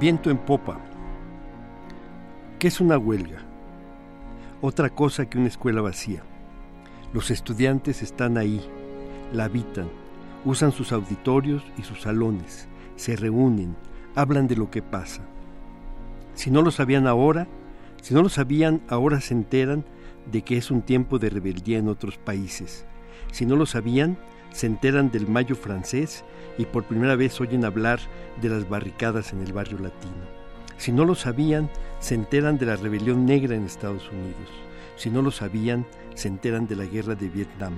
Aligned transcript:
Viento 0.00 0.30
en 0.30 0.38
popa. 0.38 0.80
¿Qué 2.58 2.68
es 2.68 2.80
una 2.80 2.96
huelga? 2.96 3.42
Otra 4.62 4.88
cosa 4.88 5.28
que 5.28 5.36
una 5.36 5.48
escuela 5.48 5.82
vacía. 5.82 6.22
Los 7.12 7.30
estudiantes 7.30 8.00
están 8.00 8.38
ahí, 8.38 8.66
la 9.34 9.44
habitan, 9.44 9.90
usan 10.46 10.72
sus 10.72 10.92
auditorios 10.92 11.62
y 11.76 11.82
sus 11.82 12.00
salones, 12.00 12.66
se 12.96 13.14
reúnen, 13.14 13.76
hablan 14.14 14.48
de 14.48 14.56
lo 14.56 14.70
que 14.70 14.80
pasa. 14.80 15.20
Si 16.32 16.50
no 16.50 16.62
lo 16.62 16.70
sabían 16.70 17.06
ahora, 17.06 17.46
si 18.00 18.14
no 18.14 18.22
lo 18.22 18.30
sabían, 18.30 18.80
ahora 18.88 19.20
se 19.20 19.34
enteran 19.34 19.84
de 20.32 20.40
que 20.40 20.56
es 20.56 20.70
un 20.70 20.80
tiempo 20.80 21.18
de 21.18 21.28
rebeldía 21.28 21.76
en 21.76 21.88
otros 21.88 22.16
países. 22.16 22.86
Si 23.32 23.44
no 23.44 23.54
lo 23.54 23.66
sabían, 23.66 24.16
se 24.50 24.66
enteran 24.66 25.10
del 25.10 25.28
mayo 25.28 25.56
francés 25.56 26.24
y 26.60 26.66
por 26.66 26.84
primera 26.84 27.16
vez 27.16 27.40
oyen 27.40 27.64
hablar 27.64 28.00
de 28.42 28.50
las 28.50 28.68
barricadas 28.68 29.32
en 29.32 29.40
el 29.40 29.50
barrio 29.50 29.78
latino. 29.78 30.12
Si 30.76 30.92
no 30.92 31.06
lo 31.06 31.14
sabían, 31.14 31.70
se 32.00 32.14
enteran 32.14 32.58
de 32.58 32.66
la 32.66 32.76
rebelión 32.76 33.24
negra 33.24 33.56
en 33.56 33.64
Estados 33.64 34.06
Unidos. 34.12 34.50
Si 34.96 35.08
no 35.08 35.22
lo 35.22 35.30
sabían, 35.30 35.86
se 36.14 36.28
enteran 36.28 36.66
de 36.66 36.76
la 36.76 36.84
guerra 36.84 37.14
de 37.14 37.30
Vietnam. 37.30 37.72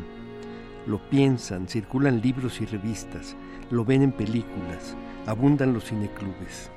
Lo 0.88 0.98
piensan, 1.10 1.68
circulan 1.68 2.22
libros 2.22 2.60
y 2.60 2.66
revistas, 2.66 3.36
lo 3.70 3.84
ven 3.84 4.02
en 4.02 4.10
películas, 4.10 4.96
abundan 5.26 5.74
los 5.74 5.84
cineclubes. 5.84 6.68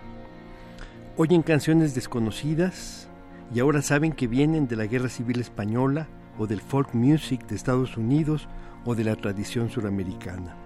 Oyen 1.17 1.41
canciones 1.41 1.95
desconocidas 1.95 3.09
y 3.51 3.61
ahora 3.61 3.81
saben 3.81 4.11
que 4.11 4.27
vienen 4.27 4.67
de 4.67 4.75
la 4.75 4.85
Guerra 4.85 5.09
Civil 5.09 5.39
Española 5.39 6.07
o 6.37 6.45
del 6.45 6.61
folk 6.61 6.93
music 6.93 7.47
de 7.47 7.55
Estados 7.55 7.97
Unidos 7.97 8.47
o 8.85 8.93
de 8.93 9.05
la 9.05 9.15
tradición 9.15 9.71
suramericana. 9.71 10.64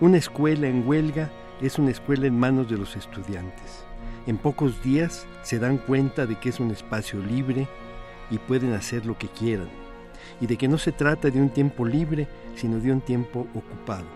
Una 0.00 0.18
escuela 0.18 0.68
en 0.68 0.86
huelga 0.86 1.28
es 1.60 1.76
una 1.76 1.90
escuela 1.90 2.28
en 2.28 2.38
manos 2.38 2.70
de 2.70 2.78
los 2.78 2.94
estudiantes. 2.94 3.84
En 4.28 4.38
pocos 4.38 4.80
días 4.80 5.26
se 5.42 5.58
dan 5.58 5.78
cuenta 5.78 6.24
de 6.24 6.36
que 6.36 6.50
es 6.50 6.60
un 6.60 6.70
espacio 6.70 7.20
libre 7.20 7.66
y 8.30 8.38
pueden 8.38 8.74
hacer 8.74 9.06
lo 9.06 9.18
que 9.18 9.26
quieran, 9.26 9.68
y 10.40 10.46
de 10.46 10.56
que 10.56 10.68
no 10.68 10.78
se 10.78 10.92
trata 10.92 11.30
de 11.30 11.40
un 11.40 11.50
tiempo 11.50 11.84
libre, 11.84 12.28
sino 12.54 12.78
de 12.78 12.92
un 12.92 13.00
tiempo 13.00 13.48
ocupado. 13.56 14.06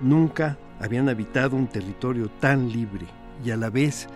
Nunca 0.00 0.58
habían 0.80 1.08
habitado 1.08 1.54
un 1.54 1.68
territorio 1.68 2.28
tan 2.40 2.72
libre 2.72 3.06
y 3.44 3.52
a 3.52 3.56
la 3.56 3.70
vez, 3.70 4.08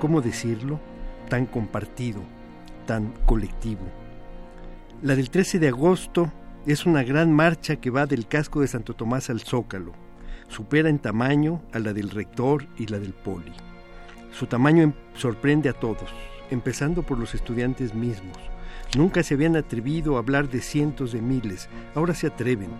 ¿cómo 0.00 0.22
decirlo?, 0.22 0.80
tan 1.28 1.46
compartido, 1.46 2.20
tan 2.84 3.12
colectivo. 3.26 3.84
La 5.02 5.14
del 5.14 5.30
13 5.30 5.60
de 5.60 5.68
agosto 5.68 6.32
es 6.66 6.84
una 6.84 7.04
gran 7.04 7.32
marcha 7.32 7.76
que 7.76 7.90
va 7.90 8.06
del 8.06 8.26
casco 8.26 8.60
de 8.60 8.66
Santo 8.66 8.94
Tomás 8.94 9.30
al 9.30 9.38
Zócalo. 9.38 10.05
Supera 10.48 10.88
en 10.88 10.98
tamaño 10.98 11.62
a 11.72 11.78
la 11.78 11.92
del 11.92 12.10
rector 12.10 12.66
y 12.78 12.86
la 12.86 12.98
del 12.98 13.12
poli. 13.12 13.52
Su 14.32 14.46
tamaño 14.46 14.82
em, 14.82 14.92
sorprende 15.14 15.68
a 15.68 15.72
todos, 15.72 16.10
empezando 16.50 17.02
por 17.02 17.18
los 17.18 17.34
estudiantes 17.34 17.94
mismos. 17.94 18.38
Nunca 18.96 19.22
se 19.22 19.34
habían 19.34 19.56
atrevido 19.56 20.16
a 20.16 20.20
hablar 20.20 20.48
de 20.48 20.60
cientos 20.60 21.12
de 21.12 21.20
miles, 21.20 21.68
ahora 21.94 22.14
se 22.14 22.28
atreven. 22.28 22.70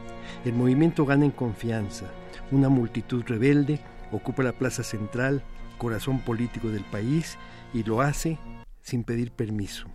El 0.45 0.55
movimiento 0.55 1.05
gana 1.05 1.25
en 1.25 1.31
confianza. 1.31 2.07
Una 2.51 2.69
multitud 2.69 3.25
rebelde 3.27 3.81
ocupa 4.13 4.43
la 4.43 4.53
plaza 4.53 4.83
central, 4.83 5.43
corazón 5.79 6.21
político 6.21 6.69
del 6.69 6.85
país, 6.85 7.37
y 7.75 7.83
lo 7.83 8.01
hace 8.01 8.39
sin 8.83 9.03
pedir 9.03 9.33
permiso. 9.33 9.89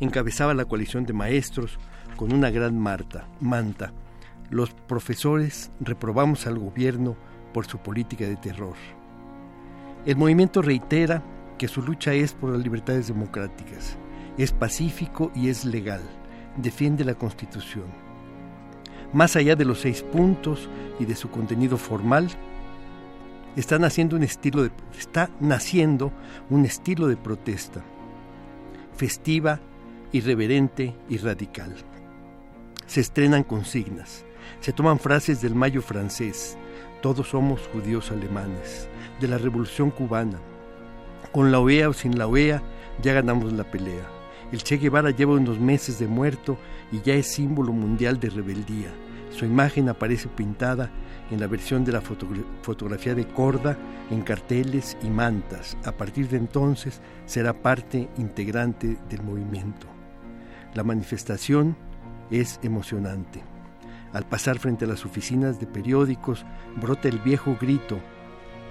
Encabezaba 0.00 0.54
la 0.54 0.64
coalición 0.64 1.04
de 1.04 1.12
maestros, 1.12 1.78
con 2.16 2.32
una 2.32 2.50
gran 2.50 2.78
marta, 2.78 3.28
manta. 3.40 3.92
Los 4.50 4.70
profesores 4.70 5.70
reprobamos 5.80 6.46
al 6.46 6.58
gobierno 6.58 7.16
por 7.52 7.66
su 7.66 7.78
política 7.78 8.26
de 8.26 8.36
terror. 8.36 8.76
El 10.04 10.16
movimiento 10.16 10.62
reitera 10.62 11.22
que 11.58 11.68
su 11.68 11.82
lucha 11.82 12.14
es 12.14 12.32
por 12.32 12.50
las 12.50 12.62
libertades 12.62 13.08
democráticas, 13.08 13.96
es 14.38 14.52
pacífico 14.52 15.32
y 15.34 15.48
es 15.48 15.64
legal, 15.64 16.02
defiende 16.56 17.04
la 17.04 17.14
Constitución. 17.14 17.86
Más 19.12 19.34
allá 19.36 19.56
de 19.56 19.64
los 19.64 19.80
seis 19.80 20.02
puntos 20.02 20.68
y 21.00 21.06
de 21.06 21.16
su 21.16 21.30
contenido 21.30 21.76
formal, 21.76 22.28
está 23.56 23.78
naciendo 23.78 24.16
un 24.16 24.22
estilo 24.22 24.62
de, 24.62 24.70
está 24.98 25.30
naciendo 25.40 26.12
un 26.50 26.64
estilo 26.64 27.08
de 27.08 27.16
protesta, 27.16 27.82
festiva, 28.94 29.60
irreverente 30.12 30.94
y 31.08 31.16
radical 31.16 31.74
se 32.86 33.00
estrenan 33.00 33.42
consignas, 33.42 34.24
se 34.60 34.72
toman 34.72 34.98
frases 34.98 35.40
del 35.40 35.54
Mayo 35.54 35.82
francés, 35.82 36.56
todos 37.02 37.28
somos 37.28 37.60
judíos 37.72 38.10
alemanes, 38.10 38.88
de 39.20 39.28
la 39.28 39.38
Revolución 39.38 39.90
cubana. 39.90 40.38
Con 41.32 41.52
la 41.52 41.60
OEA 41.60 41.88
o 41.88 41.92
sin 41.92 42.18
la 42.18 42.26
OEA 42.26 42.62
ya 43.02 43.12
ganamos 43.12 43.52
la 43.52 43.64
pelea. 43.64 44.06
El 44.52 44.62
Che 44.62 44.76
Guevara 44.76 45.10
lleva 45.10 45.34
unos 45.34 45.58
meses 45.58 45.98
de 45.98 46.06
muerto 46.06 46.56
y 46.92 47.00
ya 47.02 47.14
es 47.14 47.26
símbolo 47.26 47.72
mundial 47.72 48.20
de 48.20 48.30
rebeldía. 48.30 48.90
Su 49.30 49.44
imagen 49.44 49.88
aparece 49.88 50.28
pintada 50.28 50.90
en 51.30 51.40
la 51.40 51.46
versión 51.46 51.84
de 51.84 51.92
la 51.92 52.00
fotografía 52.00 53.14
de 53.14 53.26
Corda, 53.26 53.76
en 54.10 54.22
carteles 54.22 54.96
y 55.02 55.08
mantas. 55.08 55.76
A 55.84 55.92
partir 55.92 56.28
de 56.28 56.36
entonces 56.36 57.00
será 57.26 57.52
parte 57.52 58.08
integrante 58.16 58.96
del 59.10 59.22
movimiento. 59.22 59.88
La 60.74 60.84
manifestación 60.84 61.76
es 62.30 62.60
emocionante. 62.62 63.55
Al 64.16 64.24
pasar 64.24 64.58
frente 64.58 64.86
a 64.86 64.88
las 64.88 65.04
oficinas 65.04 65.60
de 65.60 65.66
periódicos, 65.66 66.46
brota 66.76 67.06
el 67.06 67.18
viejo 67.18 67.54
grito, 67.60 67.98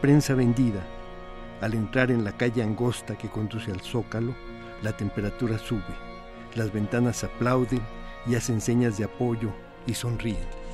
prensa 0.01 0.33
vendida. 0.33 0.81
Al 1.61 1.75
entrar 1.75 2.09
en 2.09 2.23
la 2.23 2.31
calle 2.31 2.63
angosta 2.63 3.15
que 3.15 3.29
conduce 3.29 3.71
al 3.71 3.81
zócalo, 3.81 4.33
la 4.81 4.97
temperatura 4.97 5.59
sube. 5.59 5.83
Las 6.55 6.73
ventanas 6.73 7.23
aplauden 7.23 7.81
y 8.25 8.33
hacen 8.33 8.59
señas 8.59 8.97
de 8.97 9.03
apoyo 9.03 9.51
y 9.85 9.93
sonríen. 9.93 10.64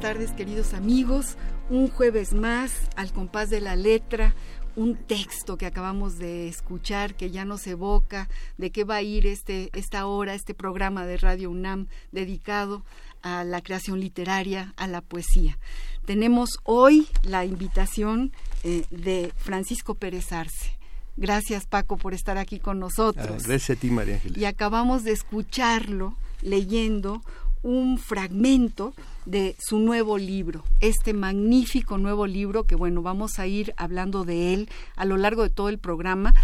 Tardes, 0.00 0.30
queridos 0.32 0.74
amigos. 0.74 1.36
Un 1.70 1.88
jueves 1.88 2.32
más, 2.32 2.72
al 2.94 3.12
compás 3.12 3.50
de 3.50 3.60
la 3.60 3.74
letra, 3.74 4.34
un 4.76 4.94
texto 4.94 5.58
que 5.58 5.66
acabamos 5.66 6.18
de 6.18 6.46
escuchar 6.46 7.16
que 7.16 7.30
ya 7.30 7.44
nos 7.44 7.66
evoca 7.66 8.28
de 8.58 8.70
qué 8.70 8.84
va 8.84 8.96
a 8.96 9.02
ir 9.02 9.26
este, 9.26 9.70
esta 9.72 10.06
hora, 10.06 10.34
este 10.34 10.54
programa 10.54 11.04
de 11.04 11.16
Radio 11.16 11.50
UNAM 11.50 11.88
dedicado 12.12 12.84
a 13.22 13.42
la 13.42 13.60
creación 13.60 13.98
literaria, 13.98 14.72
a 14.76 14.86
la 14.86 15.00
poesía. 15.00 15.58
Tenemos 16.04 16.58
hoy 16.62 17.08
la 17.24 17.44
invitación 17.44 18.32
eh, 18.62 18.84
de 18.90 19.32
Francisco 19.36 19.96
Pérez 19.96 20.32
Arce. 20.32 20.78
Gracias 21.16 21.66
Paco 21.66 21.96
por 21.96 22.14
estar 22.14 22.38
aquí 22.38 22.60
con 22.60 22.78
nosotros. 22.78 23.26
Ah, 23.28 23.48
gracias 23.48 23.76
a 23.76 23.80
ti 23.80 23.90
María 23.90 24.14
Ángeles. 24.14 24.38
Y 24.38 24.44
acabamos 24.44 25.02
de 25.02 25.10
escucharlo 25.10 26.16
leyendo 26.40 27.20
un 27.62 27.98
fragmento 27.98 28.94
de 29.26 29.56
su 29.58 29.78
nuevo 29.78 30.18
libro, 30.18 30.64
este 30.80 31.12
magnífico 31.12 31.98
nuevo 31.98 32.26
libro 32.26 32.64
que 32.64 32.74
bueno, 32.74 33.02
vamos 33.02 33.38
a 33.38 33.46
ir 33.46 33.74
hablando 33.76 34.24
de 34.24 34.54
él 34.54 34.68
a 34.96 35.04
lo 35.04 35.16
largo 35.16 35.42
de 35.42 35.50
todo 35.50 35.68
el 35.68 35.78
programa 35.78 36.34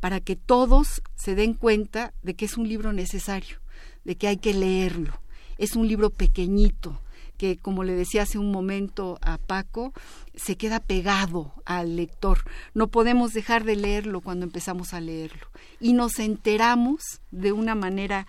para 0.00 0.20
que 0.20 0.36
todos 0.36 1.02
se 1.16 1.34
den 1.34 1.54
cuenta 1.54 2.12
de 2.22 2.34
que 2.34 2.44
es 2.44 2.58
un 2.58 2.68
libro 2.68 2.92
necesario, 2.92 3.56
de 4.04 4.16
que 4.16 4.28
hay 4.28 4.36
que 4.36 4.52
leerlo. 4.52 5.18
Es 5.56 5.76
un 5.76 5.88
libro 5.88 6.10
pequeñito, 6.10 7.00
que 7.38 7.56
como 7.56 7.84
le 7.84 7.94
decía 7.94 8.22
hace 8.22 8.38
un 8.38 8.52
momento 8.52 9.18
a 9.22 9.38
Paco, 9.38 9.92
se 10.34 10.56
queda 10.56 10.80
pegado 10.80 11.54
al 11.64 11.96
lector. 11.96 12.40
No 12.74 12.88
podemos 12.88 13.32
dejar 13.32 13.64
de 13.64 13.76
leerlo 13.76 14.20
cuando 14.20 14.44
empezamos 14.44 14.94
a 14.94 15.00
leerlo. 15.00 15.46
Y 15.80 15.94
nos 15.94 16.18
enteramos 16.18 17.20
de 17.30 17.52
una 17.52 17.74
manera 17.74 18.26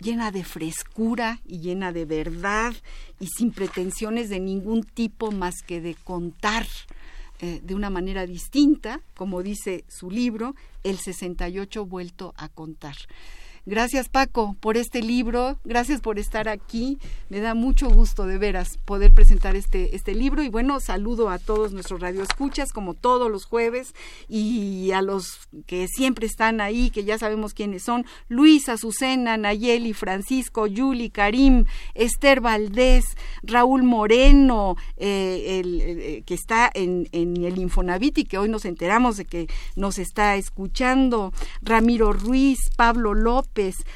llena 0.00 0.30
de 0.30 0.44
frescura 0.44 1.40
y 1.46 1.60
llena 1.60 1.92
de 1.92 2.04
verdad 2.04 2.74
y 3.18 3.26
sin 3.26 3.52
pretensiones 3.52 4.28
de 4.30 4.40
ningún 4.40 4.82
tipo 4.82 5.30
más 5.30 5.62
que 5.62 5.80
de 5.80 5.94
contar 5.94 6.66
eh, 7.40 7.60
de 7.62 7.74
una 7.74 7.88
manera 7.88 8.26
distinta, 8.26 9.00
como 9.14 9.42
dice 9.42 9.84
su 9.88 10.10
libro, 10.10 10.54
el 10.84 10.98
68 10.98 11.86
vuelto 11.86 12.34
a 12.36 12.48
contar. 12.48 12.96
Gracias 13.66 14.08
Paco 14.08 14.56
por 14.58 14.78
este 14.78 15.02
libro, 15.02 15.58
gracias 15.64 16.00
por 16.00 16.18
estar 16.18 16.48
aquí. 16.48 16.98
Me 17.28 17.40
da 17.40 17.54
mucho 17.54 17.90
gusto 17.90 18.24
de 18.24 18.38
veras 18.38 18.78
poder 18.86 19.12
presentar 19.12 19.54
este, 19.54 19.94
este 19.94 20.14
libro. 20.14 20.42
Y 20.42 20.48
bueno, 20.48 20.80
saludo 20.80 21.28
a 21.28 21.38
todos 21.38 21.72
nuestros 21.72 22.00
radioescuchas 22.00 22.72
como 22.72 22.94
todos 22.94 23.30
los 23.30 23.44
jueves 23.44 23.94
y 24.28 24.92
a 24.92 25.02
los 25.02 25.48
que 25.66 25.88
siempre 25.88 26.26
están 26.26 26.62
ahí, 26.62 26.90
que 26.90 27.04
ya 27.04 27.18
sabemos 27.18 27.52
quiénes 27.52 27.82
son, 27.82 28.06
Luis, 28.28 28.68
Azucena, 28.70 29.36
Nayeli, 29.36 29.92
Francisco, 29.92 30.66
Yuli, 30.66 31.10
Karim, 31.10 31.66
Esther 31.94 32.40
Valdés, 32.40 33.04
Raúl 33.42 33.82
Moreno, 33.82 34.76
eh, 34.96 35.60
el, 35.60 35.80
eh, 35.82 36.22
que 36.24 36.34
está 36.34 36.70
en, 36.72 37.08
en 37.12 37.44
el 37.44 37.58
Infonavit 37.58 38.18
y 38.18 38.24
que 38.24 38.38
hoy 38.38 38.48
nos 38.48 38.64
enteramos 38.64 39.18
de 39.18 39.26
que 39.26 39.48
nos 39.76 39.98
está 39.98 40.36
escuchando, 40.36 41.32
Ramiro 41.60 42.14
Ruiz, 42.14 42.58
Pablo 42.76 43.12
López, 43.12 43.49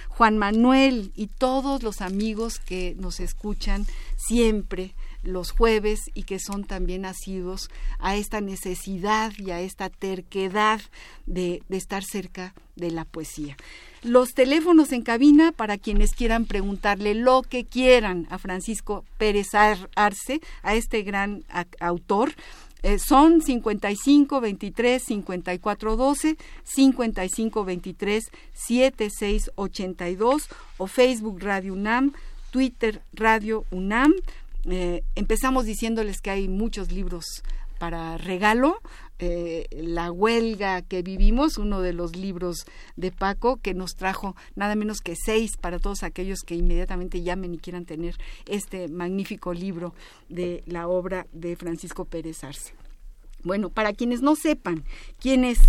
Juan 0.08 0.38
Manuel 0.38 1.12
y 1.14 1.28
todos 1.28 1.82
los 1.82 2.00
amigos 2.00 2.58
que 2.58 2.94
nos 2.98 3.20
escuchan 3.20 3.86
siempre 4.16 4.94
los 5.22 5.52
jueves 5.52 6.00
y 6.12 6.24
que 6.24 6.38
son 6.38 6.64
también 6.64 7.06
asidos 7.06 7.70
a 7.98 8.14
esta 8.16 8.40
necesidad 8.40 9.32
y 9.38 9.50
a 9.50 9.60
esta 9.60 9.88
terquedad 9.88 10.80
de, 11.26 11.62
de, 11.68 11.76
estar 11.78 12.04
cerca 12.04 12.54
de 12.76 12.90
la 12.90 13.06
poesía. 13.06 13.56
Los 14.02 14.34
teléfonos 14.34 14.92
en 14.92 15.00
cabina 15.00 15.52
para 15.52 15.78
quienes 15.78 16.12
quieran 16.12 16.44
preguntarle 16.44 17.14
lo 17.14 17.40
que 17.42 17.64
quieran 17.64 18.26
a 18.28 18.36
Francisco 18.36 19.06
Pérez 19.16 19.54
Arce, 19.54 20.40
a 20.62 20.74
este 20.74 21.02
gran 21.02 21.44
autor, 21.80 22.34
eh, 22.84 22.98
son 22.98 23.40
55 23.40 24.42
23 24.42 25.02
54 25.02 25.96
12, 25.96 26.36
55 26.64 27.64
23 27.64 28.30
76 28.52 29.50
82 29.54 30.48
o 30.76 30.86
Facebook 30.86 31.42
Radio 31.42 31.72
UNAM, 31.72 32.12
Twitter 32.50 33.00
Radio 33.14 33.64
UNAM. 33.70 34.12
Eh, 34.66 35.02
empezamos 35.14 35.64
diciéndoles 35.64 36.20
que 36.20 36.28
hay 36.28 36.46
muchos 36.46 36.92
libros 36.92 37.42
para 37.78 38.18
regalo. 38.18 38.82
Eh, 39.20 39.66
la 39.70 40.10
huelga 40.10 40.82
que 40.82 41.02
vivimos, 41.02 41.56
uno 41.56 41.80
de 41.80 41.92
los 41.92 42.16
libros 42.16 42.64
de 42.96 43.12
Paco, 43.12 43.58
que 43.58 43.72
nos 43.72 43.94
trajo 43.94 44.34
nada 44.56 44.74
menos 44.74 45.00
que 45.00 45.14
seis 45.14 45.56
para 45.56 45.78
todos 45.78 46.02
aquellos 46.02 46.40
que 46.42 46.56
inmediatamente 46.56 47.22
llamen 47.22 47.54
y 47.54 47.58
quieran 47.58 47.84
tener 47.84 48.16
este 48.46 48.88
magnífico 48.88 49.54
libro 49.54 49.94
de 50.28 50.64
la 50.66 50.88
obra 50.88 51.26
de 51.32 51.54
Francisco 51.54 52.04
Pérez 52.04 52.42
Arce. 52.42 52.74
Bueno, 53.44 53.68
para 53.68 53.92
quienes 53.92 54.20
no 54.20 54.36
sepan 54.36 54.84
quién 55.20 55.44
es 55.44 55.60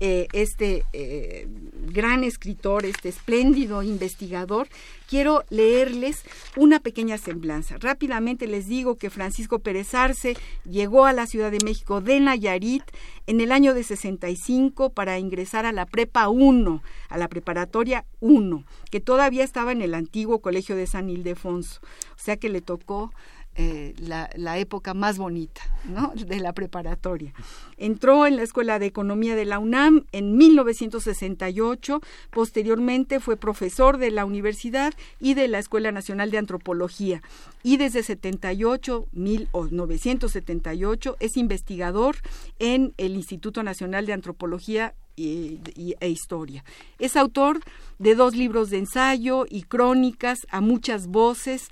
eh, 0.00 0.28
este 0.32 0.84
eh, 0.94 1.46
gran 1.92 2.24
escritor, 2.24 2.86
este 2.86 3.10
espléndido 3.10 3.82
investigador, 3.82 4.68
quiero 5.08 5.44
leerles 5.50 6.22
una 6.56 6.80
pequeña 6.80 7.18
semblanza. 7.18 7.76
Rápidamente 7.78 8.46
les 8.46 8.66
digo 8.66 8.96
que 8.96 9.10
Francisco 9.10 9.58
Pérez 9.58 9.94
Arce 9.94 10.36
llegó 10.64 11.04
a 11.04 11.12
la 11.12 11.26
Ciudad 11.26 11.50
de 11.50 11.62
México 11.64 12.00
de 12.00 12.18
Nayarit 12.18 12.84
en 13.26 13.40
el 13.40 13.52
año 13.52 13.74
de 13.74 13.84
65 13.84 14.90
para 14.90 15.18
ingresar 15.18 15.66
a 15.66 15.72
la 15.72 15.84
Prepa 15.84 16.28
1, 16.28 16.82
a 17.08 17.18
la 17.18 17.28
Preparatoria 17.28 18.06
1, 18.20 18.64
que 18.90 19.00
todavía 19.00 19.44
estaba 19.44 19.72
en 19.72 19.82
el 19.82 19.94
antiguo 19.94 20.40
Colegio 20.40 20.76
de 20.76 20.86
San 20.86 21.10
Ildefonso. 21.10 21.80
O 22.16 22.18
sea 22.18 22.36
que 22.38 22.48
le 22.48 22.60
tocó 22.60 23.12
eh, 23.56 23.94
la, 23.98 24.58
época 24.58 24.94
más 24.94 25.18
bonita 25.18 25.60
¿no? 25.84 26.12
de 26.14 26.38
la 26.38 26.52
preparatoria. 26.52 27.32
Entró 27.76 28.26
en 28.26 28.36
la 28.36 28.42
Escuela 28.42 28.78
de 28.78 28.86
Economía 28.86 29.34
de 29.34 29.44
la 29.44 29.58
UNAM 29.58 30.06
en 30.12 30.36
1968, 30.36 32.00
posteriormente 32.30 33.20
fue 33.20 33.36
profesor 33.36 33.98
de 33.98 34.10
la 34.10 34.24
universidad 34.24 34.94
y 35.18 35.34
de 35.34 35.48
la 35.48 35.58
Escuela 35.58 35.92
Nacional 35.92 36.30
de 36.30 36.38
Antropología 36.38 37.22
y 37.62 37.76
desde 37.76 38.02
78, 38.02 39.06
1978 39.12 41.16
es 41.20 41.36
investigador 41.36 42.16
en 42.58 42.94
el 42.96 43.16
Instituto 43.16 43.62
Nacional 43.62 44.06
de 44.06 44.12
Antropología 44.12 44.94
e, 45.16 46.08
historia. 46.08 46.64
Es 46.98 47.16
autor 47.16 47.60
de 47.98 48.14
dos 48.14 48.34
libros 48.34 48.70
de 48.70 48.78
ensayo 48.78 49.46
y 49.48 49.62
crónicas 49.62 50.46
a 50.50 50.60
muchas 50.60 51.08
voces, 51.08 51.68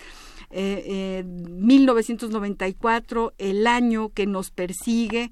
eh, 0.50 1.24
1994, 1.24 3.32
El 3.38 3.66
año 3.66 4.10
que 4.10 4.26
nos 4.26 4.50
persigue, 4.50 5.30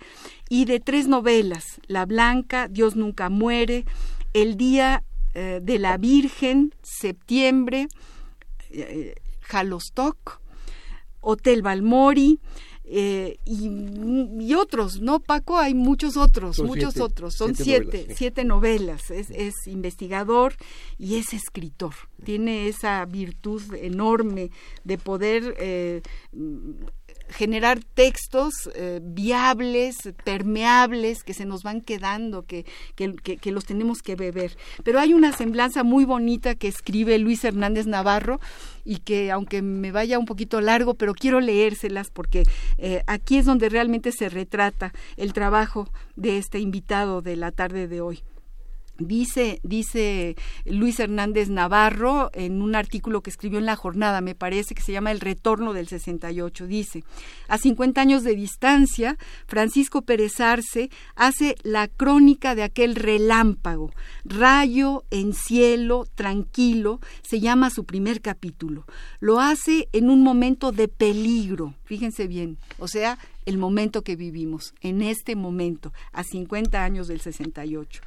y 0.49 0.65
de 0.65 0.81
tres 0.81 1.09
novelas, 1.09 1.81
La 1.87 2.07
Blanca, 2.07 2.69
Dios 2.69 2.97
nunca 2.97 3.29
muere, 3.31 3.85
El 4.33 4.57
Día 4.57 5.05
eh, 5.35 5.61
de 5.63 5.79
la 5.79 5.99
Virgen, 5.99 6.75
Septiembre, 6.83 7.89
eh, 8.71 9.15
Halostock, 9.51 10.41
Hotel 11.21 11.63
Balmori, 11.63 12.41
eh, 12.89 13.39
y, 13.45 14.55
otros, 14.55 15.01
¿no, 15.01 15.19
Paco? 15.19 15.59
Hay 15.59 15.75
muchos 15.75 16.17
otros, 16.17 16.61
muchos 16.61 16.99
otros. 16.99 17.35
Son 17.35 17.57
siete, 17.57 18.07
siete 18.15 18.45
novelas. 18.45 19.11
Es, 19.11 19.55
investigador 19.67 20.55
y 20.97 21.17
es 21.17 21.33
escritor. 21.33 21.95
Tiene 22.25 22.69
esa 22.69 23.05
virtud 23.05 23.63
enorme 23.75 24.51
de 24.85 24.99
poder 24.99 25.57
eh, 25.59 26.03
generar 27.29 27.81
textos 27.95 28.71
eh, 28.75 29.01
viables, 29.03 29.97
permeables, 30.25 31.23
que 31.23 31.35
se 31.35 31.45
nos 31.45 31.63
van 31.63 31.81
quedando, 31.81 32.45
que, 32.45 32.65
que, 32.95 33.53
los 33.53 33.65
tenemos 33.65 34.03
que 34.03 34.17
beber. 34.17 34.57
Pero 34.85 35.01
hay 35.01 35.15
una 35.15 35.33
semblanza 35.33 35.83
muy 35.83 36.05
bonita 36.05 36.55
que 36.55 36.69
escribe 36.69 37.19
Luis 37.19 37.45
Hernández 37.45 37.87
Navarro 37.87 38.41
y 38.85 38.99
que 38.99 39.31
aunque 39.31 39.63
me 39.63 39.93
vaya 39.93 40.19
un 40.19 40.27
poquito 40.27 40.61
largo, 40.61 40.95
pero 40.95 41.15
quiero 41.15 41.41
leérselas 41.41 42.11
porque 42.11 42.45
eh, 42.79 43.03
aquí 43.07 43.39
es 43.39 43.45
donde 43.45 43.69
realmente 43.69 44.13
se 44.13 44.29
retrata 44.29 44.93
el 45.17 45.33
trabajo 45.33 45.89
de 46.15 46.39
este 46.39 46.61
invitado 46.61 47.23
de 47.23 47.37
la 47.37 47.51
tarde 47.53 47.89
de 47.89 48.01
hoy. 48.01 48.23
Dice, 48.99 49.61
dice 49.63 50.37
Luis 50.65 50.99
Hernández 51.01 51.51
Navarro 51.51 52.31
en 52.33 52.63
un 52.63 52.75
artículo 52.75 53.23
que 53.23 53.31
escribió 53.31 53.59
en 53.59 53.67
La 53.67 53.77
Jornada, 53.77 54.21
me 54.23 54.35
parece 54.35 54.75
que 54.75 54.83
se 54.83 54.93
llama 54.93 55.13
El 55.13 55.21
Retorno 55.21 55.75
del 55.75 55.87
68, 55.87 56.67
dice, 56.67 57.05
a 57.49 57.59
50 57.59 58.01
años 58.01 58.25
de 58.25 58.35
distancia, 58.35 59.19
Francisco 59.47 60.03
Pérez 60.03 60.41
Arce 60.41 60.91
hace 61.15 61.57
la 61.63 61.89
crónica 61.89 62.55
de 62.55 62.63
aquel 62.63 62.95
relámpago, 62.95 63.93
rayo 64.25 65.05
en 65.11 65.35
cielo, 65.35 66.07
tranquilo, 66.15 67.01
se 67.23 67.41
llama 67.41 67.71
su 67.71 67.85
primer 67.85 68.23
capítulo. 68.23 68.87
Lo 69.21 69.41
hace 69.41 69.89
en 69.93 70.09
un 70.09 70.23
momento 70.23 70.73
de 70.73 70.89
peligro, 70.89 71.75
fíjense 71.85 72.27
bien, 72.27 72.57
o 72.79 72.89
sea, 72.89 73.19
el 73.47 73.59
momento 73.59 74.03
que 74.03 74.17
vivimos, 74.17 74.75
en 74.81 75.03
este 75.03 75.37
momento, 75.37 75.93
a 76.13 76.25
50 76.25 76.83
años 76.83 77.09
del 77.09 77.21
68. 77.21 78.03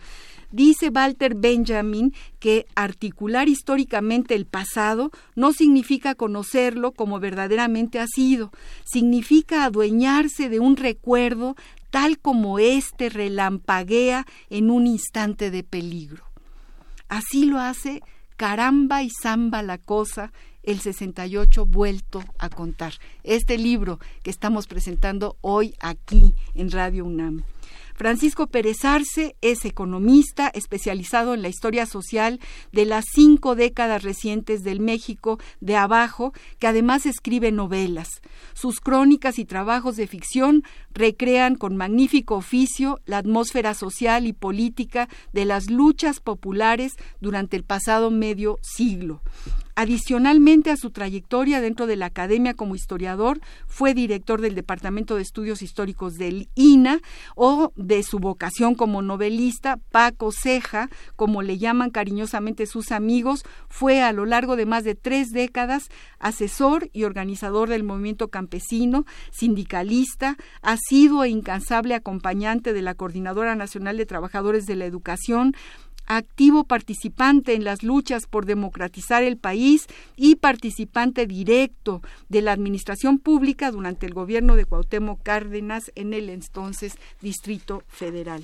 Dice 0.52 0.90
Walter 0.90 1.36
Benjamin 1.36 2.14
que 2.40 2.66
articular 2.76 3.48
históricamente 3.48 4.34
el 4.34 4.46
pasado 4.46 5.12
no 5.36 5.54
significa 5.54 6.16
conocerlo 6.16 6.92
como 6.92 7.20
verdaderamente 7.20 8.00
ha 8.00 8.08
sido, 8.08 8.52
significa 8.84 9.64
adueñarse 9.64 10.50
de 10.50 10.60
un 10.60 10.76
recuerdo 10.76 11.56
tal 11.92 12.20
como 12.20 12.60
éste 12.60 13.10
relampaguea 13.10 14.26
en 14.50 14.72
un 14.72 14.88
instante 14.88 15.52
de 15.52 15.64
peligro. 15.64 16.24
Así 17.08 17.46
lo 17.46 17.60
hace 17.60 18.02
caramba 18.38 19.04
y 19.04 19.10
zamba 19.10 19.62
la 19.64 19.78
cosa 19.78 20.32
el 20.64 20.80
68 20.80 21.66
vuelto 21.66 22.24
a 22.38 22.50
contar. 22.50 22.94
Este 23.24 23.58
libro 23.58 24.00
que 24.24 24.30
estamos 24.30 24.68
presentando 24.68 25.38
hoy 25.42 25.76
aquí 25.80 26.34
en 26.54 26.72
Radio 26.72 27.06
UNAM. 27.06 27.44
Francisco 28.00 28.48
Pérez 28.48 28.86
Arce 28.86 29.36
es 29.42 29.66
economista 29.66 30.48
especializado 30.48 31.34
en 31.34 31.42
la 31.42 31.50
historia 31.50 31.86
social 31.86 32.40
de 32.72 32.86
las 32.86 33.04
cinco 33.14 33.56
décadas 33.56 34.04
recientes 34.04 34.64
del 34.64 34.80
México 34.80 35.38
de 35.60 35.76
abajo, 35.76 36.32
que 36.60 36.68
además 36.68 37.06
escribe 37.06 37.52
novelas. 37.52 38.22
Sus 38.54 38.80
crónicas 38.80 39.38
y 39.38 39.44
trabajos 39.44 39.98
de 39.98 40.08
ficción 40.08 40.64
recrean 40.94 41.56
con 41.56 41.76
magnífico 41.76 42.36
oficio 42.36 43.02
la 43.04 43.18
atmósfera 43.18 43.74
social 43.74 44.28
y 44.28 44.32
política 44.32 45.10
de 45.34 45.44
las 45.44 45.70
luchas 45.70 46.22
populares 46.22 46.94
durante 47.20 47.58
el 47.58 47.66
pasado 47.66 48.12
medio 48.12 48.60
siglo. 48.62 49.22
Adicionalmente 49.82 50.72
a 50.72 50.76
su 50.76 50.92
trayectoria 50.92 51.62
dentro 51.62 51.88
de 51.88 51.96
la 51.96 52.08
academia 52.08 52.54
como 52.54 52.76
historiador, 52.76 53.40
fue 53.66 53.94
director 53.94 54.42
del 54.42 54.54
Departamento 54.54 55.16
de 55.16 55.22
Estudios 55.22 55.62
Históricos 55.62 56.16
del 56.16 56.50
INA 56.56 57.00
o 57.34 57.72
de 57.78 58.04
su 58.04 58.20
vocación 58.20 58.76
como 58.76 59.02
novelista, 59.02 59.78
Paco 59.90 60.34
Ceja, 60.34 60.90
como 61.16 61.44
le 61.44 61.60
llaman 61.60 61.92
cariñosamente 61.92 62.66
sus 62.66 62.92
amigos, 62.92 63.46
fue 63.70 64.02
a 64.02 64.12
lo 64.12 64.26
largo 64.26 64.58
de 64.58 64.66
más 64.66 64.84
de 64.84 64.96
tres 64.96 65.30
décadas 65.30 65.88
asesor 66.20 66.90
y 66.92 67.06
organizador 67.06 67.70
del 67.70 67.86
movimiento 67.86 68.28
campesino, 68.28 69.06
sindicalista, 69.32 70.36
ha 70.62 70.76
sido 70.76 71.24
e 71.24 71.30
incansable 71.30 71.96
acompañante 71.96 72.74
de 72.74 72.82
la 72.82 72.96
Coordinadora 72.96 73.56
Nacional 73.56 73.96
de 73.96 74.06
Trabajadores 74.06 74.66
de 74.66 74.76
la 74.76 74.84
Educación, 74.84 75.56
activo 76.10 76.66
participante 76.66 77.54
en 77.54 77.64
las 77.64 77.84
luchas 77.84 78.26
por 78.28 78.46
democratizar 78.46 79.24
el 79.24 79.38
país 79.38 79.88
y 80.18 80.36
participante 80.36 81.28
directo 81.28 82.02
de 82.28 82.42
la 82.42 82.52
administración 82.52 83.20
pública 83.20 83.72
durante 83.72 84.08
el 84.08 84.14
gobierno 84.14 84.58
de 84.58 84.66
Cuauhtémoc 84.66 85.22
Cárdenas 85.24 85.92
en 85.96 86.14
el 86.14 86.30
entonces 86.30 86.96
Distrito 87.22 87.84
Federal. 87.88 88.44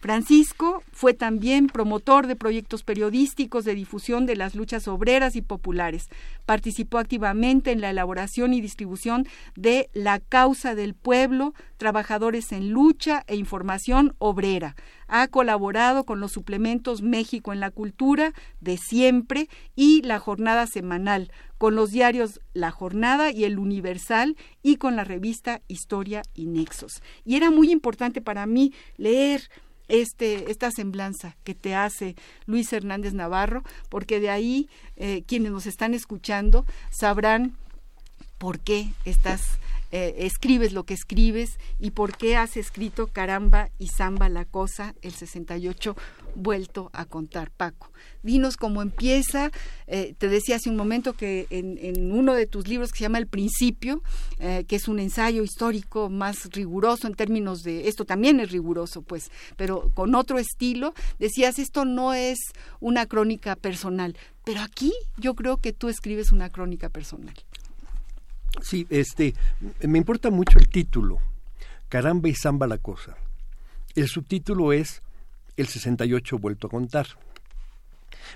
Francisco 0.00 0.82
fue 0.92 1.12
también 1.12 1.66
promotor 1.66 2.26
de 2.26 2.34
proyectos 2.34 2.82
periodísticos 2.84 3.66
de 3.66 3.74
difusión 3.74 4.24
de 4.24 4.34
las 4.34 4.54
luchas 4.54 4.88
obreras 4.88 5.36
y 5.36 5.42
populares. 5.42 6.08
Participó 6.46 6.96
activamente 6.96 7.70
en 7.70 7.82
la 7.82 7.90
elaboración 7.90 8.54
y 8.54 8.62
distribución 8.62 9.28
de 9.56 9.90
La 9.92 10.18
Causa 10.18 10.74
del 10.74 10.94
Pueblo, 10.94 11.52
Trabajadores 11.76 12.50
en 12.52 12.70
Lucha 12.70 13.24
e 13.26 13.36
Información 13.36 14.14
Obrera. 14.18 14.74
Ha 15.06 15.28
colaborado 15.28 16.04
con 16.04 16.18
los 16.18 16.32
suplementos 16.32 17.02
México 17.02 17.52
en 17.52 17.60
la 17.60 17.70
Cultura 17.70 18.32
de 18.60 18.78
siempre 18.78 19.48
y 19.76 20.00
La 20.00 20.18
Jornada 20.18 20.66
Semanal, 20.66 21.30
con 21.58 21.74
los 21.74 21.90
diarios 21.90 22.40
La 22.54 22.70
Jornada 22.70 23.32
y 23.32 23.44
El 23.44 23.58
Universal 23.58 24.38
y 24.62 24.76
con 24.76 24.96
la 24.96 25.04
revista 25.04 25.60
Historia 25.68 26.22
y 26.32 26.46
Nexos. 26.46 27.02
Y 27.26 27.36
era 27.36 27.50
muy 27.50 27.70
importante 27.70 28.22
para 28.22 28.46
mí 28.46 28.72
leer 28.96 29.50
este, 29.90 30.50
esta 30.50 30.70
semblanza 30.70 31.36
que 31.44 31.54
te 31.54 31.74
hace 31.74 32.16
Luis 32.46 32.72
Hernández 32.72 33.12
Navarro, 33.12 33.62
porque 33.88 34.20
de 34.20 34.30
ahí 34.30 34.68
eh, 34.96 35.24
quienes 35.26 35.52
nos 35.52 35.66
están 35.66 35.92
escuchando 35.94 36.64
sabrán 36.90 37.56
por 38.38 38.60
qué 38.60 38.88
estás 39.04 39.58
eh, 39.92 40.14
escribes 40.18 40.72
lo 40.72 40.84
que 40.84 40.94
escribes 40.94 41.58
y 41.80 41.90
por 41.90 42.16
qué 42.16 42.36
has 42.36 42.56
escrito 42.56 43.08
Caramba 43.08 43.70
y 43.78 43.88
Zamba 43.88 44.28
la 44.28 44.44
cosa, 44.44 44.94
el 45.02 45.12
68 45.12 45.96
vuelto 46.34 46.90
a 46.92 47.04
contar, 47.04 47.50
Paco. 47.50 47.90
Dinos 48.22 48.56
cómo 48.56 48.82
empieza. 48.82 49.50
Eh, 49.86 50.14
te 50.18 50.28
decía 50.28 50.56
hace 50.56 50.70
un 50.70 50.76
momento 50.76 51.14
que 51.14 51.46
en, 51.50 52.12
uno 52.12 52.34
de 52.34 52.46
tus 52.46 52.68
libros 52.68 52.92
que 52.92 52.98
se 52.98 53.04
llama 53.04 53.18
El 53.18 53.26
Principio, 53.26 54.02
eh, 54.38 54.64
que 54.66 54.76
es 54.76 54.88
un 54.88 54.98
ensayo 54.98 55.42
histórico 55.42 56.08
más 56.08 56.50
riguroso 56.52 57.06
en 57.06 57.14
términos 57.14 57.62
de, 57.62 57.88
esto 57.88 58.04
también 58.04 58.40
es 58.40 58.50
riguroso, 58.50 59.02
pues, 59.02 59.30
pero 59.56 59.90
con 59.94 60.14
otro 60.14 60.38
estilo, 60.38 60.94
decías, 61.18 61.58
esto 61.58 61.84
no 61.84 62.14
es 62.14 62.38
una 62.80 63.06
crónica 63.06 63.56
personal, 63.56 64.16
pero 64.44 64.60
aquí 64.60 64.92
yo 65.16 65.34
creo 65.34 65.58
que 65.58 65.72
tú 65.72 65.88
escribes 65.88 66.32
una 66.32 66.50
crónica 66.50 66.88
personal. 66.88 67.34
Sí, 68.62 68.86
este, 68.90 69.34
me 69.82 69.98
importa 69.98 70.30
mucho 70.30 70.58
el 70.58 70.68
título, 70.68 71.18
Caramba 71.88 72.28
y 72.28 72.34
Zamba 72.34 72.66
la 72.66 72.78
cosa. 72.78 73.16
El 73.94 74.08
subtítulo 74.08 74.72
es 74.72 75.02
El 75.60 75.66
68 75.66 76.38
vuelto 76.38 76.66
a 76.66 76.70
contar. 76.70 77.06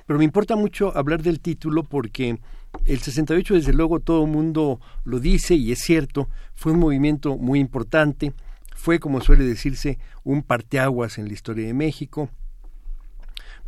Pero 0.06 0.18
me 0.18 0.24
importa 0.24 0.56
mucho 0.56 0.96
hablar 0.96 1.22
del 1.22 1.40
título 1.40 1.82
porque 1.82 2.38
el 2.84 2.98
68, 3.00 3.54
desde 3.54 3.72
luego, 3.72 4.00
todo 4.00 4.24
el 4.24 4.30
mundo 4.30 4.80
lo 5.04 5.20
dice 5.20 5.54
y 5.54 5.72
es 5.72 5.80
cierto, 5.80 6.28
fue 6.54 6.72
un 6.72 6.80
movimiento 6.80 7.36
muy 7.36 7.60
importante, 7.60 8.32
fue, 8.74 8.98
como 8.98 9.20
suele 9.20 9.44
decirse, 9.44 9.98
un 10.24 10.42
parteaguas 10.42 11.18
en 11.18 11.28
la 11.28 11.34
historia 11.34 11.66
de 11.66 11.74
México, 11.74 12.28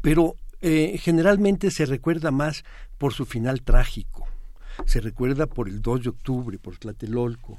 pero 0.02 0.34
eh, 0.60 0.98
generalmente 0.98 1.70
se 1.70 1.86
recuerda 1.86 2.30
más 2.30 2.64
por 2.98 3.12
su 3.12 3.24
final 3.24 3.62
trágico 3.62 4.26
se 4.84 5.00
recuerda 5.00 5.46
por 5.46 5.68
el 5.68 5.80
2 5.80 6.02
de 6.02 6.08
octubre, 6.10 6.58
por 6.58 6.76
Tlatelolco. 6.76 7.58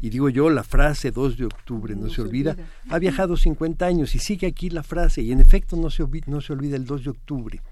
Y 0.00 0.10
digo 0.10 0.28
yo, 0.28 0.50
la 0.50 0.64
frase 0.64 1.10
2 1.10 1.36
de 1.36 1.46
octubre 1.46 1.94
no, 1.94 2.08
se, 2.08 2.22
olvida. 2.22 2.56
Ha 2.88 2.98
viajado 2.98 3.36
50 3.36 3.86
años 3.86 4.14
y 4.14 4.18
sigue 4.18 4.46
aquí 4.46 4.70
la 4.70 4.82
frase, 4.82 5.22
y 5.22 5.32
en 5.32 5.40
efecto 5.40 5.76
no 5.76 5.90
se, 5.90 6.02
olvida, 6.02 6.26
no 6.28 6.40
se 6.40 6.52
olvida 6.52 6.76
el 6.76 6.84
2 6.84 7.04
de 7.04 7.10
octubre. 7.10 7.62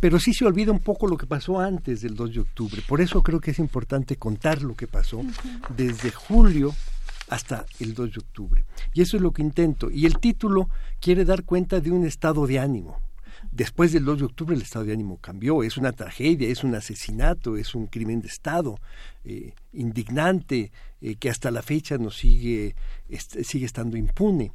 Pero 0.00 0.20
sí 0.20 0.32
se 0.32 0.44
olvida 0.44 0.70
un 0.70 0.80
poco 0.80 1.06
lo 1.06 1.16
que 1.16 1.26
pasó 1.26 1.58
antes 1.58 2.02
del 2.02 2.14
2 2.14 2.34
de 2.34 2.40
octubre. 2.40 2.82
Por 2.86 3.00
eso 3.00 3.22
creo 3.22 3.40
que 3.40 3.50
es 3.50 3.58
importante 3.58 4.16
contar 4.16 4.62
lo 4.62 4.74
que 4.74 4.86
pasó 4.86 5.22
desde 5.76 6.10
julio 6.10 6.74
hasta 7.28 7.66
el 7.80 7.94
2 7.94 8.12
de 8.12 8.18
octubre. 8.20 8.64
Y 8.94 9.02
eso 9.02 9.16
es 9.16 9.22
lo 9.22 9.32
que 9.32 9.42
intento. 9.42 9.90
Y 9.90 10.06
el 10.06 10.18
título 10.18 10.68
quiere 11.00 11.24
dar 11.24 11.44
cuenta 11.44 11.80
de 11.80 11.90
un 11.90 12.06
estado 12.06 12.46
de 12.46 12.58
ánimo 12.58 13.00
Después 13.50 13.92
del 13.92 14.04
2 14.04 14.18
de 14.18 14.24
octubre 14.24 14.54
el 14.54 14.62
estado 14.62 14.84
de 14.84 14.92
ánimo 14.92 15.18
cambió, 15.18 15.62
es 15.62 15.76
una 15.76 15.92
tragedia, 15.92 16.48
es 16.48 16.64
un 16.64 16.74
asesinato, 16.74 17.56
es 17.56 17.74
un 17.74 17.86
crimen 17.86 18.20
de 18.20 18.28
Estado 18.28 18.78
eh, 19.30 19.52
indignante 19.74 20.72
eh, 21.02 21.16
que 21.16 21.28
hasta 21.28 21.50
la 21.50 21.60
fecha 21.60 21.98
nos 21.98 22.16
sigue, 22.16 22.74
sigue 23.10 23.66
estando 23.66 23.98
impune. 23.98 24.52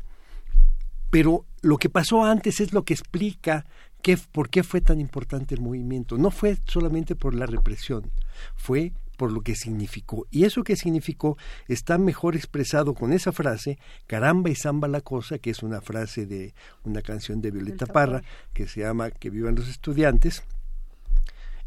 Pero 1.12 1.46
lo 1.62 1.78
que 1.78 1.90
pasó 1.90 2.24
antes 2.24 2.60
es 2.60 2.74
lo 2.74 2.84
que 2.84 2.96
explica 2.96 3.68
qué, 4.02 4.18
por 4.32 4.50
qué 4.50 4.64
fue 4.64 4.82
tan 4.82 5.00
importante 5.00 5.54
el 5.54 5.62
movimiento. 5.62 6.18
No 6.18 6.32
fue 6.32 6.58
solamente 6.66 7.16
por 7.16 7.36
la 7.36 7.46
represión, 7.46 8.10
fue 8.56 8.94
por 9.16 9.32
lo 9.32 9.42
que 9.42 9.54
significó. 9.54 10.26
Y 10.32 10.46
eso 10.46 10.64
que 10.64 10.76
significó 10.76 11.38
está 11.68 12.00
mejor 12.00 12.36
expresado 12.36 12.96
con 12.96 13.14
esa 13.14 13.32
frase, 13.32 13.78
caramba 14.08 14.50
y 14.50 14.56
zamba 14.56 14.88
la 14.88 15.02
cosa, 15.02 15.38
que 15.38 15.52
es 15.52 15.62
una 15.62 15.82
frase 15.82 16.26
de 16.26 16.56
una 16.84 17.04
canción 17.04 17.42
de 17.42 17.52
Violeta 17.52 17.86
Parra, 17.86 18.24
que 18.54 18.68
se 18.68 18.82
llama 18.82 19.12
Que 19.12 19.30
vivan 19.30 19.54
los 19.54 19.70
estudiantes, 19.70 20.44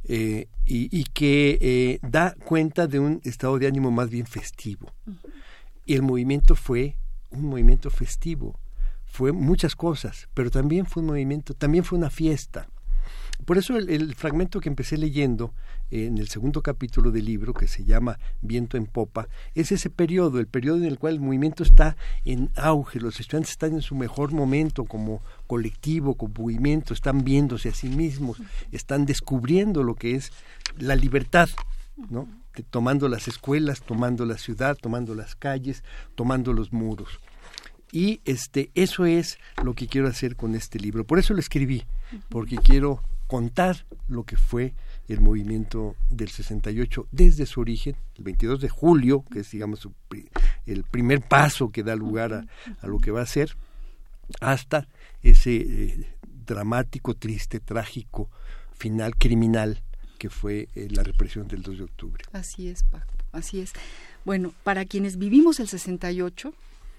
eh, 0.09 0.49
y, 0.65 1.05
que 1.05 1.59
eh, 1.61 1.99
da 2.03 2.35
cuenta 2.45 2.87
de 2.87 2.99
un 2.99 3.21
estado 3.25 3.59
de 3.59 3.67
ánimo 3.67 3.91
más 3.91 4.11
bien 4.11 4.27
festivo. 4.27 4.93
Y 5.85 5.95
el 5.95 6.03
movimiento 6.03 6.55
fue 6.55 6.97
un 7.31 7.47
movimiento 7.47 7.91
festivo, 7.91 8.59
fue 9.05 9.33
muchas 9.33 9.75
cosas, 9.75 10.29
pero 10.35 10.51
también 10.51 10.87
fue 10.87 11.03
un 11.03 11.09
movimiento, 11.09 11.55
también 11.55 11.85
fue 11.85 11.99
una 11.99 12.11
fiesta. 12.11 12.69
Por 13.47 13.59
eso 13.59 13.77
el, 13.77 14.15
fragmento 14.17 14.59
que 14.59 14.69
empecé 14.69 14.99
leyendo 14.99 15.55
eh, 15.93 16.07
en 16.07 16.19
el 16.19 16.29
segundo 16.29 16.63
capítulo 16.63 17.13
del 17.13 17.25
libro, 17.25 17.55
que 17.55 17.69
se 17.69 17.85
llama 17.85 18.19
Viento 18.43 18.77
en 18.77 18.87
Popa, 18.87 19.29
es 19.55 19.71
ese 19.71 19.89
periodo, 19.89 20.41
el 20.41 20.49
periodo 20.49 20.79
en 20.79 20.85
el 20.85 20.99
cual 20.99 21.15
el 21.15 21.21
movimiento 21.21 21.63
está 21.63 21.97
en 22.25 22.51
auge, 22.57 22.99
los 22.99 23.21
estudiantes 23.21 23.53
están 23.53 23.75
en 23.75 23.83
su 23.83 23.95
mejor 23.95 24.33
momento 24.33 24.85
como 24.85 25.23
colectivo, 25.47 26.17
como 26.17 26.35
movimiento, 26.37 26.93
están 26.93 27.23
viéndose 27.23 27.69
a 27.69 27.75
sí 27.75 27.89
mismos, 27.89 28.43
están 28.73 29.07
descubriendo 29.07 29.85
lo 29.85 29.95
que 29.95 30.17
es 30.17 30.33
la 30.77 30.97
libertad, 30.97 31.49
¿no? 32.11 32.29
tomando 32.71 33.09
las 33.09 33.29
escuelas, 33.29 33.83
tomando 33.83 34.27
la 34.27 34.39
ciudad, 34.39 34.77
tomando 34.77 35.15
las 35.15 35.37
calles, 35.37 35.85
tomando 36.17 36.53
los 36.53 36.73
muros. 36.73 37.21
Y 37.93 38.21
este, 38.25 38.71
eso 38.75 39.07
es 39.07 39.39
lo 39.63 39.75
que 39.75 39.87
quiero 39.87 40.09
hacer 40.09 40.35
con 40.35 40.57
este 40.57 40.81
libro. 40.81 41.05
Por 41.05 41.21
eso 41.21 41.33
lo 41.33 41.39
escribí, 41.39 41.85
porque 42.29 42.57
quiero 42.57 43.03
contar 43.27 43.87
lo 44.09 44.25
que 44.25 44.37
fue 44.37 44.75
el 45.09 45.21
movimiento 45.21 45.97
del 46.11 46.29
68 46.29 47.09
desde 47.13 47.47
su 47.47 47.61
origen, 47.61 47.97
el 48.17 48.25
22 48.25 48.61
de 48.61 48.69
julio, 48.69 49.25
que 49.31 49.41
es 49.41 49.51
digamos 49.51 49.89
el 50.67 50.85
primer 50.85 51.21
paso 51.23 51.71
que 51.71 51.83
da 51.83 51.95
lugar 51.95 52.33
a, 52.33 52.87
lo 52.87 52.99
que 52.99 53.11
va 53.11 53.23
a 53.23 53.27
ser, 53.27 53.57
hasta 54.41 54.89
ese 55.23 55.57
eh, 55.57 56.07
dramático, 56.47 57.15
triste, 57.15 57.61
trágico 57.61 58.29
final 58.73 59.17
criminal 59.17 59.83
que 60.19 60.31
fue 60.31 60.69
eh, 60.75 60.89
la 60.91 61.03
represión 61.03 61.49
del 61.49 61.63
2 61.63 61.79
de 61.79 61.85
octubre. 61.85 62.25
Así 62.33 62.69
es, 62.69 62.83
Paco, 62.85 63.13
así 63.33 63.61
es. 63.61 63.73
Bueno, 64.25 64.53
para 64.65 64.85
quienes 64.85 65.19
vivimos 65.19 65.61
el 65.61 65.69
68, 65.69 66.53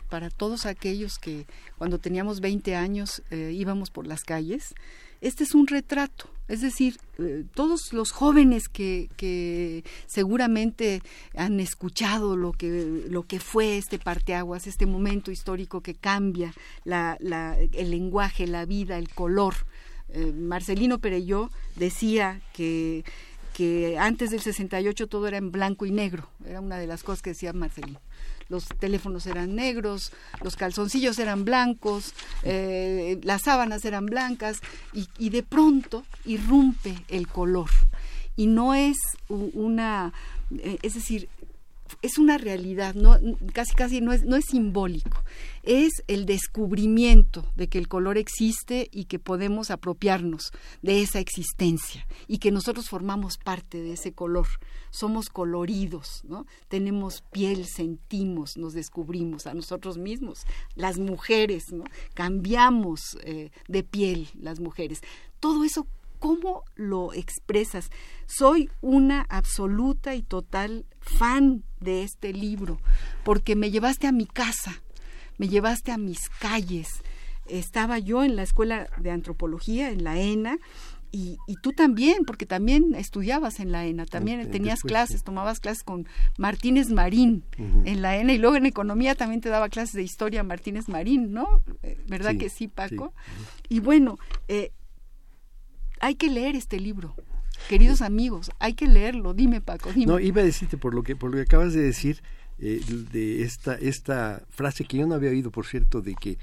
para 0.09 0.29
todos 0.29 0.65
aquellos 0.65 1.19
que 1.19 1.45
cuando 1.77 1.99
teníamos 1.99 2.39
20 2.39 2.75
años 2.75 3.23
eh, 3.31 3.51
íbamos 3.53 3.89
por 3.89 4.07
las 4.07 4.23
calles, 4.23 4.75
este 5.21 5.43
es 5.43 5.55
un 5.55 5.67
retrato. 5.67 6.29
Es 6.47 6.61
decir, 6.61 6.97
eh, 7.19 7.43
todos 7.53 7.91
los 7.91 8.11
jóvenes 8.11 8.69
que, 8.69 9.83
seguramente 10.05 11.01
han 11.35 11.59
escuchado 11.59 12.37
lo 12.37 12.53
que, 12.53 13.03
lo 13.09 13.23
que 13.23 13.39
fue 13.41 13.77
este 13.77 13.99
parteaguas, 13.99 14.65
este 14.65 14.85
momento 14.85 15.29
histórico 15.29 15.81
que 15.81 15.93
cambia 15.93 16.53
el 16.85 17.91
lenguaje, 17.91 18.47
la 18.47 18.65
vida, 18.65 18.97
el 18.97 19.09
color. 19.09 19.55
Eh, 20.09 20.31
Marcelino 20.31 20.99
Pereyó 20.99 21.49
decía 21.75 22.39
que, 22.53 23.03
que 23.53 23.97
antes 23.99 24.29
del 24.29 24.39
68 24.39 25.07
todo 25.07 25.27
era 25.27 25.37
en 25.37 25.51
blanco 25.51 25.85
y 25.85 25.91
negro, 25.91 26.29
era 26.45 26.61
una 26.61 26.77
de 26.77 26.87
las 26.87 27.03
cosas 27.03 27.21
que 27.21 27.31
decía 27.31 27.51
Marcelino 27.51 27.99
los 28.49 28.65
teléfonos 28.79 29.25
eran 29.25 29.55
negros, 29.55 30.11
los 30.41 30.55
calzoncillos 30.55 31.19
eran 31.19 31.45
blancos, 31.45 32.13
eh, 32.43 33.19
las 33.23 33.43
sábanas 33.43 33.85
eran 33.85 34.05
blancas 34.05 34.59
y, 34.93 35.07
y 35.17 35.29
de 35.29 35.43
pronto 35.43 36.03
irrumpe 36.25 36.95
el 37.07 37.27
color. 37.27 37.69
Y 38.35 38.45
no 38.47 38.75
es 38.75 38.97
una, 39.29 40.13
eh, 40.51 40.77
es 40.83 40.93
decir, 40.93 41.27
es 42.01 42.17
una 42.17 42.37
realidad, 42.37 42.95
no, 42.95 43.17
casi 43.53 43.73
casi 43.73 44.01
no 44.01 44.11
es, 44.13 44.23
no 44.23 44.35
es 44.35 44.45
simbólico, 44.45 45.23
es 45.63 45.91
el 46.07 46.25
descubrimiento 46.25 47.45
de 47.55 47.67
que 47.67 47.77
el 47.77 47.87
color 47.87 48.17
existe 48.17 48.87
y 48.91 49.05
que 49.05 49.19
podemos 49.19 49.71
apropiarnos 49.71 50.51
de 50.81 51.01
esa 51.01 51.19
existencia 51.19 52.07
y 52.27 52.37
que 52.37 52.51
nosotros 52.51 52.87
formamos 52.89 53.37
parte 53.37 53.81
de 53.81 53.93
ese 53.93 54.13
color, 54.13 54.47
somos 54.91 55.29
coloridos, 55.29 56.21
¿no? 56.23 56.45
tenemos 56.67 57.23
piel, 57.31 57.65
sentimos, 57.65 58.57
nos 58.57 58.73
descubrimos 58.73 59.47
a 59.47 59.53
nosotros 59.53 59.97
mismos, 59.97 60.45
las 60.75 60.99
mujeres, 60.99 61.71
¿no? 61.71 61.83
cambiamos 62.13 63.17
eh, 63.23 63.51
de 63.67 63.83
piel 63.83 64.29
las 64.39 64.59
mujeres, 64.59 65.01
todo 65.39 65.63
eso 65.63 65.87
¿Cómo 66.19 66.63
lo 66.75 67.13
expresas? 67.13 67.89
Soy 68.25 68.69
una 68.81 69.21
absoluta 69.29 70.15
y 70.15 70.23
total 70.23 70.85
fan 70.99 71.63
de 71.79 72.03
este 72.03 72.33
libro, 72.33 72.79
porque 73.23 73.55
me 73.55 73.71
llevaste 73.71 74.07
a 74.07 74.11
mi 74.11 74.25
casa, 74.25 74.81
me 75.37 75.47
llevaste 75.47 75.91
a 75.91 75.97
mis 75.97 76.29
calles. 76.29 77.01
Estaba 77.47 77.99
yo 77.99 78.23
en 78.23 78.35
la 78.35 78.43
escuela 78.43 78.89
de 78.97 79.11
antropología, 79.11 79.89
en 79.89 80.03
la 80.03 80.19
ENA, 80.19 80.57
y, 81.09 81.37
tú 81.61 81.71
también, 81.71 82.25
porque 82.25 82.45
también 82.45 82.93
estudiabas 82.93 83.59
en 83.59 83.71
la 83.71 83.85
ENA, 83.85 84.05
también 84.05 84.51
tenías 84.51 84.81
clases, 84.81 85.23
tomabas 85.23 85.59
clases 85.59 85.83
con 85.83 86.05
Martínez 86.37 86.89
Marín 86.89 87.43
en 87.57 88.01
la 88.01 88.17
ENA 88.17 88.33
y 88.33 88.37
luego 88.37 88.57
en 88.57 88.65
economía 88.65 89.15
también 89.15 89.41
te 89.41 89.49
daba 89.49 89.69
clases 89.69 89.93
de 89.93 90.03
historia 90.03 90.43
Martínez 90.43 90.89
Marín, 90.89 91.31
¿no? 91.31 91.63
Eh, 91.81 91.97
¿Verdad 92.07 92.35
que 92.37 92.49
sí, 92.49 92.67
Paco? 92.67 93.13
Y 93.69 93.79
bueno, 93.79 94.19
eh, 94.47 94.73
hay 95.99 96.15
que 96.15 96.29
leer 96.29 96.55
este 96.55 96.79
libro. 96.79 97.15
Queridos 97.69 98.01
amigos, 98.01 98.51
hay 98.59 98.73
que 98.73 98.87
leerlo. 98.87 99.33
Dime, 99.33 99.61
Paco. 99.61 99.91
Dime. 99.91 100.05
No, 100.05 100.19
iba 100.19 100.41
a 100.41 100.45
decirte 100.45 100.77
por 100.77 100.93
lo 100.93 101.03
que, 101.03 101.15
por 101.15 101.31
lo 101.31 101.37
que 101.37 101.43
acabas 101.43 101.73
de 101.73 101.81
decir, 101.81 102.21
eh, 102.59 102.81
de 103.11 103.43
esta, 103.43 103.75
esta 103.75 104.43
frase 104.49 104.83
que 104.85 104.97
yo 104.97 105.05
no 105.05 105.13
había 105.13 105.29
oído, 105.29 105.51
por 105.51 105.67
cierto, 105.67 106.01
de 106.01 106.15
que 106.15 106.39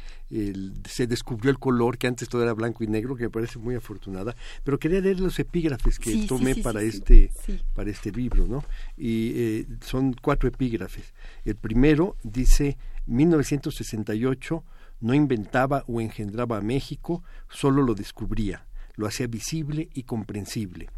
se 0.88 1.08
descubrió 1.08 1.50
el 1.50 1.58
color, 1.58 1.98
que 1.98 2.06
antes 2.06 2.28
todo 2.28 2.42
era 2.42 2.52
blanco 2.52 2.84
y 2.84 2.86
negro, 2.86 3.16
que 3.16 3.24
me 3.24 3.30
parece 3.30 3.58
muy 3.58 3.74
afortunada, 3.74 4.36
pero 4.62 4.78
quería 4.78 5.00
leer 5.00 5.18
los 5.18 5.38
epígrafes 5.40 5.98
que 5.98 6.26
tomé 6.26 6.54
para, 6.56 6.82
este, 6.82 7.32
para 7.74 7.90
este 7.90 8.12
libro, 8.12 8.46
¿no? 8.46 8.64
Y 8.96 9.32
eh, 9.34 9.66
son 9.80 10.12
cuatro 10.12 10.48
epígrafes. 10.48 11.14
El 11.44 11.56
primero 11.56 12.16
dice, 12.22 12.76
1968 13.06 14.64
no 15.00 15.14
inventaba 15.14 15.84
o 15.88 16.00
engendraba 16.00 16.58
a 16.58 16.60
México, 16.60 17.24
solo 17.48 17.82
lo 17.82 17.94
descubría 17.94 18.66
lo 18.96 19.06
hacía 19.06 19.26
visible 19.26 19.88
y 19.94 20.04
comprensible. 20.04 20.88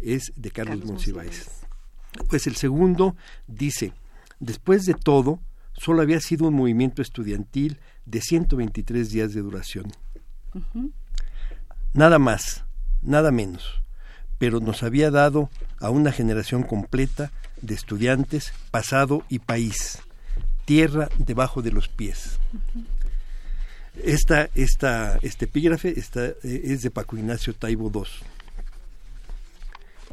Es 0.00 0.32
de 0.36 0.50
Carlos, 0.50 0.84
Monsiváis. 0.84 1.48
Pues 2.28 2.46
el 2.46 2.56
segundo 2.56 3.16
dice, 3.46 3.92
después 4.40 4.86
de 4.86 4.94
todo, 4.94 5.40
solo 5.72 6.02
había 6.02 6.20
sido 6.20 6.48
un 6.48 6.54
movimiento 6.54 7.02
estudiantil 7.02 7.78
de 8.06 8.20
123 8.20 9.10
días 9.10 9.34
de 9.34 9.40
duración. 9.40 9.92
Nada 11.92 12.18
más, 12.18 12.64
nada 13.02 13.30
menos, 13.30 13.82
pero 14.38 14.60
nos 14.60 14.82
había 14.82 15.10
dado 15.10 15.50
a 15.80 15.90
una 15.90 16.12
generación 16.12 16.62
completa 16.62 17.32
de 17.60 17.74
estudiantes, 17.74 18.52
pasado 18.70 19.24
y 19.28 19.38
país, 19.40 20.00
tierra 20.64 21.08
debajo 21.18 21.62
de 21.62 21.72
los 21.72 21.88
pies. 21.88 22.38
Esta, 24.02 24.50
esta, 24.54 25.18
este 25.22 25.44
epígrafe 25.44 25.98
está, 25.98 26.26
eh, 26.26 26.36
es 26.42 26.82
de 26.82 26.90
Paco 26.90 27.16
Ignacio 27.16 27.54
Taibo 27.54 27.90
II. 27.94 28.02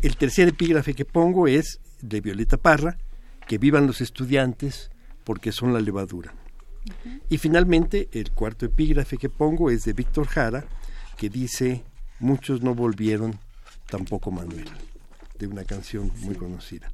El 0.02 0.18
tercer 0.18 0.48
epígrafe 0.48 0.94
que 0.94 1.06
pongo 1.06 1.48
es 1.48 1.80
de 2.02 2.22
Violeta 2.22 2.58
Parra, 2.58 2.98
que 3.48 3.58
vivan 3.58 3.88
los 3.88 4.02
estudiantes 4.02 4.92
porque 5.24 5.52
son 5.52 5.74
la 5.74 5.80
levadura. 5.80 6.34
Y 7.30 7.38
finalmente 7.38 8.10
el 8.12 8.32
cuarto 8.32 8.66
epígrafe 8.66 9.18
que 9.18 9.30
pongo 9.30 9.70
es 9.70 9.84
de 9.84 9.94
Víctor 9.94 10.28
Jara, 10.28 10.66
que 11.18 11.30
dice, 11.30 11.84
muchos 12.20 12.62
no 12.62 12.74
volvieron, 12.74 13.38
tampoco 13.88 14.32
Manuel, 14.32 14.66
de 15.38 15.48
una 15.48 15.64
canción 15.64 16.12
muy 16.22 16.36
conocida. 16.36 16.92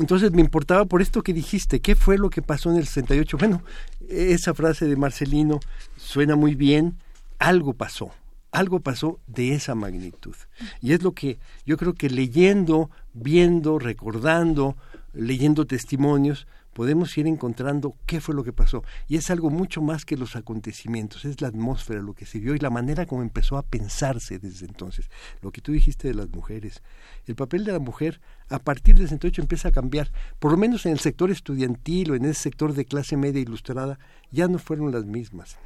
Entonces 0.00 0.32
me 0.32 0.40
importaba 0.40 0.84
por 0.86 1.02
esto 1.02 1.22
que 1.22 1.32
dijiste, 1.32 1.80
¿qué 1.80 1.94
fue 1.94 2.18
lo 2.18 2.28
que 2.28 2.42
pasó 2.42 2.70
en 2.70 2.78
el 2.78 2.86
68? 2.86 3.38
Bueno, 3.38 3.62
esa 4.08 4.52
frase 4.52 4.86
de 4.86 4.96
Marcelino 4.96 5.60
suena 5.96 6.34
muy 6.34 6.56
bien, 6.56 6.98
algo 7.38 7.74
pasó, 7.74 8.10
algo 8.50 8.80
pasó 8.80 9.20
de 9.28 9.54
esa 9.54 9.74
magnitud. 9.76 10.34
Y 10.80 10.94
es 10.94 11.02
lo 11.02 11.12
que 11.12 11.38
yo 11.64 11.76
creo 11.76 11.94
que 11.94 12.10
leyendo, 12.10 12.90
viendo, 13.12 13.78
recordando, 13.78 14.76
leyendo 15.12 15.64
testimonios, 15.64 16.48
podemos 16.74 17.16
ir 17.16 17.26
encontrando 17.26 17.94
qué 18.04 18.20
fue 18.20 18.34
lo 18.34 18.44
que 18.44 18.52
pasó. 18.52 18.82
Y 19.08 19.16
es 19.16 19.30
algo 19.30 19.48
mucho 19.48 19.80
más 19.80 20.04
que 20.04 20.16
los 20.16 20.36
acontecimientos, 20.36 21.24
es 21.24 21.40
la 21.40 21.48
atmósfera, 21.48 22.02
lo 22.02 22.12
que 22.12 22.26
se 22.26 22.38
vio 22.38 22.54
y 22.54 22.58
la 22.58 22.70
manera 22.70 23.06
como 23.06 23.22
empezó 23.22 23.56
a 23.56 23.62
pensarse 23.62 24.38
desde 24.38 24.66
entonces. 24.66 25.08
Lo 25.40 25.50
que 25.52 25.60
tú 25.60 25.72
dijiste 25.72 26.08
de 26.08 26.14
las 26.14 26.28
mujeres. 26.28 26.82
El 27.26 27.36
papel 27.36 27.64
de 27.64 27.72
la 27.72 27.78
mujer 27.78 28.20
a 28.50 28.58
partir 28.58 28.96
del 28.96 29.04
68 29.04 29.40
empieza 29.42 29.68
a 29.68 29.72
cambiar, 29.72 30.10
por 30.38 30.50
lo 30.50 30.58
menos 30.58 30.84
en 30.84 30.92
el 30.92 30.98
sector 30.98 31.30
estudiantil 31.30 32.10
o 32.10 32.14
en 32.14 32.24
ese 32.26 32.42
sector 32.42 32.74
de 32.74 32.84
clase 32.84 33.16
media 33.16 33.40
ilustrada, 33.40 33.98
ya 34.30 34.48
no 34.48 34.58
fueron 34.58 34.92
las 34.92 35.04
mismas. 35.04 35.56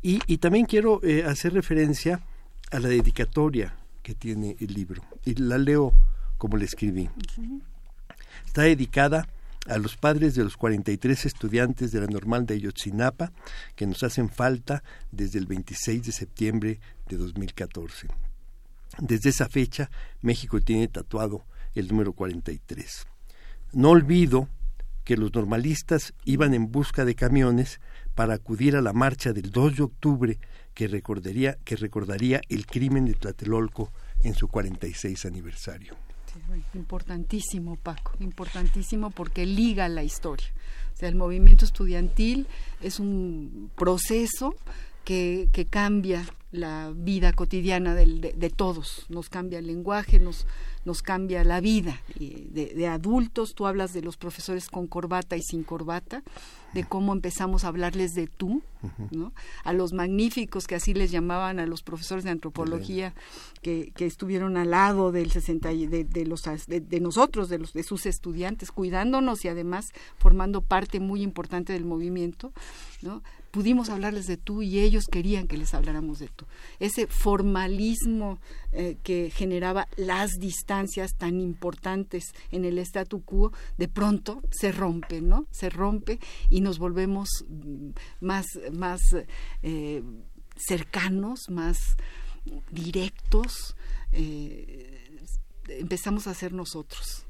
Y, 0.00 0.20
y 0.26 0.38
también 0.38 0.64
quiero 0.64 1.00
eh, 1.02 1.24
hacer 1.24 1.52
referencia 1.52 2.20
a 2.70 2.78
la 2.78 2.88
dedicatoria 2.88 3.74
que 4.02 4.14
tiene 4.14 4.56
el 4.60 4.72
libro, 4.72 5.02
y 5.24 5.34
la 5.34 5.58
leo 5.58 5.92
como 6.38 6.56
le 6.56 6.64
escribí. 6.64 7.10
Está 8.46 8.62
dedicada 8.62 9.28
a 9.68 9.78
los 9.78 9.96
padres 9.96 10.34
de 10.34 10.44
los 10.44 10.56
43 10.56 11.26
estudiantes 11.26 11.92
de 11.92 12.00
la 12.00 12.06
normal 12.06 12.46
de 12.46 12.54
Ayotzinapa 12.54 13.32
que 13.76 13.86
nos 13.86 14.02
hacen 14.02 14.30
falta 14.30 14.82
desde 15.12 15.38
el 15.38 15.46
26 15.46 16.02
de 16.02 16.12
septiembre 16.12 16.80
de 17.08 17.16
2014. 17.16 18.08
Desde 18.98 19.30
esa 19.30 19.48
fecha, 19.48 19.90
México 20.22 20.60
tiene 20.60 20.88
tatuado 20.88 21.44
el 21.74 21.88
número 21.88 22.12
43. 22.12 23.06
No 23.72 23.90
olvido 23.90 24.48
que 25.04 25.16
los 25.16 25.32
normalistas 25.34 26.14
iban 26.24 26.54
en 26.54 26.72
busca 26.72 27.04
de 27.04 27.14
camiones 27.14 27.80
para 28.14 28.34
acudir 28.34 28.76
a 28.76 28.82
la 28.82 28.92
marcha 28.92 29.32
del 29.32 29.50
2 29.50 29.76
de 29.76 29.82
octubre 29.82 30.38
que 30.74 30.88
recordaría, 30.88 31.58
que 31.64 31.76
recordaría 31.76 32.40
el 32.48 32.66
crimen 32.66 33.04
de 33.04 33.14
Tlatelolco 33.14 33.92
en 34.22 34.34
su 34.34 34.48
46 34.48 35.26
aniversario 35.26 36.07
importantísimo, 36.74 37.76
Paco, 37.76 38.12
importantísimo 38.20 39.10
porque 39.10 39.46
liga 39.46 39.88
la 39.88 40.02
historia. 40.02 40.48
O 40.94 40.96
sea, 40.96 41.08
el 41.08 41.14
movimiento 41.14 41.64
estudiantil 41.64 42.46
es 42.80 42.98
un 42.98 43.70
proceso 43.76 44.54
que, 45.04 45.48
que 45.52 45.64
cambia 45.66 46.24
la 46.50 46.92
vida 46.94 47.32
cotidiana 47.32 47.94
de, 47.94 48.52
todos, 48.54 49.04
nos 49.08 49.28
cambia 49.28 49.58
el 49.58 49.66
lenguaje, 49.66 50.18
nos, 50.18 50.46
nos 50.84 51.02
cambia 51.02 51.44
la 51.44 51.60
vida. 51.60 52.00
De, 52.18 52.72
de, 52.74 52.86
adultos, 52.86 53.54
tú 53.54 53.66
hablas 53.66 53.92
de 53.92 54.02
los 54.02 54.16
profesores 54.16 54.68
con 54.68 54.86
corbata 54.86 55.36
y 55.36 55.42
sin 55.42 55.62
corbata, 55.62 56.22
de 56.74 56.84
cómo 56.84 57.12
empezamos 57.12 57.64
a 57.64 57.68
hablarles 57.68 58.14
de 58.14 58.26
tú, 58.26 58.62
¿no? 59.10 59.32
A 59.64 59.72
los 59.72 59.92
magníficos 59.92 60.66
que 60.66 60.74
así 60.74 60.94
les 60.94 61.10
llamaban 61.10 61.58
a 61.58 61.66
los 61.66 61.82
profesores 61.82 62.24
de 62.24 62.30
antropología 62.30 63.14
que, 63.62 63.92
que 63.96 64.06
estuvieron 64.06 64.56
al 64.56 64.70
lado 64.70 65.10
del 65.10 65.30
60 65.30 65.68
de, 65.68 66.04
de 66.04 66.26
los 66.26 66.44
de, 66.66 67.00
nosotros, 67.00 67.48
de 67.48 67.58
los 67.58 67.72
de 67.72 67.82
sus 67.82 68.06
estudiantes, 68.06 68.70
cuidándonos 68.70 69.44
y 69.44 69.48
además 69.48 69.92
formando 70.16 70.60
parte 70.60 71.00
muy 71.00 71.22
importante 71.22 71.72
del 71.72 71.84
movimiento, 71.84 72.52
¿no? 73.02 73.22
Pudimos 73.50 73.90
hablarles 73.90 74.26
de 74.26 74.36
tú 74.36 74.62
y 74.62 74.80
ellos 74.80 75.06
querían 75.06 75.46
que 75.46 75.56
les 75.56 75.74
habláramos 75.74 76.18
de 76.18 76.28
tú. 76.28 76.46
Ese 76.78 77.06
formalismo 77.06 78.38
eh, 78.72 78.98
que 79.02 79.30
generaba 79.34 79.88
las 79.96 80.32
distancias 80.38 81.14
tan 81.16 81.40
importantes 81.40 82.32
en 82.50 82.64
el 82.64 82.78
statu 82.78 83.22
quo, 83.22 83.52
de 83.76 83.88
pronto 83.88 84.42
se 84.50 84.72
rompe, 84.72 85.20
¿no? 85.20 85.46
Se 85.50 85.70
rompe 85.70 86.18
y 86.50 86.60
nos 86.60 86.78
volvemos 86.78 87.28
mm, 87.48 87.90
más, 88.20 88.46
más 88.72 89.00
eh, 89.62 90.02
cercanos, 90.56 91.48
más 91.50 91.96
directos, 92.70 93.76
eh, 94.12 95.18
empezamos 95.68 96.26
a 96.26 96.34
ser 96.34 96.52
nosotros. 96.52 97.27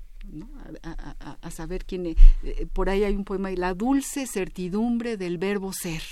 A, 1.42 1.50
saber 1.50 1.84
quién 1.84 2.06
es. 2.06 2.16
Eh, 2.42 2.66
por 2.72 2.88
ahí 2.88 3.04
hay 3.04 3.14
un 3.14 3.24
poema, 3.24 3.50
la 3.52 3.74
dulce 3.74 4.26
certidumbre 4.26 5.16
del 5.16 5.38
verbo 5.38 5.72
ser. 5.72 6.02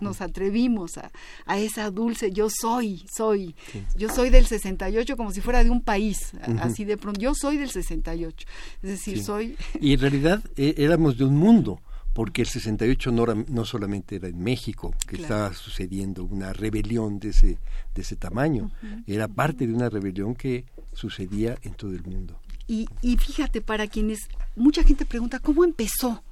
Nos 0.00 0.20
atrevimos 0.20 0.92
a, 0.98 1.58
esa 1.58 1.90
dulce, 1.90 2.30
yo 2.30 2.48
soy, 2.50 3.04
soy, 3.12 3.56
yo 3.96 4.08
soy 4.08 4.30
del 4.30 4.46
68 4.46 5.16
como 5.16 5.32
si 5.32 5.40
fuera 5.40 5.64
de 5.64 5.70
un 5.70 5.80
país, 5.80 6.32
así 6.60 6.84
de 6.84 6.96
pronto, 6.96 7.20
yo 7.20 7.34
soy 7.34 7.56
del 7.56 7.70
68, 7.70 8.46
es 8.82 8.90
decir, 8.90 9.22
soy... 9.22 9.56
Y 9.80 9.94
en 9.94 10.00
realidad 10.00 10.42
eh, 10.56 10.74
éramos 10.78 11.18
de 11.18 11.24
un 11.24 11.36
mundo, 11.36 11.80
porque 12.12 12.42
el 12.42 12.48
68 12.48 13.10
no, 13.12 13.26
no 13.26 13.64
solamente 13.64 14.16
era 14.16 14.28
en 14.28 14.38
México 14.38 14.94
que 15.06 15.16
estaba 15.16 15.52
sucediendo 15.52 16.24
una 16.24 16.52
rebelión 16.52 17.18
de 17.18 17.30
ese, 17.30 17.58
de 17.94 18.02
ese 18.02 18.16
tamaño, 18.16 18.70
era 19.06 19.26
parte 19.26 19.66
de 19.66 19.74
una 19.74 19.88
rebelión 19.88 20.34
que 20.34 20.64
sucedía 20.92 21.56
en 21.62 21.74
todo 21.74 21.92
el 21.92 22.04
mundo. 22.04 22.40
Y, 22.72 23.16
fíjate, 23.16 23.60
para 23.60 23.88
quienes, 23.88 24.28
mucha 24.54 24.84
gente 24.84 25.04
pregunta, 25.04 25.40
¿cómo 25.40 25.64
empezó? 25.64 26.22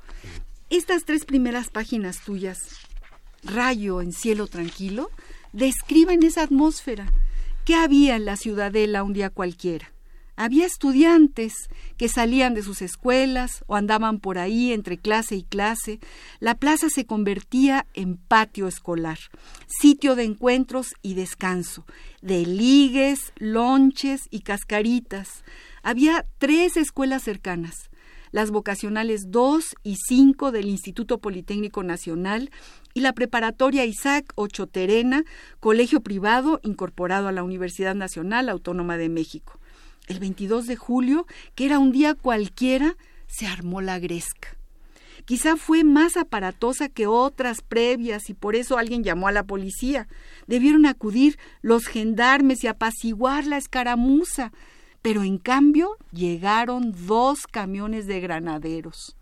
Estas 0.70 1.05
tres 1.05 1.24
primeras 1.24 1.68
páginas 1.68 2.20
tuyas, 2.20 2.61
Rayo 3.42 4.01
en 4.01 4.12
cielo 4.12 4.46
tranquilo, 4.46 5.11
describen 5.53 6.22
esa 6.22 6.42
atmósfera. 6.44 7.12
¿Qué 7.64 7.74
había 7.74 8.14
en 8.14 8.24
la 8.24 8.37
ciudadela 8.37 9.03
un 9.03 9.14
día 9.14 9.31
cualquiera? 9.31 9.92
Había 10.37 10.66
estudiantes 10.66 11.55
que 11.96 12.09
salían 12.09 12.55
de 12.55 12.62
sus 12.62 12.83
escuelas 12.83 13.64
o 13.66 13.74
andaban 13.74 14.20
por 14.20 14.38
ahí 14.38 14.72
entre 14.72 14.96
clase 14.96 15.35
y 15.35 15.42
clase. 15.42 15.98
La 16.38 16.55
plaza 16.55 16.88
se 16.88 17.05
convertía 17.05 17.88
en 17.94 18.16
patio 18.16 18.68
escolar, 18.68 19.18
sitio 19.66 20.14
de 20.14 20.22
encuentros 20.22 20.94
y 21.03 21.14
descanso, 21.14 21.85
de 22.22 22.46
ligues, 22.46 23.33
lonches 23.38 24.29
y 24.31 24.42
cascaritas. 24.42 25.42
Había 25.88 26.27
tres 26.37 26.77
escuelas 26.77 27.22
cercanas, 27.22 27.88
las 28.31 28.51
vocacionales 28.51 29.31
2 29.31 29.74
y 29.85 29.96
5 29.96 30.53
del 30.53 30.68
Instituto 30.68 31.16
Politécnico 31.16 31.83
Nacional 31.83 32.51
y 32.92 33.01
la 33.01 33.14
preparatoria 33.14 33.87
Isaac 33.87 34.31
Ochoterena, 34.35 35.24
colegio 35.61 36.03
privado 36.03 36.61
incorporado 36.62 37.27
a 37.27 37.33
la 37.33 37.42
Universidad 37.42 37.94
Nacional 37.94 38.51
Autónoma 38.51 38.98
de 38.98 39.09
México 39.09 39.59
el 40.09 40.18
22 40.18 40.66
de 40.66 40.77
julio, 40.77 41.27
que 41.55 41.64
era 41.64 41.79
un 41.79 41.90
día 41.90 42.14
cualquiera, 42.14 42.98
se 43.27 43.46
armó 43.46 43.81
la 43.81 43.98
gresca. 43.98 44.59
Quizá 45.24 45.57
fue 45.57 45.85
más 45.85 46.18
aparatosa 46.18 46.90
que 46.90 47.07
otras 47.07 47.62
previas 47.62 48.29
y 48.29 48.35
por 48.35 48.57
eso 48.57 48.77
alguien 48.77 49.05
llamó 49.05 49.27
a 49.27 49.33
la 49.33 49.44
policía. 49.44 50.07
Debieron 50.46 50.85
acudir 50.85 51.38
los 51.62 51.87
gendarmes 51.87 52.62
y 52.62 52.66
apaciguar 52.66 53.46
la 53.46 53.57
escaramuza, 53.57 54.53
pero 55.02 55.22
en 55.22 55.38
cambio 55.38 55.96
llegaron 56.12 56.94
dos 57.06 57.46
camiones 57.46 58.06
de 58.06 58.20
granaderos. 58.20 59.16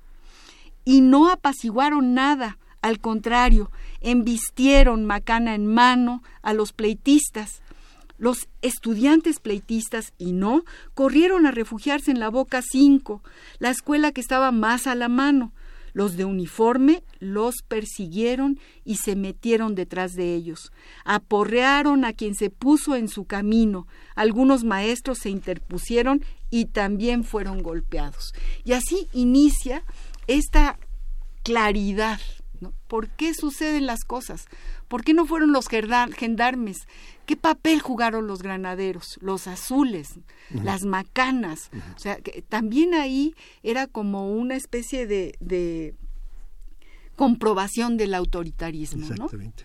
Y 0.84 1.00
no 1.00 1.30
apaciguaron 1.30 2.14
nada, 2.14 2.58
al 2.80 3.00
contrario, 3.00 3.70
embistieron 4.00 5.04
macana 5.04 5.54
en 5.54 5.66
mano 5.66 6.22
a 6.42 6.52
los 6.52 6.72
pleitistas, 6.72 7.60
los 8.18 8.48
estudiantes 8.62 9.40
pleitistas 9.40 10.12
y 10.18 10.32
no 10.32 10.64
corrieron 10.94 11.46
a 11.46 11.50
refugiarse 11.50 12.10
en 12.10 12.20
la 12.20 12.30
Boca 12.30 12.62
5, 12.62 13.22
la 13.58 13.70
escuela 13.70 14.12
que 14.12 14.20
estaba 14.20 14.52
más 14.52 14.86
a 14.86 14.94
la 14.94 15.08
mano. 15.08 15.52
Los 15.96 16.18
de 16.18 16.26
uniforme 16.26 17.02
los 17.20 17.62
persiguieron 17.66 18.60
y 18.84 18.96
se 18.96 19.16
metieron 19.16 19.74
detrás 19.74 20.12
de 20.12 20.34
ellos. 20.34 20.70
Aporrearon 21.06 22.04
a 22.04 22.12
quien 22.12 22.34
se 22.34 22.50
puso 22.50 22.96
en 22.96 23.08
su 23.08 23.24
camino. 23.24 23.86
Algunos 24.14 24.62
maestros 24.62 25.20
se 25.22 25.30
interpusieron 25.30 26.22
y 26.50 26.66
también 26.66 27.24
fueron 27.24 27.62
golpeados. 27.62 28.34
Y 28.62 28.74
así 28.74 29.08
inicia 29.14 29.84
esta 30.26 30.78
claridad. 31.42 32.20
¿Por 32.88 33.08
qué 33.08 33.32
suceden 33.32 33.86
las 33.86 34.04
cosas? 34.04 34.44
¿Por 34.88 35.02
qué 35.02 35.14
no 35.14 35.24
fueron 35.24 35.52
los 35.52 35.66
gendarmes? 35.66 36.76
¿Qué 37.26 37.36
papel 37.36 37.80
jugaron 37.80 38.28
los 38.28 38.40
granaderos, 38.40 39.18
los 39.20 39.48
azules, 39.48 40.20
las 40.50 40.84
macanas? 40.84 41.70
O 41.96 41.98
sea, 41.98 42.16
que 42.16 42.42
también 42.42 42.94
ahí 42.94 43.34
era 43.64 43.88
como 43.88 44.32
una 44.32 44.54
especie 44.54 45.06
de, 45.06 45.94
comprobación 47.16 47.96
del 47.96 48.14
autoritarismo, 48.14 49.06
Exactamente. 49.06 49.64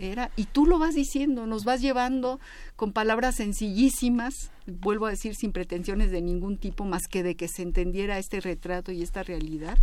Era, 0.00 0.30
y 0.36 0.44
tú 0.44 0.64
lo 0.64 0.78
vas 0.78 0.94
diciendo, 0.94 1.46
nos 1.46 1.64
vas 1.64 1.82
llevando 1.82 2.40
con 2.76 2.92
palabras 2.92 3.34
sencillísimas, 3.34 4.50
vuelvo 4.66 5.04
a 5.04 5.10
decir 5.10 5.34
sin 5.34 5.52
pretensiones 5.52 6.10
de 6.10 6.22
ningún 6.22 6.56
tipo 6.56 6.86
más 6.86 7.08
que 7.08 7.22
de 7.22 7.34
que 7.34 7.46
se 7.46 7.62
entendiera 7.62 8.18
este 8.18 8.40
retrato 8.40 8.90
y 8.90 9.02
esta 9.02 9.22
realidad, 9.22 9.78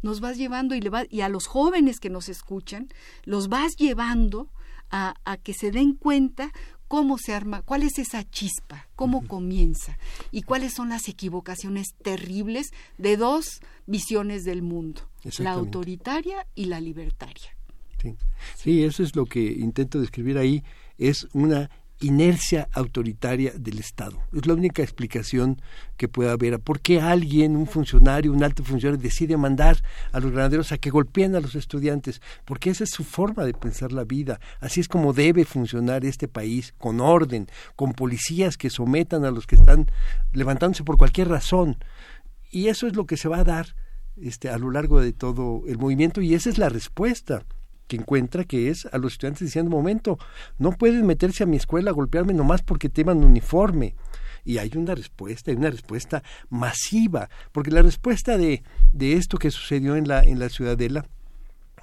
nos 0.00 0.20
vas 0.20 0.36
llevando 0.36 0.76
y, 0.76 0.80
le 0.80 0.90
va, 0.90 1.04
y 1.10 1.22
a 1.22 1.28
los 1.28 1.46
jóvenes 1.48 1.98
que 1.98 2.08
nos 2.08 2.28
escuchan, 2.28 2.88
los 3.24 3.48
vas 3.48 3.74
llevando 3.76 4.48
a, 4.92 5.14
que 5.42 5.54
se 5.54 5.70
den 5.70 5.94
cuenta 5.94 6.52
cómo 6.86 7.16
se 7.18 7.32
arma, 7.32 7.62
cuál 7.62 7.82
es 7.82 7.98
esa 7.98 8.28
chispa, 8.28 8.88
cómo 8.94 9.26
comienza 9.26 9.98
y 10.30 10.42
cuáles 10.42 10.74
son 10.74 10.90
las 10.90 11.08
equivocaciones 11.08 11.94
terribles 12.02 12.70
de 12.98 13.16
dos 13.16 13.62
visiones 13.86 14.44
del 14.44 14.62
mundo, 14.62 15.00
la 15.38 15.52
autoritaria 15.52 16.46
y 16.54 16.66
la 16.66 16.80
libertaria. 16.80 17.56
Sí. 18.00 18.16
sí, 18.56 18.84
eso 18.84 19.02
es 19.02 19.16
lo 19.16 19.26
que 19.26 19.40
intento 19.40 20.00
describir 20.00 20.36
ahí, 20.36 20.64
es 20.98 21.28
una 21.32 21.70
inercia 22.02 22.68
autoritaria 22.72 23.52
del 23.56 23.78
Estado. 23.78 24.20
Es 24.32 24.46
la 24.46 24.54
única 24.54 24.82
explicación 24.82 25.60
que 25.96 26.08
puede 26.08 26.30
haber 26.30 26.54
a 26.54 26.58
por 26.58 26.80
qué 26.80 27.00
alguien, 27.00 27.56
un 27.56 27.66
funcionario, 27.66 28.32
un 28.32 28.42
alto 28.42 28.64
funcionario, 28.64 29.02
decide 29.02 29.36
mandar 29.36 29.82
a 30.12 30.20
los 30.20 30.32
granaderos 30.32 30.72
a 30.72 30.78
que 30.78 30.90
golpeen 30.90 31.34
a 31.36 31.40
los 31.40 31.54
estudiantes, 31.54 32.20
porque 32.44 32.70
esa 32.70 32.84
es 32.84 32.90
su 32.90 33.04
forma 33.04 33.44
de 33.44 33.54
pensar 33.54 33.92
la 33.92 34.04
vida. 34.04 34.40
Así 34.60 34.80
es 34.80 34.88
como 34.88 35.12
debe 35.12 35.44
funcionar 35.44 36.04
este 36.04 36.28
país, 36.28 36.74
con 36.78 37.00
orden, 37.00 37.48
con 37.76 37.92
policías 37.92 38.56
que 38.56 38.70
sometan 38.70 39.24
a 39.24 39.30
los 39.30 39.46
que 39.46 39.56
están 39.56 39.90
levantándose 40.32 40.84
por 40.84 40.98
cualquier 40.98 41.28
razón. 41.28 41.76
Y 42.50 42.68
eso 42.68 42.86
es 42.86 42.96
lo 42.96 43.06
que 43.06 43.16
se 43.16 43.28
va 43.28 43.38
a 43.38 43.44
dar 43.44 43.74
este, 44.20 44.50
a 44.50 44.58
lo 44.58 44.70
largo 44.70 45.00
de 45.00 45.12
todo 45.12 45.62
el 45.66 45.78
movimiento 45.78 46.20
y 46.20 46.34
esa 46.34 46.50
es 46.50 46.58
la 46.58 46.68
respuesta 46.68 47.44
que 47.92 47.96
encuentra 47.96 48.44
que 48.44 48.70
es 48.70 48.86
a 48.90 48.96
los 48.96 49.12
estudiantes 49.12 49.46
diciendo, 49.46 49.70
momento, 49.70 50.18
no 50.58 50.72
pueden 50.72 51.04
meterse 51.04 51.42
a 51.42 51.46
mi 51.46 51.58
escuela 51.58 51.90
a 51.90 51.92
golpearme 51.92 52.32
nomás 52.32 52.62
porque 52.62 52.88
teman 52.88 53.22
uniforme. 53.22 53.94
Y 54.46 54.56
hay 54.56 54.70
una 54.76 54.94
respuesta, 54.94 55.50
hay 55.50 55.58
una 55.58 55.68
respuesta 55.68 56.22
masiva, 56.48 57.28
porque 57.52 57.70
la 57.70 57.82
respuesta 57.82 58.38
de, 58.38 58.62
de 58.94 59.12
esto 59.12 59.36
que 59.36 59.50
sucedió 59.50 59.94
en 59.96 60.08
la, 60.08 60.22
en 60.22 60.38
la 60.38 60.48
Ciudadela 60.48 61.04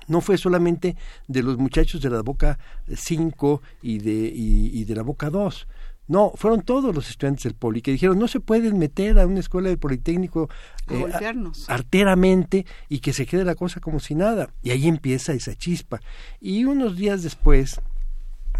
no 0.07 0.19
fue 0.19 0.39
solamente 0.39 0.95
de 1.27 1.43
los 1.43 1.59
muchachos 1.59 2.01
de 2.01 2.09
la 2.09 2.23
Boca 2.23 2.57
5 2.91 3.61
y 3.83 3.99
de, 3.99 4.31
y 4.33 4.83
de 4.85 4.95
la 4.95 5.03
Boca 5.03 5.29
2, 5.29 5.67
no, 6.09 6.31
fueron 6.33 6.63
todos 6.63 6.93
los 6.93 7.07
estudiantes 7.07 7.43
del 7.43 7.53
Poli 7.53 7.83
que 7.83 7.91
dijeron 7.91 8.17
no 8.17 8.27
se 8.27 8.39
pueden 8.39 8.79
meter 8.79 9.19
a 9.19 9.27
una 9.27 9.39
escuela 9.39 9.69
del 9.69 9.77
Politécnico 9.77 10.49
eh, 10.89 11.05
arteramente 11.67 12.65
y 12.89 12.99
que 12.99 13.13
se 13.13 13.27
quede 13.27 13.45
la 13.45 13.53
cosa 13.53 13.79
como 13.79 13.99
si 13.99 14.15
nada. 14.15 14.49
Y 14.63 14.71
ahí 14.71 14.87
empieza 14.87 15.33
esa 15.33 15.53
chispa. 15.53 16.01
Y 16.41 16.65
unos 16.65 16.97
días 16.97 17.21
después, 17.21 17.79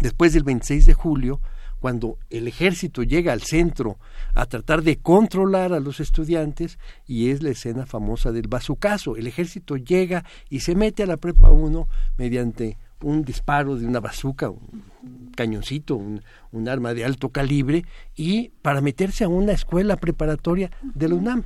después 0.00 0.32
del 0.32 0.44
26 0.44 0.86
de 0.86 0.94
julio, 0.94 1.40
cuando 1.80 2.18
el 2.30 2.46
ejército 2.46 3.02
llega 3.02 3.32
al 3.32 3.42
centro 3.42 3.98
a 4.34 4.46
tratar 4.46 4.82
de 4.82 4.98
controlar 4.98 5.72
a 5.72 5.80
los 5.80 5.98
estudiantes, 5.98 6.78
y 7.04 7.30
es 7.30 7.42
la 7.42 7.50
escena 7.50 7.84
famosa 7.84 8.30
del 8.30 8.46
bazucazo. 8.46 9.16
El 9.16 9.26
ejército 9.26 9.76
llega 9.76 10.24
y 10.48 10.60
se 10.60 10.76
mete 10.76 11.02
a 11.02 11.06
la 11.06 11.16
prepa 11.16 11.50
1 11.50 11.88
mediante 12.16 12.78
un 13.02 13.24
disparo 13.24 13.76
de 13.76 13.86
una 13.86 14.00
bazuca, 14.00 14.50
un 14.50 15.32
cañoncito, 15.36 15.96
un, 15.96 16.22
arma 16.68 16.94
de 16.94 17.04
alto 17.04 17.30
calibre, 17.30 17.84
y 18.16 18.50
para 18.62 18.80
meterse 18.80 19.24
a 19.24 19.28
una 19.28 19.52
escuela 19.52 19.96
preparatoria 19.96 20.70
de 20.82 21.08
la 21.08 21.14
UNAM. 21.14 21.44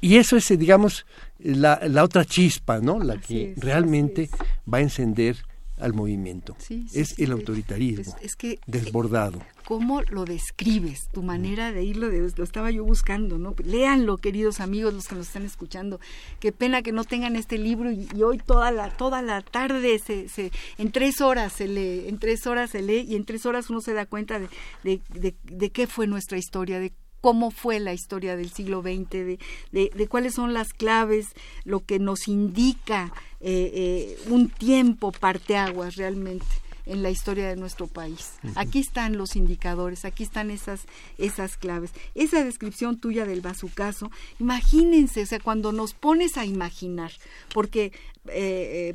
Y 0.00 0.16
eso 0.16 0.36
es, 0.36 0.48
digamos, 0.58 1.06
la, 1.38 1.80
la 1.88 2.02
otra 2.02 2.24
chispa, 2.24 2.80
¿no? 2.80 2.98
La 2.98 3.18
que 3.18 3.54
realmente 3.56 4.28
va 4.72 4.78
a 4.78 4.82
encender 4.82 5.36
al 5.82 5.94
movimiento. 5.94 6.56
es 6.94 7.18
el 7.18 7.32
autoritarismo 7.32 8.16
es, 8.20 8.36
que, 8.36 8.60
desbordado. 8.66 9.40
¿Cómo 9.66 10.02
lo 10.02 10.24
describes? 10.24 11.08
Tu 11.12 11.22
manera 11.22 11.72
de 11.72 11.84
irlo, 11.84 12.08
lo 12.10 12.44
estaba 12.44 12.70
yo 12.70 12.84
buscando, 12.84 13.38
¿no? 13.38 13.54
Léanlo, 13.64 14.18
queridos 14.18 14.60
amigos, 14.60 14.92
los 14.94 15.08
que 15.08 15.14
nos 15.14 15.28
están 15.28 15.44
escuchando. 15.44 16.00
Qué 16.40 16.52
pena 16.52 16.82
que 16.82 16.92
no 16.92 17.04
tengan 17.04 17.36
este 17.36 17.58
libro 17.58 17.90
y, 17.90 18.08
hoy 18.22 18.38
toda 18.38 18.70
la 18.70 18.90
toda 18.90 19.22
la 19.22 19.40
tarde 19.42 19.98
se, 19.98 20.28
se, 20.28 20.52
en 20.78 20.92
tres 20.92 21.20
horas 21.20 21.52
se 21.52 21.68
lee, 21.68 22.08
en 22.08 22.18
tres 22.18 22.46
horas 22.46 22.70
se 22.70 22.82
lee 22.82 23.04
y 23.08 23.16
en 23.16 23.24
tres 23.24 23.46
horas 23.46 23.70
uno 23.70 23.80
se 23.80 23.94
da 23.94 24.06
cuenta 24.06 24.38
de, 24.38 24.48
de, 24.82 25.00
de, 25.10 25.34
de 25.44 25.70
qué 25.70 25.86
fue 25.86 26.06
nuestra 26.06 26.38
historia, 26.38 26.78
de 26.78 26.92
cómo 27.22 27.50
fue 27.50 27.80
la 27.80 27.94
historia 27.94 28.36
del 28.36 28.50
siglo 28.50 28.82
XX, 28.82 29.10
de, 29.10 29.38
de, 29.70 30.08
cuáles 30.08 30.34
son 30.34 30.52
las 30.52 30.74
claves, 30.74 31.28
lo 31.64 31.80
que 31.80 31.98
nos 31.98 32.28
indica 32.28 33.12
eh, 33.40 33.70
eh, 33.74 34.18
un 34.28 34.50
tiempo 34.50 35.12
parteaguas 35.12 35.96
realmente. 35.96 36.44
en 36.84 37.00
la 37.00 37.10
historia 37.10 37.48
de 37.48 37.54
nuestro 37.54 37.86
país. 37.86 38.32
Aquí 38.56 38.80
están 38.80 39.16
los 39.16 39.36
indicadores, 39.36 40.04
aquí 40.04 40.24
están 40.24 40.50
esas, 40.50 40.80
esas 41.16 41.56
claves. 41.56 41.92
Esa 42.16 42.42
descripción 42.44 42.98
tuya 42.98 43.24
del 43.24 43.40
bazucazo, 43.40 44.10
imagínense, 44.40 45.22
o 45.22 45.26
sea, 45.26 45.38
cuando 45.38 45.70
nos 45.70 45.94
pones 45.94 46.36
a 46.36 46.44
imaginar, 46.44 47.12
porque 47.54 47.92
eh, 48.26 48.94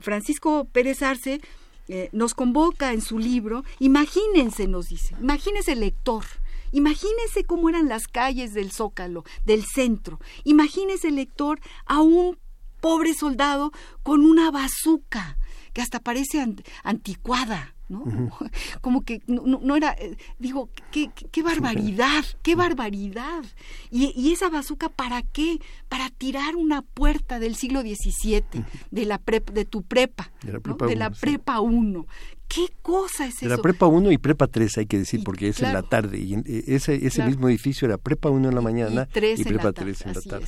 Francisco 0.00 0.66
Pérez 0.72 1.02
Arce 1.02 1.42
eh, 1.88 2.08
nos 2.12 2.34
convoca 2.34 2.92
en 2.92 3.00
su 3.00 3.18
libro, 3.18 3.64
imagínense, 3.78 4.66
nos 4.66 4.88
dice, 4.88 5.14
imagínense 5.20 5.72
el 5.72 5.80
lector, 5.80 6.24
imagínense 6.72 7.44
cómo 7.44 7.68
eran 7.68 7.88
las 7.88 8.08
calles 8.08 8.54
del 8.54 8.72
Zócalo, 8.72 9.24
del 9.44 9.64
centro, 9.64 10.20
imagínense 10.44 11.08
el 11.08 11.16
lector 11.16 11.60
a 11.84 12.00
un 12.00 12.38
pobre 12.80 13.14
soldado 13.14 13.72
con 14.02 14.24
una 14.24 14.50
bazuca 14.50 15.38
que 15.72 15.82
hasta 15.82 16.00
parece 16.00 16.44
anticuada, 16.82 17.75
¿no? 17.88 18.04
Como 18.80 19.04
que 19.04 19.22
no, 19.26 19.76
era, 19.76 19.92
eh, 19.92 20.16
digo, 20.38 20.68
qué, 20.90 21.10
qué, 21.30 21.42
barbaridad, 21.42 22.24
qué 22.42 22.54
barbaridad. 22.54 23.44
Y, 23.90 24.32
esa 24.32 24.48
bazuca, 24.48 24.88
¿para 24.88 25.22
qué? 25.22 25.60
Para 25.88 26.10
tirar 26.10 26.56
una 26.56 26.82
puerta 26.82 27.38
del 27.38 27.54
siglo 27.56 27.80
XVII, 27.82 28.64
de, 28.90 29.04
la 29.04 29.20
de 29.52 29.64
tu 29.64 29.82
prepa, 29.82 30.30
de 30.42 30.96
la 30.96 31.10
prepa 31.10 31.60
1. 31.60 32.06
¿Qué 32.48 32.68
cosa 32.80 33.26
es 33.26 33.42
eso? 33.42 33.48
La 33.48 33.58
prepa 33.58 33.86
1 33.86 34.12
y 34.12 34.18
prepa 34.18 34.46
3, 34.46 34.78
hay 34.78 34.86
que 34.86 34.98
decir, 34.98 35.22
porque 35.24 35.48
es 35.48 35.60
en 35.62 35.72
la 35.72 35.82
tarde. 35.82 36.18
Y 36.18 36.34
eh, 36.34 36.64
ese, 36.68 37.04
ese 37.06 37.24
mismo 37.24 37.48
edificio 37.48 37.86
era 37.86 37.98
prepa 37.98 38.30
1 38.30 38.48
en 38.48 38.54
la 38.54 38.60
mañana 38.60 39.08
y, 39.12 39.44
prepa 39.44 39.72
3 39.72 40.06
en 40.06 40.14
la 40.14 40.20
tarde. 40.20 40.46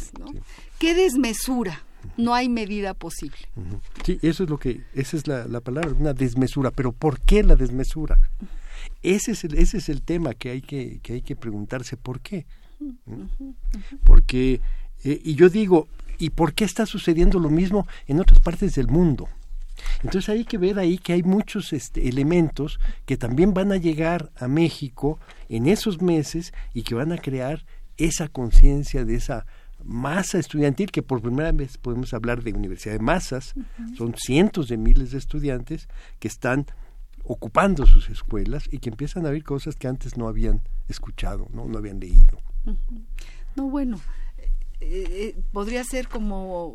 Qué 0.78 0.94
desmesura 0.94 1.84
no 2.16 2.34
hay 2.34 2.48
medida 2.48 2.94
posible. 2.94 3.38
Sí, 4.04 4.18
eso 4.22 4.44
es 4.44 4.50
lo 4.50 4.58
que, 4.58 4.82
esa 4.94 5.16
es 5.16 5.26
la, 5.26 5.46
la, 5.46 5.60
palabra, 5.60 5.90
una 5.90 6.12
desmesura. 6.12 6.70
Pero 6.70 6.92
¿por 6.92 7.20
qué 7.20 7.42
la 7.42 7.56
desmesura? 7.56 8.18
Ese 9.02 9.32
es 9.32 9.44
el, 9.44 9.54
ese 9.58 9.78
es 9.78 9.88
el 9.88 10.02
tema 10.02 10.34
que 10.34 10.50
hay 10.50 10.60
que, 10.60 11.00
que 11.02 11.14
hay 11.14 11.22
que 11.22 11.36
preguntarse, 11.36 11.96
¿por 11.96 12.20
qué? 12.20 12.46
Porque, 14.04 14.60
eh, 15.04 15.20
y 15.24 15.34
yo 15.34 15.48
digo, 15.48 15.88
¿y 16.18 16.30
por 16.30 16.54
qué 16.54 16.64
está 16.64 16.86
sucediendo 16.86 17.38
lo 17.38 17.50
mismo 17.50 17.86
en 18.06 18.20
otras 18.20 18.40
partes 18.40 18.74
del 18.74 18.88
mundo? 18.88 19.28
Entonces 20.02 20.28
hay 20.28 20.44
que 20.44 20.58
ver 20.58 20.78
ahí 20.78 20.98
que 20.98 21.12
hay 21.12 21.22
muchos 21.22 21.72
este, 21.72 22.08
elementos 22.08 22.80
que 23.06 23.16
también 23.16 23.54
van 23.54 23.72
a 23.72 23.76
llegar 23.76 24.30
a 24.36 24.48
México 24.48 25.18
en 25.48 25.66
esos 25.66 26.02
meses 26.02 26.52
y 26.74 26.82
que 26.82 26.94
van 26.94 27.12
a 27.12 27.18
crear 27.18 27.64
esa 27.96 28.28
conciencia 28.28 29.04
de 29.04 29.14
esa 29.16 29.46
masa 29.88 30.38
estudiantil, 30.38 30.90
que 30.90 31.02
por 31.02 31.22
primera 31.22 31.50
vez 31.50 31.78
podemos 31.78 32.12
hablar 32.12 32.42
de 32.42 32.52
universidad 32.52 32.94
de 32.94 33.00
masas, 33.00 33.54
son 33.96 34.14
cientos 34.16 34.68
de 34.68 34.76
miles 34.76 35.12
de 35.12 35.18
estudiantes 35.18 35.88
que 36.18 36.28
están 36.28 36.66
ocupando 37.24 37.86
sus 37.86 38.10
escuelas 38.10 38.68
y 38.70 38.78
que 38.78 38.90
empiezan 38.90 39.26
a 39.26 39.30
ver 39.30 39.42
cosas 39.42 39.76
que 39.76 39.88
antes 39.88 40.16
no 40.16 40.28
habían 40.28 40.60
escuchado, 40.88 41.48
no, 41.52 41.64
no 41.64 41.78
habían 41.78 42.00
leído. 42.00 42.38
No, 43.56 43.70
bueno, 43.70 43.98
eh, 44.80 45.34
eh, 45.36 45.42
podría 45.52 45.82
ser 45.82 46.06
como 46.06 46.68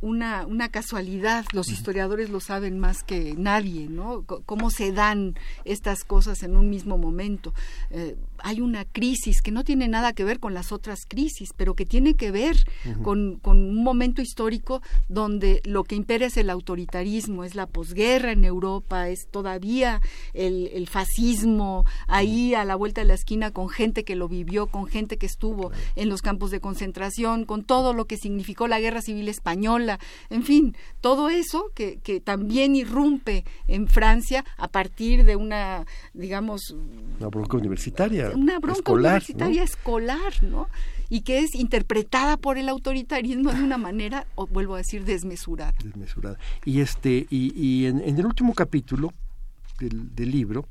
una, 0.00 0.46
una 0.46 0.68
casualidad, 0.68 1.44
los 1.52 1.68
historiadores 1.68 2.30
lo 2.30 2.38
saben 2.38 2.78
más 2.78 3.02
que 3.02 3.34
nadie, 3.36 3.88
¿no? 3.88 4.24
cómo 4.24 4.70
se 4.70 4.92
dan 4.92 5.34
estas 5.64 6.04
cosas 6.04 6.44
en 6.44 6.56
un 6.56 6.70
mismo 6.70 6.98
momento. 6.98 7.52
Eh, 7.90 8.16
hay 8.44 8.60
una 8.60 8.84
crisis 8.84 9.42
que 9.42 9.50
no 9.50 9.64
tiene 9.64 9.88
nada 9.88 10.12
que 10.12 10.24
ver 10.24 10.40
con 10.40 10.54
las 10.54 10.72
otras 10.72 11.00
crisis, 11.06 11.50
pero 11.56 11.74
que 11.74 11.86
tiene 11.86 12.14
que 12.14 12.30
ver 12.30 12.56
con, 13.02 13.40
un 13.44 13.82
momento 13.82 14.20
histórico 14.22 14.82
donde 15.08 15.62
lo 15.64 15.84
que 15.84 15.94
impera 15.94 16.26
es 16.26 16.36
el 16.36 16.50
autoritarismo, 16.50 17.44
es 17.44 17.54
la 17.54 17.66
posguerra 17.66 18.32
en 18.32 18.44
Europa, 18.44 19.08
es 19.08 19.28
todavía 19.30 20.00
el, 20.34 20.88
fascismo 20.88 21.84
ahí 22.06 22.54
a 22.54 22.64
la 22.64 22.74
vuelta 22.74 23.00
de 23.00 23.06
la 23.06 23.14
esquina 23.14 23.50
con 23.52 23.68
gente 23.68 24.04
que 24.04 24.16
lo 24.16 24.28
vivió, 24.28 24.66
con 24.66 24.86
gente 24.86 25.16
que 25.16 25.26
estuvo 25.26 25.70
en 25.96 26.08
los 26.08 26.20
campos 26.20 26.50
de 26.50 26.60
concentración, 26.60 27.31
con 27.46 27.64
todo 27.64 27.92
lo 27.92 28.06
que 28.06 28.16
significó 28.16 28.68
la 28.68 28.80
guerra 28.80 29.02
civil 29.02 29.28
española, 29.28 29.98
en 30.30 30.42
fin, 30.42 30.76
todo 31.00 31.28
eso 31.28 31.70
que, 31.74 31.98
que 31.98 32.20
también 32.20 32.76
irrumpe 32.76 33.44
en 33.66 33.88
Francia 33.88 34.44
a 34.56 34.68
partir 34.68 35.24
de 35.24 35.36
una, 35.36 35.84
digamos... 36.14 36.74
Una 37.18 37.28
bronca 37.28 37.56
universitaria 37.56 38.30
una 38.34 38.58
bronca 38.58 38.92
universitaria 38.92 39.62
escolar, 39.62 40.42
¿no? 40.42 40.68
Y 41.08 41.22
que 41.22 41.40
es 41.40 41.54
interpretada 41.54 42.36
por 42.36 42.58
el 42.58 42.68
autoritarismo 42.68 43.52
de 43.52 43.62
una 43.62 43.78
manera, 43.78 44.26
o 44.34 44.46
vuelvo 44.46 44.74
a 44.74 44.78
decir, 44.78 45.04
desmesurada. 45.04 45.74
Desmesurada. 45.82 46.38
Y 46.64 46.80
este, 46.80 47.26
y, 47.28 47.52
y 47.54 47.86
en, 47.86 48.00
el 48.00 48.26
último 48.26 48.54
capítulo 48.54 49.12
del, 49.78 50.14
del 50.14 50.30
libro, 50.30 50.66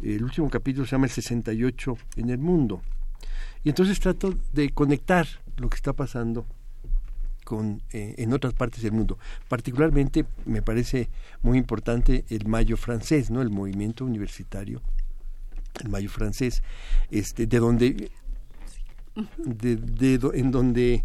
el 0.00 0.22
último 0.22 0.48
capítulo 0.48 0.86
se 0.86 0.92
llama 0.92 1.06
El 1.06 1.12
68 1.12 1.96
en 2.16 2.30
el 2.30 2.38
mundo. 2.38 2.82
Y 3.64 3.68
entonces 3.68 3.98
trato 4.00 4.34
de 4.52 4.70
conectar 4.70 5.26
lo 5.56 5.68
que 5.68 5.76
está 5.76 5.92
pasando 5.92 6.46
con, 7.44 7.82
eh, 7.92 8.14
en 8.18 8.32
otras 8.32 8.54
partes 8.54 8.82
del 8.82 8.92
mundo. 8.92 9.18
Particularmente 9.48 10.24
me 10.44 10.62
parece 10.62 11.08
muy 11.42 11.58
importante 11.58 12.24
el 12.28 12.46
Mayo 12.46 12.76
francés, 12.76 13.30
¿no? 13.30 13.42
el 13.42 13.50
movimiento 13.50 14.04
universitario 14.04 14.82
el 15.80 15.88
mayo 15.88 16.10
francés, 16.10 16.62
este, 17.10 17.46
de 17.46 17.58
donde, 17.58 18.10
de, 19.38 19.76
de, 19.76 20.30
en 20.34 20.50
donde 20.50 21.04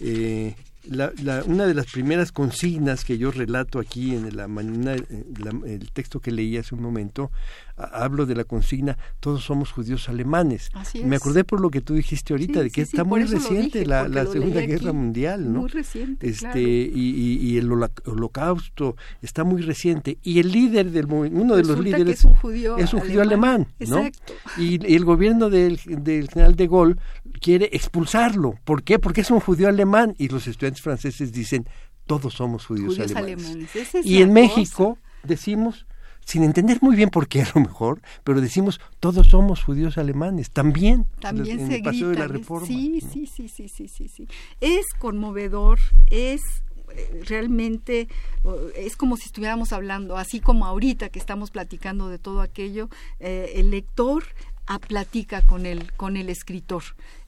eh, 0.00 0.54
la, 0.84 1.12
la, 1.22 1.42
una 1.44 1.66
de 1.66 1.74
las 1.74 1.86
primeras 1.86 2.32
consignas 2.32 3.04
que 3.04 3.18
yo 3.18 3.30
relato 3.30 3.78
aquí 3.78 4.14
en 4.14 4.36
la, 4.36 4.46
el 5.66 5.90
texto 5.92 6.20
que 6.20 6.30
leí 6.30 6.56
hace 6.56 6.74
un 6.74 6.82
momento, 6.82 7.30
hablo 7.78 8.26
de 8.26 8.34
la 8.34 8.44
consigna 8.44 8.98
todos 9.20 9.44
somos 9.44 9.72
judíos 9.72 10.08
alemanes. 10.08 10.70
Me 11.04 11.16
acordé 11.16 11.44
por 11.44 11.60
lo 11.60 11.70
que 11.70 11.80
tú 11.80 11.94
dijiste 11.94 12.32
ahorita, 12.32 12.62
de 12.62 12.70
que 12.70 12.82
está 12.82 13.04
muy 13.04 13.24
reciente 13.24 13.86
la, 13.86 14.26
Segunda 14.26 14.60
Guerra 14.60 14.92
Mundial, 14.92 15.52
¿no? 15.52 15.60
Muy 15.60 15.68
reciente. 15.68 16.28
Este, 16.28 16.60
y, 16.60 17.38
y, 17.40 17.58
el 17.58 17.70
holocausto 17.72 18.96
está 19.22 19.44
muy 19.44 19.62
reciente. 19.62 20.18
Y 20.22 20.38
el 20.38 20.52
líder 20.52 20.90
del 20.90 21.06
uno 21.06 21.56
de 21.56 21.64
los 21.64 21.78
líderes 21.78 22.18
es 22.18 22.24
un 22.24 22.34
judío, 22.34 23.22
alemán, 23.22 23.68
¿no? 23.80 24.08
Y, 24.58 24.78
el 24.94 25.04
gobierno 25.04 25.50
del, 25.50 25.80
del 25.86 26.28
general 26.28 26.56
de 26.56 26.66
Gaulle 26.66 26.96
quiere 27.40 27.68
expulsarlo. 27.72 28.54
¿Por 28.64 28.82
qué? 28.82 28.98
Porque 28.98 29.22
es 29.22 29.30
un 29.30 29.40
judío 29.40 29.68
alemán 29.68 30.14
y 30.18 30.28
los 30.28 30.46
estudiantes 30.46 30.82
franceses 30.82 31.32
dicen 31.32 31.66
todos 32.06 32.34
somos 32.34 32.66
judíos, 32.66 32.98
alemanes. 32.98 33.56
y 34.02 34.22
en 34.22 34.32
México 34.32 34.98
decimos 35.22 35.86
sin 36.28 36.42
entender 36.42 36.78
muy 36.82 36.94
bien 36.94 37.08
por 37.08 37.26
qué 37.26 37.40
a 37.40 37.50
lo 37.54 37.62
mejor, 37.62 38.02
pero 38.22 38.42
decimos 38.42 38.82
todos 39.00 39.28
somos 39.28 39.64
judíos 39.64 39.96
alemanes, 39.96 40.50
también. 40.50 41.06
También 41.20 41.58
en 41.60 41.68
se 41.68 41.76
el 41.76 41.82
paseo 41.82 42.08
de 42.10 42.18
la 42.18 42.28
reforma. 42.28 42.66
Sí, 42.66 43.00
sí, 43.00 43.26
sí, 43.26 43.48
sí, 43.48 43.66
sí, 43.66 43.88
sí, 43.88 44.08
sí. 44.08 44.28
Es 44.60 44.84
conmovedor, 44.98 45.78
es 46.10 46.42
eh, 46.94 47.22
realmente 47.26 48.08
es 48.76 48.94
como 48.96 49.16
si 49.16 49.24
estuviéramos 49.24 49.72
hablando, 49.72 50.18
así 50.18 50.38
como 50.38 50.66
ahorita 50.66 51.08
que 51.08 51.18
estamos 51.18 51.50
platicando 51.50 52.10
de 52.10 52.18
todo 52.18 52.42
aquello, 52.42 52.90
eh, 53.20 53.52
el 53.54 53.70
lector 53.70 54.24
a, 54.66 54.78
platica 54.78 55.40
con 55.40 55.64
el, 55.64 55.90
con 55.94 56.18
el 56.18 56.28
escritor. 56.28 56.82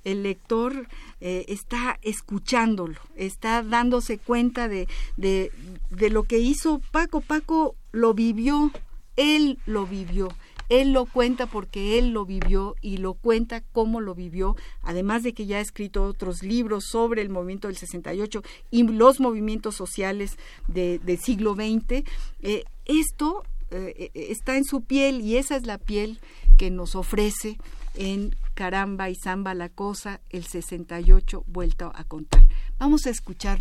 El 0.05 0.25
lector 0.25 0.89
eh, 1.23 1.47
está 1.49 1.99
escuchándolo, 2.03 3.01
está 3.17 3.63
dándose 3.63 4.19
cuenta 4.19 4.69
de, 4.69 4.89
de, 5.17 5.53
de 5.89 6.11
lo 6.11 6.25
que 6.25 6.39
hizo 6.39 6.83
Paco. 6.91 7.23
Paco 7.23 7.77
lo 7.93 8.13
vivió, 8.13 8.71
él 9.17 9.59
lo 9.67 9.87
vivió. 9.87 10.29
Él 10.69 10.93
lo 10.93 11.05
cuenta 11.05 11.47
porque 11.47 11.99
él 11.99 12.11
lo 12.11 12.25
vivió 12.25 12.77
y 12.81 12.99
lo 12.99 13.15
cuenta 13.15 13.61
cómo 13.61 14.01
lo 14.01 14.15
vivió, 14.15 14.55
además 14.83 15.25
de 15.25 15.33
que 15.33 15.47
ya 15.47 15.57
ha 15.57 15.61
escrito 15.61 16.05
otros 16.05 16.45
libros 16.45 16.85
sobre 16.85 17.23
el 17.23 17.29
movimiento 17.29 17.67
del 17.67 17.77
68 17.77 18.43
y 18.71 18.85
los 18.85 19.19
movimientos 19.19 19.75
sociales 19.75 20.39
del 20.69 21.19
siglo 21.19 21.55
XX. 21.55 22.05
Eh, 22.41 22.65
esto 22.85 23.43
eh, 23.73 24.11
eh, 24.15 24.27
está 24.31 24.57
en 24.57 24.65
su 24.65 24.83
piel 24.83 25.21
y 25.23 25.39
esa 25.39 25.57
es 25.57 25.67
la 25.67 25.79
piel 25.79 26.21
que 26.57 26.71
nos 26.71 26.95
ofrece 26.95 27.59
en 27.95 28.37
Caramba 28.55 29.11
y 29.11 29.17
Zamba 29.17 29.55
la 29.55 29.71
Cosa, 29.71 30.21
el 30.31 30.45
68 30.45 31.45
vuelto 31.49 31.91
a 31.95 32.05
contar. 32.05 32.43
Vamos 32.79 33.07
a 33.07 33.11
escuchar 33.11 33.59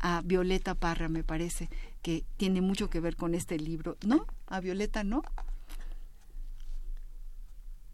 a 0.00 0.20
Violeta 0.22 0.74
Parra, 0.74 1.08
me 1.08 1.22
parece, 1.22 1.70
que 2.02 2.24
tiene 2.36 2.60
mucho 2.60 2.90
que 2.90 3.00
ver 3.00 3.16
con 3.16 3.34
este 3.34 3.58
libro. 3.58 3.96
¿No? 4.04 4.26
¿A 4.46 4.60
Violeta 4.60 5.04
no? 5.04 5.22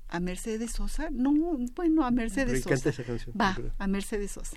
¿A 0.08 0.20
Mercedes 0.20 0.72
Sosa? 0.72 1.10
No, 1.10 1.32
bueno, 1.76 2.04
a 2.04 2.10
Mercedes 2.10 2.62
Sosa. 2.64 2.88
Esa 2.90 3.04
canción, 3.04 3.34
Va, 3.38 3.56
a 3.78 3.86
Mercedes 3.86 4.32
Sosa. 4.32 4.56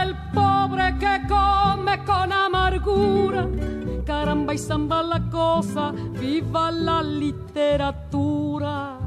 con 1.99 2.31
amargura. 2.31 3.47
Caramba 4.05 4.53
y 4.53 4.57
zamba 4.57 5.03
la 5.03 5.29
cosa, 5.29 5.91
viva 6.19 6.71
la 6.71 7.03
literatura. 7.03 8.97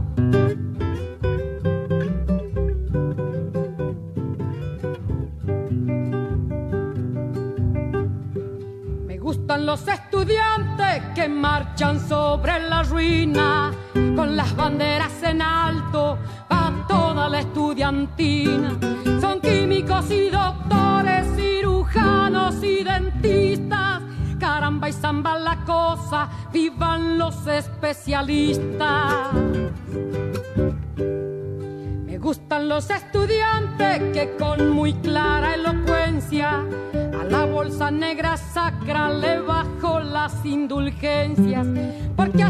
Me 9.06 9.18
gustan 9.18 9.66
los 9.66 9.86
estudiantes 9.88 11.02
que 11.14 11.28
marchan 11.28 11.98
sobre 12.08 12.60
la 12.68 12.82
ruina 12.82 13.72
con 14.14 14.36
las 14.36 14.54
banderas 14.54 15.22
en 15.22 15.42
alto 15.42 16.18
a 16.48 16.72
toda 16.86 17.28
la 17.28 17.40
estudiantina. 17.40 18.78
Son 19.20 19.40
químicos 19.40 20.10
y 20.10 20.30
doctores, 20.30 21.26
y 22.62 22.82
dentistas. 22.82 24.02
Caramba 24.38 24.88
y 24.88 24.92
zamba 24.92 25.38
la 25.38 25.64
cosa, 25.64 26.28
vivan 26.52 27.18
los 27.18 27.46
especialistas. 27.46 29.32
Me 32.06 32.18
gustan 32.18 32.68
los 32.68 32.90
estudiantes 32.90 34.00
que 34.12 34.36
con 34.38 34.70
muy 34.70 34.94
clara 34.94 35.54
elocuencia 35.54 36.64
a 37.20 37.24
la 37.24 37.44
bolsa 37.44 37.90
negra 37.90 38.36
sacra 38.36 39.08
le 39.10 39.40
bajo 39.40 40.00
las 40.00 40.44
indulgencias. 40.44 41.66
Porque 42.16 42.42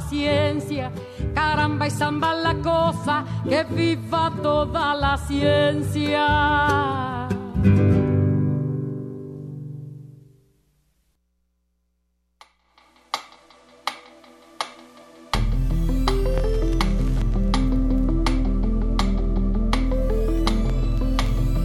ciencia. 0.00 0.90
Caramba 1.34 1.86
y 1.86 1.90
zamba 1.90 2.34
la 2.34 2.54
cosa, 2.54 3.24
que 3.48 3.64
viva 3.64 4.32
toda 4.42 4.94
la 4.94 5.16
ciencia. 5.18 6.26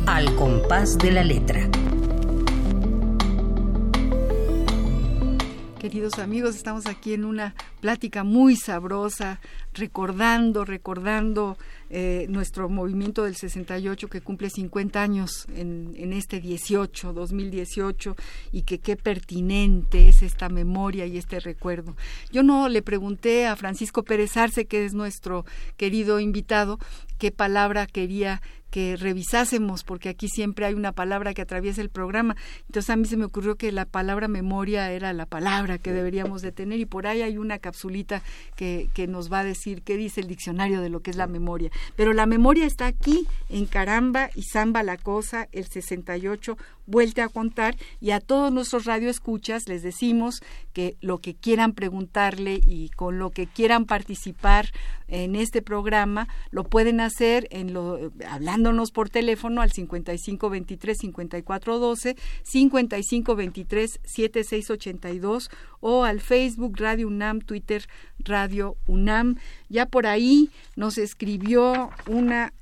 Al 0.07 0.35
compás 0.35 0.97
de 0.97 1.11
la 1.11 1.23
letra. 1.23 1.70
Amigos, 6.17 6.55
estamos 6.55 6.87
aquí 6.87 7.13
en 7.13 7.23
una 7.23 7.55
plática 7.79 8.23
muy 8.23 8.55
sabrosa, 8.55 9.39
recordando, 9.73 10.65
recordando 10.65 11.57
eh, 11.89 12.25
nuestro 12.27 12.69
movimiento 12.69 13.23
del 13.23 13.35
68 13.35 14.07
que 14.09 14.21
cumple 14.21 14.49
50 14.49 15.01
años 15.01 15.45
en, 15.55 15.93
en, 15.95 16.11
este 16.11 16.41
18, 16.41 17.13
2018, 17.13 18.15
y 18.51 18.63
que 18.63 18.79
qué 18.79 18.97
pertinente 18.97 20.09
es 20.09 20.21
esta 20.21 20.49
memoria 20.49 21.05
y 21.05 21.17
este 21.17 21.39
recuerdo. 21.39 21.95
Yo 22.31 22.43
no 22.43 22.67
le 22.67 22.81
pregunté 22.81 23.47
a 23.47 23.55
Francisco 23.55 24.03
Pérez 24.03 24.35
Arce, 24.37 24.65
que 24.65 24.85
es 24.85 24.93
nuestro 24.93 25.45
querido 25.77 26.19
invitado, 26.19 26.79
qué 27.19 27.31
palabra 27.31 27.87
quería 27.87 28.41
que 28.71 28.95
revisásemos, 28.95 29.83
porque 29.83 30.09
aquí 30.09 30.27
siempre 30.29 30.65
hay 30.65 30.73
una 30.73 30.93
palabra 30.93 31.33
que 31.33 31.41
atraviesa 31.41 31.81
el 31.81 31.89
programa. 31.89 32.35
Entonces 32.67 32.89
a 32.89 32.95
mí 32.95 33.05
se 33.05 33.17
me 33.17 33.25
ocurrió 33.25 33.55
que 33.55 33.71
la 33.71 33.85
palabra 33.85 34.27
memoria 34.27 34.91
era 34.91 35.13
la 35.13 35.25
palabra 35.25 35.77
que 35.77 35.91
deberíamos 35.91 36.41
de 36.41 36.51
tener 36.51 36.79
y 36.79 36.85
por 36.85 37.05
ahí 37.05 37.21
hay 37.21 37.37
una 37.37 37.59
capsulita 37.59 38.23
que, 38.55 38.89
que 38.93 39.07
nos 39.07 39.31
va 39.31 39.39
a 39.39 39.43
decir 39.43 39.83
qué 39.83 39.97
dice 39.97 40.21
el 40.21 40.27
diccionario 40.27 40.81
de 40.81 40.89
lo 40.89 41.01
que 41.01 41.11
es 41.11 41.17
la 41.17 41.27
memoria. 41.27 41.69
Pero 41.95 42.13
la 42.13 42.25
memoria 42.25 42.65
está 42.65 42.87
aquí 42.87 43.27
en 43.49 43.65
Caramba 43.65 44.29
y 44.35 44.43
Zamba 44.43 44.83
la 44.83 44.97
Cosa, 44.97 45.49
el 45.51 45.65
68, 45.65 46.57
vuelta 46.87 47.25
a 47.25 47.29
contar 47.29 47.75
y 47.99 48.11
a 48.11 48.19
todos 48.19 48.51
nuestros 48.51 48.85
radioescuchas 48.85 49.67
les 49.67 49.81
decimos 49.81 50.41
que 50.73 50.97
lo 51.01 51.19
que 51.19 51.35
quieran 51.35 51.73
preguntarle 51.73 52.59
y 52.63 52.89
con 52.89 53.19
lo 53.19 53.31
que 53.31 53.47
quieran 53.47 53.85
participar 53.85 54.67
en 55.07 55.35
este 55.35 55.61
programa 55.61 56.27
lo 56.51 56.63
pueden 56.63 56.99
hacer 56.99 57.47
en 57.51 57.73
lo 57.73 58.11
por 58.91 59.09
teléfono 59.09 59.61
al 59.61 59.71
5523 59.71 60.97
5412 60.97 62.15
5523 62.43 63.99
7682 64.03 65.49
o 65.79 66.03
al 66.03 66.21
Facebook 66.21 66.77
Radio 66.77 67.07
UNAM 67.07 67.41
Twitter 67.41 67.87
Radio 68.19 68.77
UNAM 68.87 69.37
ya 69.69 69.85
por 69.85 70.07
ahí 70.07 70.49
nos 70.75 70.97
escribió 70.97 71.89
una 72.07 72.53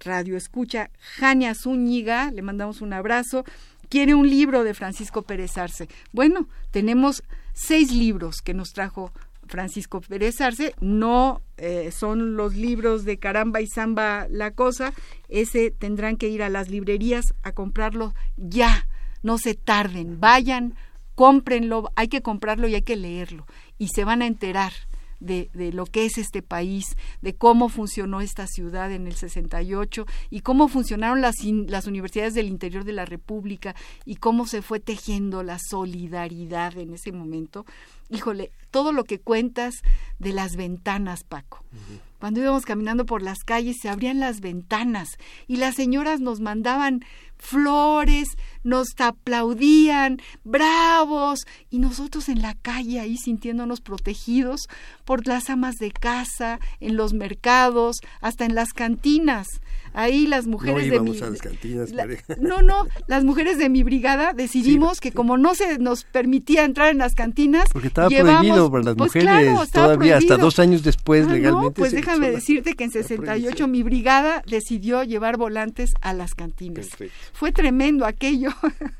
radio 0.00 0.36
escucha 0.36 0.90
Jania 0.98 1.54
Zúñiga, 1.54 2.30
le 2.30 2.42
mandamos 2.42 2.80
un 2.80 2.92
abrazo, 2.92 3.44
quiere 3.88 4.14
un 4.14 4.28
libro 4.28 4.64
de 4.64 4.74
Francisco 4.74 5.22
Pérez 5.22 5.58
Arce. 5.58 5.88
Bueno, 6.12 6.48
tenemos 6.70 7.22
seis 7.52 7.92
libros 7.92 8.40
que 8.42 8.54
nos 8.54 8.70
trajo 8.72 9.12
Francisco 9.50 10.00
Pérez 10.00 10.40
Arce, 10.40 10.74
no 10.80 11.42
eh, 11.56 11.90
son 11.90 12.36
los 12.36 12.54
libros 12.54 13.04
de 13.04 13.18
Caramba 13.18 13.60
y 13.60 13.66
Zamba 13.66 14.26
la 14.30 14.52
cosa, 14.52 14.94
ese 15.28 15.70
tendrán 15.72 16.16
que 16.16 16.28
ir 16.28 16.42
a 16.42 16.48
las 16.48 16.70
librerías 16.70 17.34
a 17.42 17.52
comprarlo 17.52 18.14
ya, 18.36 18.86
no 19.22 19.36
se 19.38 19.54
tarden, 19.54 20.20
vayan, 20.20 20.74
cómprenlo, 21.16 21.90
hay 21.96 22.08
que 22.08 22.22
comprarlo 22.22 22.68
y 22.68 22.76
hay 22.76 22.82
que 22.82 22.96
leerlo 22.96 23.46
y 23.76 23.88
se 23.88 24.04
van 24.04 24.22
a 24.22 24.26
enterar 24.26 24.72
de, 25.18 25.50
de, 25.52 25.72
lo 25.72 25.84
que 25.84 26.06
es 26.06 26.16
este 26.16 26.42
país, 26.42 26.96
de 27.20 27.34
cómo 27.34 27.68
funcionó 27.68 28.20
esta 28.20 28.46
ciudad 28.46 28.90
en 28.90 29.06
el 29.06 29.14
68 29.14 30.06
y 30.30 30.40
cómo 30.40 30.68
funcionaron 30.68 31.20
las, 31.20 31.34
las 31.44 31.86
universidades 31.86 32.34
del 32.34 32.48
interior 32.48 32.84
de 32.84 32.92
la 32.92 33.04
República 33.04 33.74
y 34.06 34.16
cómo 34.16 34.46
se 34.46 34.62
fue 34.62 34.80
tejiendo 34.80 35.42
la 35.42 35.58
solidaridad 35.58 36.78
en 36.78 36.94
ese 36.94 37.12
momento. 37.12 37.66
Híjole, 38.08 38.50
todo 38.70 38.92
lo 38.92 39.04
que 39.04 39.20
cuentas 39.20 39.82
de 40.18 40.32
las 40.32 40.56
ventanas, 40.56 41.24
Paco. 41.24 41.64
Uh 41.72 41.76
-huh. 41.76 42.00
Cuando 42.20 42.40
íbamos 42.40 42.66
caminando 42.66 43.06
por 43.06 43.22
las 43.22 43.44
calles 43.44 43.78
se 43.80 43.88
abrían 43.88 44.20
las 44.20 44.40
ventanas 44.40 45.16
y 45.46 45.56
las 45.56 45.74
señoras 45.74 46.20
nos 46.20 46.40
mandaban 46.40 47.02
flores, 47.40 48.28
nos 48.62 48.88
aplaudían, 48.98 50.20
bravos, 50.44 51.46
y 51.70 51.78
nosotros 51.78 52.28
en 52.28 52.42
la 52.42 52.54
calle 52.54 53.00
ahí 53.00 53.16
sintiéndonos 53.16 53.80
protegidos 53.80 54.68
por 55.04 55.26
las 55.26 55.50
amas 55.50 55.76
de 55.76 55.90
casa, 55.90 56.60
en 56.78 56.96
los 56.96 57.12
mercados, 57.12 58.00
hasta 58.20 58.44
en 58.44 58.54
las 58.54 58.72
cantinas. 58.72 59.46
Ahí 59.92 60.26
las 60.26 60.46
mujeres 60.46 60.86
no 60.86 60.92
de 60.92 61.00
mi 61.00 61.18
a 61.18 61.30
las 61.30 61.42
cantinas, 61.42 61.90
No, 62.40 62.62
no, 62.62 62.86
las 63.08 63.24
mujeres 63.24 63.58
de 63.58 63.68
mi 63.68 63.82
brigada 63.82 64.32
decidimos 64.32 65.00
que 65.00 65.10
como 65.10 65.36
no 65.36 65.54
se 65.54 65.78
nos 65.78 66.04
permitía 66.04 66.64
entrar 66.64 66.90
en 66.90 66.98
las 66.98 67.14
cantinas, 67.14 67.68
porque 67.72 67.88
estaba 67.88 68.08
prohibido 68.08 68.70
para 68.70 68.84
las 68.84 68.94
pues 68.94 69.14
mujeres 69.14 69.70
todavía 69.72 70.16
hasta 70.16 70.36
dos 70.36 70.58
años 70.60 70.82
después 70.84 71.26
ah, 71.26 71.32
legalmente. 71.32 71.66
No, 71.66 71.72
pues 71.72 71.92
déjame 71.92 72.30
decirte 72.30 72.74
que 72.74 72.84
en 72.84 72.92
68 72.92 73.66
mi 73.66 73.82
brigada 73.82 74.42
decidió 74.46 75.02
llevar 75.02 75.36
volantes 75.36 75.90
a 76.00 76.14
las 76.14 76.34
cantinas. 76.34 76.88
Fue 77.32 77.52
tremendo 77.52 78.06
aquello. 78.06 78.50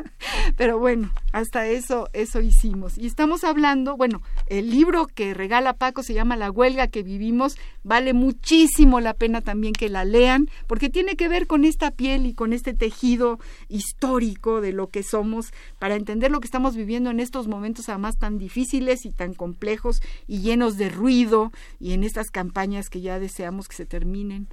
Pero 0.56 0.78
bueno, 0.78 1.12
hasta 1.32 1.66
eso, 1.66 2.08
eso 2.12 2.40
hicimos. 2.40 2.98
Y 2.98 3.06
estamos 3.06 3.44
hablando, 3.44 3.96
bueno, 3.96 4.22
el 4.46 4.70
libro 4.70 5.06
que 5.06 5.34
regala 5.34 5.74
Paco 5.74 6.02
se 6.02 6.14
llama 6.14 6.36
La 6.36 6.50
huelga 6.50 6.88
que 6.88 7.02
vivimos, 7.02 7.56
vale 7.82 8.12
muchísimo 8.12 9.00
la 9.00 9.14
pena 9.14 9.40
también 9.40 9.72
que 9.72 9.88
la 9.88 10.04
lean, 10.04 10.48
porque 10.66 10.90
tiene 10.90 11.16
que 11.16 11.28
ver 11.28 11.46
con 11.46 11.64
esta 11.64 11.90
piel 11.90 12.26
y 12.26 12.34
con 12.34 12.52
este 12.52 12.74
tejido 12.74 13.38
histórico 13.68 14.60
de 14.60 14.72
lo 14.72 14.88
que 14.88 15.02
somos, 15.02 15.52
para 15.78 15.96
entender 15.96 16.30
lo 16.30 16.40
que 16.40 16.46
estamos 16.46 16.76
viviendo 16.76 17.10
en 17.10 17.20
estos 17.20 17.48
momentos 17.48 17.88
además 17.88 18.18
tan 18.18 18.38
difíciles 18.38 19.04
y 19.04 19.10
tan 19.10 19.34
complejos 19.34 20.02
y 20.26 20.40
llenos 20.40 20.76
de 20.76 20.88
ruido 20.88 21.52
y 21.78 21.92
en 21.92 22.04
estas 22.04 22.30
campañas 22.30 22.90
que 22.90 23.00
ya 23.00 23.18
deseamos 23.18 23.68
que 23.68 23.76
se 23.76 23.86
terminen 23.86 24.48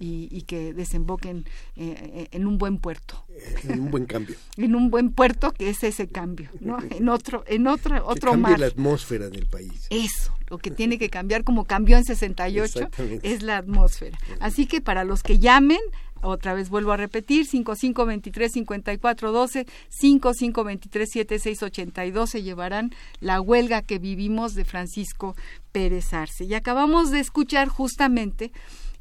y, 0.00 0.42
que 0.42 0.72
desemboquen 0.72 1.44
eh, 1.76 2.10
eh, 2.14 2.28
en 2.32 2.46
un 2.46 2.58
buen 2.58 2.78
puerto. 2.78 3.24
En 3.64 3.80
un 3.80 3.90
buen 3.90 4.06
cambio. 4.06 4.36
en 4.56 4.74
un 4.74 4.90
buen 4.90 5.12
puerto 5.12 5.52
que 5.52 5.68
es 5.68 5.84
ese 5.84 6.08
cambio, 6.08 6.48
¿no? 6.60 6.78
En 6.90 7.08
otro, 7.08 7.44
en 7.46 7.66
otro, 7.66 8.06
otro 8.06 8.32
que 8.32 8.40
cambie 8.40 8.58
la 8.58 8.66
atmósfera 8.66 9.28
del 9.28 9.46
país. 9.46 9.86
Eso, 9.90 10.34
lo 10.48 10.58
que 10.58 10.70
tiene 10.80 10.98
que 10.98 11.10
cambiar 11.10 11.44
como 11.44 11.64
cambió 11.64 11.98
en 11.98 12.04
68 12.04 12.88
es 13.22 13.42
la 13.42 13.58
atmósfera. 13.58 14.18
Así 14.40 14.66
que 14.66 14.80
para 14.80 15.04
los 15.04 15.22
que 15.22 15.38
llamen, 15.38 15.80
otra 16.22 16.54
vez 16.54 16.70
vuelvo 16.70 16.92
a 16.92 16.96
repetir, 16.96 17.46
5523-5412, 17.46 19.66
5523-7682 20.02 22.26
se 22.26 22.42
llevarán 22.42 22.94
la 23.20 23.40
huelga 23.40 23.82
que 23.82 23.98
vivimos 23.98 24.54
de 24.54 24.64
Francisco 24.64 25.36
Pérez 25.72 26.12
Arce. 26.12 26.44
Y 26.44 26.54
acabamos 26.54 27.10
de 27.10 27.18
escuchar 27.20 27.68
justamente 27.68 28.52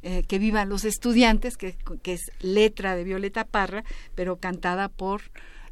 eh, 0.02 0.24
que 0.24 0.40
vivan 0.40 0.70
los 0.70 0.86
estudiantes, 0.86 1.58
que, 1.58 1.76
es 2.06 2.32
letra 2.40 2.96
de 2.96 3.04
Violeta 3.04 3.44
Parra, 3.44 3.84
pero 4.16 4.38
cantada 4.38 4.88
por 4.88 5.22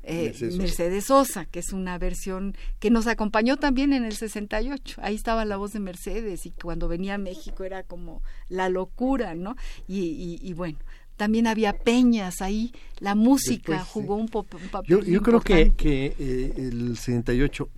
eh, 0.03 0.33
Mercedes, 0.57 1.05
Sosa, 1.05 1.45
que 1.45 1.59
es 1.59 1.71
una 1.71 1.97
versión 1.97 2.55
que 2.79 2.89
nos 2.89 3.07
acompañó 3.07 3.57
también 3.57 3.93
en 3.93 4.03
el 4.03 4.13
68. 4.13 4.99
Ahí 5.01 5.15
estaba 5.15 5.45
la 5.45 5.57
voz 5.57 5.73
de 5.73 5.79
Mercedes 5.79 6.45
y 6.45 6.51
cuando 6.51 6.87
venía 6.87 7.15
a 7.15 7.17
México 7.17 7.63
era 7.63 7.83
como 7.83 8.21
la 8.49 8.69
locura, 8.69 9.33
¿no? 9.35 9.55
Y, 9.87 10.53
bueno, 10.53 10.77
también 11.15 11.47
había 11.47 11.73
peñas 11.73 12.41
ahí, 12.41 12.73
la 12.99 13.15
música 13.15 13.83
jugó 13.83 14.15
un, 14.15 14.27
papel. 14.27 14.51
Yo, 14.87 15.01
yo 15.01 15.21
creo 15.21 15.41
que, 15.41 15.71
que 15.71 16.15
eh, 16.19 16.53
el 16.57 16.97
68, 16.97 17.69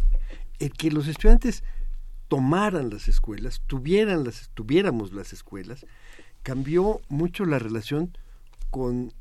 el 0.60 0.72
que 0.74 0.92
los 0.92 1.08
estudiantes 1.08 1.64
tomaran 2.30 2.90
las 2.90 3.08
escuelas, 3.08 3.62
tuvieran 3.66 4.24
las, 4.24 4.50
tuviéramos 4.54 5.12
las 5.12 5.34
escuelas, 5.34 5.86
cambió 6.44 7.02
mucho 7.10 7.46
la 7.46 7.60
relación 7.60 8.18
con 8.70 9.14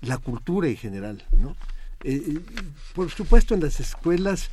la 0.00 0.18
cultura 0.18 0.68
en 0.68 0.76
general, 0.76 1.24
¿no? 1.32 1.56
Eh, 2.04 2.22
eh, 2.26 2.40
por 2.94 3.10
supuesto 3.10 3.54
en 3.54 3.60
las 3.60 3.78
escuelas 3.78 4.50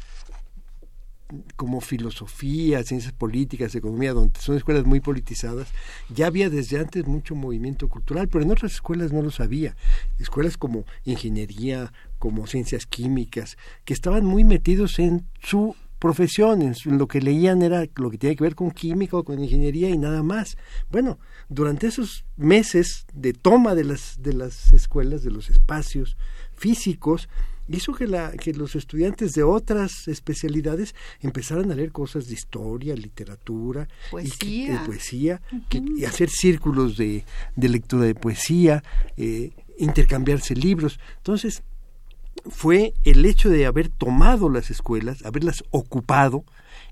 como 1.55 1.80
filosofía, 1.80 2.84
ciencias 2.84 3.14
políticas, 3.14 3.76
economía, 3.76 4.14
donde 4.14 4.39
son 4.39 4.57
escuelas 4.57 4.86
muy 4.86 4.99
politizadas, 4.99 5.68
ya 6.10 6.28
había 6.28 6.49
desde 6.49 6.80
antes 6.80 7.05
mucho 7.05 7.36
movimiento 7.36 7.88
cultural, 7.88 8.28
pero 8.28 8.43
en 8.43 8.51
otras 8.51 8.74
escuelas 8.74 9.12
no 9.12 9.22
lo 9.22 9.30
sabía. 9.30 9.76
Escuelas 10.18 10.57
como 10.57 10.86
ingeniería, 11.05 11.93
como 12.18 12.47
ciencias 12.47 12.88
químicas, 12.88 13.57
que 13.86 13.93
estaban 13.93 14.26
muy 14.26 14.43
metidos 14.43 14.97
en 14.97 15.28
su 15.39 15.76
profesión, 16.00 16.62
en 16.62 16.97
lo 16.97 17.08
que 17.08 17.22
leían 17.22 17.62
era 17.62 17.86
lo 17.95 18.10
que 18.10 18.18
tenía 18.18 18.36
que 18.36 18.43
ver 18.43 18.56
con 18.56 18.72
química 18.72 19.18
o 19.18 19.24
con 19.24 19.43
ingeniería 19.43 19.89
y 19.89 19.97
nada 19.97 20.24
más. 20.24 20.58
Bueno, 20.89 21.20
durante 21.50 21.88
esos 21.88 22.26
meses 22.38 23.06
de 23.14 23.34
toma 23.34 23.76
de 23.76 23.84
las, 23.84 24.22
de 24.22 24.34
las 24.34 24.72
escuelas, 24.72 25.24
de 25.24 25.32
los 25.32 25.50
espacios 25.50 26.18
físicos, 26.56 27.28
hizo 27.68 27.93
que, 27.93 28.08
la, 28.08 28.32
que 28.32 28.54
los 28.54 28.76
estudiantes 28.76 29.34
de 29.34 29.43
otras 29.43 30.08
especialidades 30.08 30.95
empezaran 31.22 31.72
a 31.72 31.76
leer 31.76 31.91
cosas 31.91 32.28
de 32.28 32.34
historia, 32.34 32.95
literatura, 32.95 33.88
poesía, 34.10 34.82
y, 34.82 34.86
poesía 34.86 35.41
y 35.70 36.06
hacer 36.06 36.30
círculos 36.30 36.97
de, 36.97 37.26
de 37.56 37.70
lectura 37.70 38.06
de 38.06 38.16
poesía, 38.16 38.84
eh, 39.18 39.52
intercambiarse 39.78 40.56
libros. 40.56 41.00
Entonces, 41.18 41.64
fue 42.50 42.93
el 43.04 43.26
hecho 43.26 43.50
de 43.50 43.66
haber 43.66 43.89
tomado 43.89 44.50
las 44.50 44.70
escuelas, 44.70 45.26
haberlas 45.26 45.64
ocupado, 45.72 46.45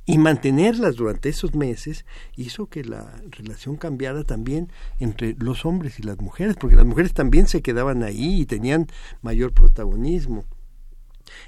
y 0.09 0.17
mantenerlas 0.17 0.95
durante 0.95 1.27
esos 1.27 1.53
meses 1.53 2.05
hizo 2.37 2.67
que 2.67 2.83
la 2.85 3.21
relación 3.29 3.75
cambiara 3.75 4.23
también 4.23 4.71
entre 4.99 5.35
los 5.37 5.65
hombres 5.65 5.99
y 5.99 6.03
las 6.03 6.17
mujeres, 6.19 6.55
porque 6.57 6.77
las 6.77 6.85
mujeres 6.85 7.13
también 7.13 7.45
se 7.45 7.61
quedaban 7.61 8.03
ahí 8.03 8.41
y 8.41 8.45
tenían 8.45 8.87
mayor 9.21 9.53
protagonismo. 9.53 10.45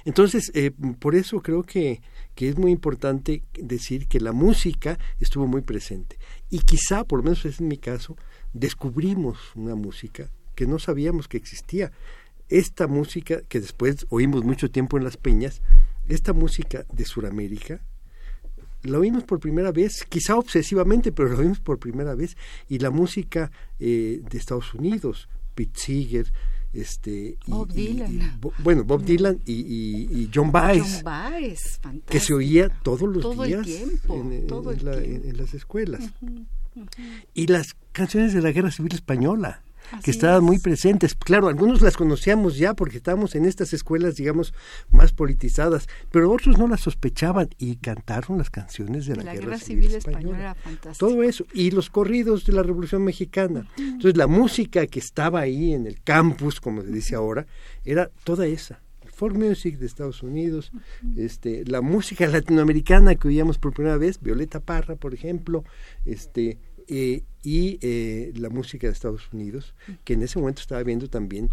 Entonces, 0.04 0.52
eh, 0.54 0.72
por 0.98 1.14
eso 1.14 1.40
creo 1.40 1.62
que, 1.62 2.02
que 2.34 2.50
es 2.50 2.58
muy 2.58 2.70
importante 2.70 3.44
decir 3.54 4.06
que 4.08 4.20
la 4.20 4.32
música 4.32 4.98
estuvo 5.20 5.46
muy 5.46 5.62
presente. 5.62 6.18
Y 6.50 6.58
quizá, 6.60 7.04
por 7.04 7.20
lo 7.20 7.24
menos 7.24 7.46
es 7.46 7.60
en 7.60 7.68
mi 7.68 7.78
caso, 7.78 8.14
descubrimos 8.52 9.38
una 9.54 9.74
música 9.74 10.30
que 10.54 10.66
no 10.66 10.78
sabíamos 10.78 11.28
que 11.28 11.38
existía. 11.38 11.92
Esta 12.50 12.86
música 12.86 13.42
que 13.48 13.60
después 13.60 14.06
oímos 14.10 14.44
mucho 14.44 14.70
tiempo 14.70 14.98
en 14.98 15.04
las 15.04 15.16
peñas, 15.16 15.62
esta 16.08 16.32
música 16.32 16.84
de 16.92 17.04
Sudamérica, 17.04 17.80
la 18.82 18.98
oímos 18.98 19.24
por 19.24 19.40
primera 19.40 19.72
vez, 19.72 20.04
quizá 20.08 20.36
obsesivamente, 20.36 21.12
pero 21.12 21.28
la 21.30 21.38
oímos 21.38 21.60
por 21.60 21.78
primera 21.78 22.14
vez, 22.14 22.36
y 22.68 22.78
la 22.78 22.90
música 22.90 23.50
eh, 23.78 24.20
de 24.28 24.38
Estados 24.38 24.74
Unidos, 24.74 25.28
Pete 25.54 25.78
Seeger, 25.78 26.32
este 26.72 27.36
Bob 27.46 27.72
Dylan. 27.72 28.38
bueno 28.58 28.84
Bob 28.84 29.02
Dylan 29.02 29.40
y, 29.44 30.30
John 30.32 30.52
Baez, 30.52 31.02
que 32.06 32.20
se 32.20 32.32
oía 32.32 32.68
todos 32.68 33.08
los 33.08 33.46
días 33.46 33.66
en, 33.66 35.36
las 35.36 35.54
escuelas. 35.54 36.12
Y 37.34 37.48
las 37.48 37.74
canciones 37.92 38.32
de 38.32 38.42
la 38.42 38.52
guerra 38.52 38.70
civil 38.70 38.94
española 38.94 39.62
que 40.02 40.10
estaban 40.10 40.44
muy 40.44 40.58
presentes. 40.58 41.14
Claro, 41.14 41.48
algunos 41.48 41.82
las 41.82 41.96
conocíamos 41.96 42.56
ya 42.56 42.74
porque 42.74 42.98
estábamos 42.98 43.34
en 43.34 43.44
estas 43.44 43.72
escuelas, 43.72 44.16
digamos, 44.16 44.54
más 44.90 45.12
politizadas, 45.12 45.88
pero 46.10 46.30
otros 46.32 46.58
no 46.58 46.68
las 46.68 46.80
sospechaban 46.80 47.48
y 47.58 47.76
cantaron 47.76 48.38
las 48.38 48.50
canciones 48.50 49.06
de 49.06 49.16
la, 49.16 49.34
Guerra, 49.34 49.58
Civil, 49.58 49.94
Española. 49.94 50.56
Todo 50.98 51.22
eso, 51.22 51.46
y 51.52 51.70
los 51.70 51.90
corridos 51.90 52.44
de 52.44 52.52
la 52.52 52.62
Revolución 52.62 53.04
Mexicana. 53.04 53.68
Entonces, 53.78 54.16
la 54.16 54.26
música 54.26 54.86
que 54.86 54.98
estaba 54.98 55.40
ahí 55.40 55.72
en 55.72 55.86
el 55.86 56.00
campus, 56.02 56.60
como 56.60 56.82
se 56.82 56.90
dice 56.90 57.14
ahora, 57.14 57.46
era 57.84 58.10
toda 58.24 58.46
esa 58.46 58.80
folk 59.20 59.36
music 59.36 59.76
de 59.76 59.84
Estados 59.84 60.22
Unidos, 60.22 60.72
este, 61.14 61.66
la 61.66 61.82
música 61.82 62.26
latinoamericana 62.26 63.16
que 63.16 63.28
oíamos 63.28 63.58
por 63.58 63.74
primera 63.74 63.98
vez, 63.98 64.18
Violeta 64.18 64.60
Parra, 64.60 64.96
por 64.96 65.12
ejemplo, 65.12 65.62
este, 66.06 66.56
eh, 66.90 67.22
y 67.42 67.78
eh, 67.80 68.32
la 68.36 68.50
música 68.50 68.86
de 68.86 68.92
Estados 68.92 69.32
Unidos, 69.32 69.74
que 70.04 70.14
en 70.14 70.22
ese 70.22 70.38
momento 70.38 70.60
estaba 70.60 70.82
viendo 70.82 71.08
también 71.08 71.48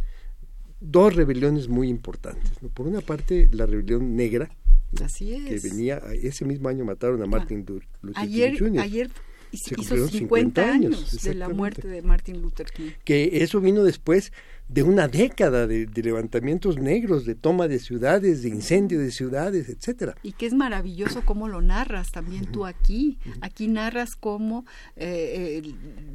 dos 0.82 1.16
rebeliones 1.16 1.70
muy 1.70 1.88
importantes. 1.90 2.52
Por 2.74 2.88
una 2.88 3.02
parte, 3.02 3.48
la 3.52 3.66
rebelión 3.66 4.16
negra, 4.16 4.50
que 4.92 5.60
venía, 5.64 6.02
ese 6.22 6.44
mismo 6.44 6.70
año 6.70 6.86
mataron 6.86 7.22
a 7.22 7.26
Martin 7.26 7.66
Luther 7.68 7.88
ayer, 8.16 8.58
King 8.58 8.80
Ayer 8.80 9.12
hizo 9.52 10.08
50, 10.08 10.72
años, 10.72 11.22
de 11.24 11.34
la 11.34 11.50
muerte 11.50 11.88
de 11.88 12.02
Martin 12.02 12.42
Luther 12.42 12.68
King. 12.72 12.92
Que 13.04 13.44
eso 13.44 13.62
vino 13.62 13.84
después 13.84 14.34
de 14.70 14.84
una 14.84 15.08
década 15.08 15.66
de, 15.68 15.88
levantamientos 15.96 16.78
negros, 16.78 17.26
de 17.26 17.36
toma 17.36 17.68
de 17.68 17.80
ciudades, 17.80 18.44
de 18.44 18.50
incendio 18.50 19.00
de 19.00 19.12
ciudades, 19.12 19.70
etcétera. 19.70 20.16
Y 20.24 20.34
que 20.34 20.46
es 20.46 20.54
maravilloso 20.54 21.24
cómo 21.26 21.48
lo 21.48 21.62
narras 21.62 22.12
también 22.12 22.46
tú 22.46 22.66
aquí. 22.66 23.18
Aquí 23.42 23.68
narras 23.68 24.16
cómo 24.16 24.66
eh, 24.96 25.62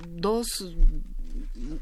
dos 0.08 0.76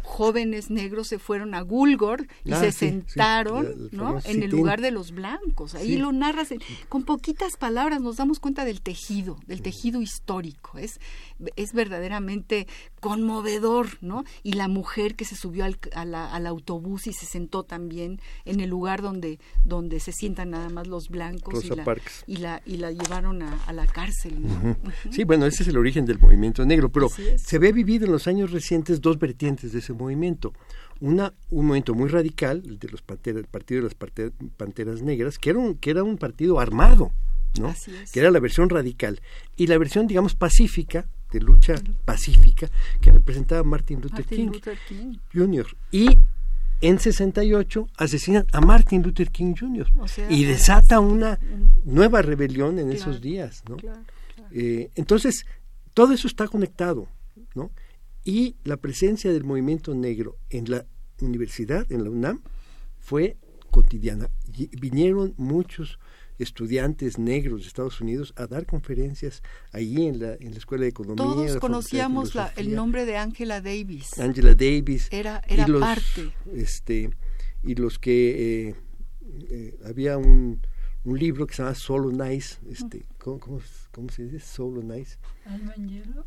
jóvenes 0.03 0.71
negros 0.71 1.09
se 1.09 1.19
fueron 1.19 1.55
a 1.55 1.61
Gulgor 1.63 2.27
y 2.45 2.53
Ah, 2.53 2.61
se 2.61 2.73
sí, 2.73 2.79
sentaron 2.79 3.89
¿no? 3.93 4.19
en 4.25 4.43
el 4.43 4.51
lugar 4.51 4.81
de 4.81 4.91
los 4.91 5.13
blancos. 5.13 5.75
Ahí 5.75 5.93
Sí. 5.95 5.97
lo 5.97 6.13
narras 6.13 6.51
en- 6.53 6.61
con 6.89 7.05
poquitas 7.05 7.57
palabras, 7.57 8.01
nos 8.01 8.17
damos 8.17 8.39
cuenta 8.41 8.65
del 8.65 8.81
tejido, 8.81 9.39
del 9.47 9.63
tejido 9.63 10.01
histórico. 10.03 10.79
Es, 10.79 11.01
es 11.57 11.73
verdaderamente 11.73 12.67
conmovedor, 13.01 13.89
¿no? 14.01 14.25
Y 14.43 14.53
la 14.53 14.69
mujer 14.69 15.15
que 15.17 15.25
se 15.25 15.35
subió 15.37 15.65
al, 15.65 15.79
a 15.95 16.05
la- 16.05 16.33
al 16.33 16.47
autobús 16.47 17.07
y 17.07 17.13
se 17.13 17.27
sentó 17.27 17.63
también 17.65 18.21
en 18.45 18.61
el 18.61 18.71
lugar 18.71 19.03
donde, 19.03 19.39
donde 19.65 20.01
se 20.01 20.13
sientan 20.13 20.51
nada 20.51 20.69
más 20.69 20.87
los 20.87 21.09
blancos 21.09 21.65
y 21.65 21.69
la, 21.71 21.85
Parks. 21.85 22.25
y 22.27 22.37
la, 22.37 22.63
y 22.67 22.77
la 22.77 22.93
llevaron 22.93 23.43
a, 23.43 23.57
a 23.65 23.73
la 23.73 23.87
cárcel. 23.87 24.41
¿no? 24.43 24.77
Sí, 25.11 25.25
bueno, 25.25 25.47
ese 25.47 25.63
es 25.63 25.69
el 25.69 25.79
origen 25.79 26.05
del 26.07 26.19
movimiento 26.19 26.65
negro, 26.65 26.91
pero 26.93 27.09
se 27.09 27.57
había 27.57 27.73
vivido 27.73 28.05
en 28.07 28.13
los 28.13 28.27
años 28.29 28.51
recientes 28.51 29.01
dos 29.01 29.19
vertientes 29.19 29.40
de 29.41 29.79
ese 29.79 29.93
movimiento. 29.95 30.53
Una, 31.01 31.33
un 31.51 31.67
movimiento 31.67 31.95
muy 31.95 32.09
radical, 32.11 32.63
el 32.67 32.79
de 32.79 32.89
los 32.89 33.01
panteras, 33.01 33.41
el 33.41 33.47
partido 33.49 33.79
de 33.81 33.85
las 33.85 33.95
Parte- 33.95 34.33
panteras 34.59 35.01
negras, 35.03 35.39
que 35.39 35.51
era 35.51 35.59
un, 35.59 35.77
que 35.77 35.91
era 35.91 36.03
un 36.05 36.19
partido 36.19 36.61
armado, 36.61 37.11
¿no? 37.59 37.71
Es. 37.71 38.13
que 38.13 38.21
era 38.21 38.31
la 38.31 38.39
versión 38.39 38.69
radical, 38.69 39.21
y 39.57 39.67
la 39.67 39.79
versión, 39.79 40.07
digamos, 40.07 40.35
pacífica, 40.35 41.07
de 41.33 41.41
lucha 41.41 41.75
pacífica, 42.05 42.69
que 43.01 43.13
representaba 43.13 43.63
Martin 43.63 44.01
Luther 44.03 44.21
Martin 44.21 44.37
King 44.37 44.47
Luther 44.53 44.79
King. 44.89 45.17
Jr. 45.33 45.67
Y 45.91 46.19
en 46.83 46.99
68 46.99 47.89
asesinan 47.97 48.47
a 48.53 48.61
Martin 48.61 49.03
Luther 49.03 49.31
King 49.31 49.55
Jr. 49.59 49.87
O 49.99 50.07
sea, 50.09 50.31
y 50.31 50.45
desata 50.45 51.01
una 51.01 51.39
un- 51.51 51.73
nueva 51.95 52.21
rebelión 52.21 52.79
en 52.79 52.89
Claro, 52.91 53.01
esos 53.01 53.21
días, 53.23 53.63
¿no? 53.69 53.77
Claro, 53.77 54.01
claro. 54.35 54.51
Eh, 54.53 54.91
entonces, 54.97 55.47
todo 55.95 56.13
eso 56.13 56.27
está 56.29 56.47
conectado, 56.47 57.09
¿no? 57.55 57.71
Y 58.25 58.57
la 58.65 58.77
presencia 58.77 59.33
del 59.33 59.45
movimiento 59.45 59.95
negro 59.95 60.37
en 60.51 60.71
la 60.71 60.87
universidad, 61.21 61.91
en 61.91 62.05
la 62.05 62.11
UNAM, 62.11 62.43
fue 62.99 63.37
cotidiana. 63.71 64.29
Y 64.53 64.67
vinieron 64.79 65.35
muchos 65.37 65.99
estudiantes 66.39 67.19
negros 67.19 67.63
de 67.63 67.69
Estados 67.69 68.01
Unidos 68.01 68.33
a 68.37 68.47
dar 68.47 68.65
conferencias 68.67 69.43
allí 69.73 70.07
en 70.07 70.21
la, 70.21 70.35
en 70.35 70.53
la 70.53 70.59
Escuela 70.59 70.85
de 70.85 70.89
Economía. 70.91 71.25
la 71.25 71.33
Todos 71.35 71.55
de 71.55 71.61
conocíamos 71.61 72.35
la- 72.35 72.49
el 72.57 72.75
nombre 72.75 73.05
de 73.05 73.17
Angela 73.19 73.61
Davis. 73.61 74.19
Angela 74.19 74.55
Davis. 74.55 75.09
Era, 75.11 75.43
y 75.49 75.55
era 75.55 75.69
los, 75.69 75.81
parte. 75.81 76.33
Este, 76.55 77.11
y 77.63 77.75
los 77.75 77.99
que 77.99 78.69
eh, 78.71 78.75
eh, 79.51 79.79
había 79.85 80.17
un, 80.17 80.61
un 81.05 81.19
libro 81.19 81.47
que 81.47 81.55
se 81.55 81.63
llama 81.63 81.75
Solo 81.75 82.11
Nice, 82.11 82.57
este, 82.71 83.05
¿cómo, 83.19 83.39
cómo, 83.39 83.61
cómo 83.93 84.09
se 84.09 84.25
dice? 84.25 84.41
Solo 84.41 84.83
Nice. 84.83 85.19
Alma 85.45 85.75
en 85.77 85.89
hielo, 85.91 86.27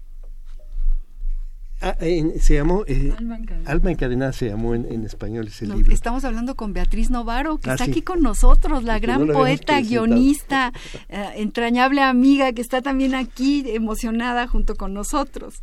Ah, 1.84 1.98
se 2.00 2.54
llamó 2.56 2.86
eh, 2.88 3.14
alma 3.18 3.38
encadenada. 3.38 3.72
Alma 3.72 3.92
encadenada 3.92 4.32
se 4.34 4.48
llamó 4.48 4.74
en, 4.74 4.90
en 4.92 5.04
español 5.04 5.48
ese 5.48 5.68
No, 5.68 5.76
libro. 5.76 5.92
estamos 5.94 6.24
hablando 6.24 6.56
con 6.56 6.72
Beatriz 6.74 7.10
Novaro, 7.10 7.58
que 7.58 7.70
Ah, 7.70 7.74
está 7.74 7.86
sí. 7.86 7.92
aquí 7.92 8.02
con 8.02 8.22
nosotros, 8.22 8.84
la 8.84 9.00
gran 9.00 9.28
no 9.28 9.34
poeta, 9.34 9.82
guionista, 9.82 10.72
eh, 11.10 11.26
entrañable 11.36 12.02
amiga, 12.02 12.54
que 12.54 12.62
está 12.62 12.82
también 12.82 13.14
aquí 13.16 13.64
emocionada 13.68 14.48
junto 14.48 14.76
con 14.76 14.94
nosotros. 14.94 15.56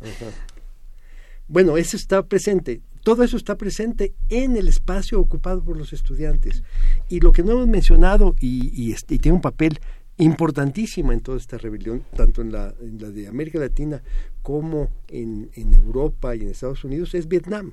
Bueno, 1.47 1.75
eso 1.77 1.97
está 1.97 2.23
presente. 2.23 2.81
Todo 3.03 3.23
eso 3.23 3.35
está 3.35 3.57
presente 3.57 4.13
en 4.29 4.55
el 4.55 4.67
espacio 4.67 5.19
ocupado 5.19 5.63
por 5.63 5.75
los 5.75 5.91
estudiantes. 5.91 6.61
Y 7.09 7.19
lo 7.19 7.31
que 7.31 7.41
no 7.43 7.53
hemos 7.53 7.67
mencionado 7.67 8.35
y, 8.39 8.71
y, 8.79 8.91
este, 8.91 9.15
y 9.15 9.19
tiene 9.19 9.37
un 9.37 9.41
papel 9.41 9.79
importantísimo 10.17 11.11
en 11.11 11.21
toda 11.21 11.37
esta 11.39 11.57
rebelión, 11.57 12.03
tanto 12.15 12.41
en 12.43 12.51
la, 12.51 12.75
en 12.79 12.99
la 13.01 13.09
de 13.09 13.27
América 13.27 13.57
Latina 13.59 14.03
como 14.41 14.89
en, 15.07 15.49
en 15.55 15.73
Europa 15.73 16.35
y 16.35 16.41
en 16.41 16.49
Estados 16.49 16.83
Unidos, 16.83 17.13
es 17.15 17.27
Vietnam. 17.27 17.71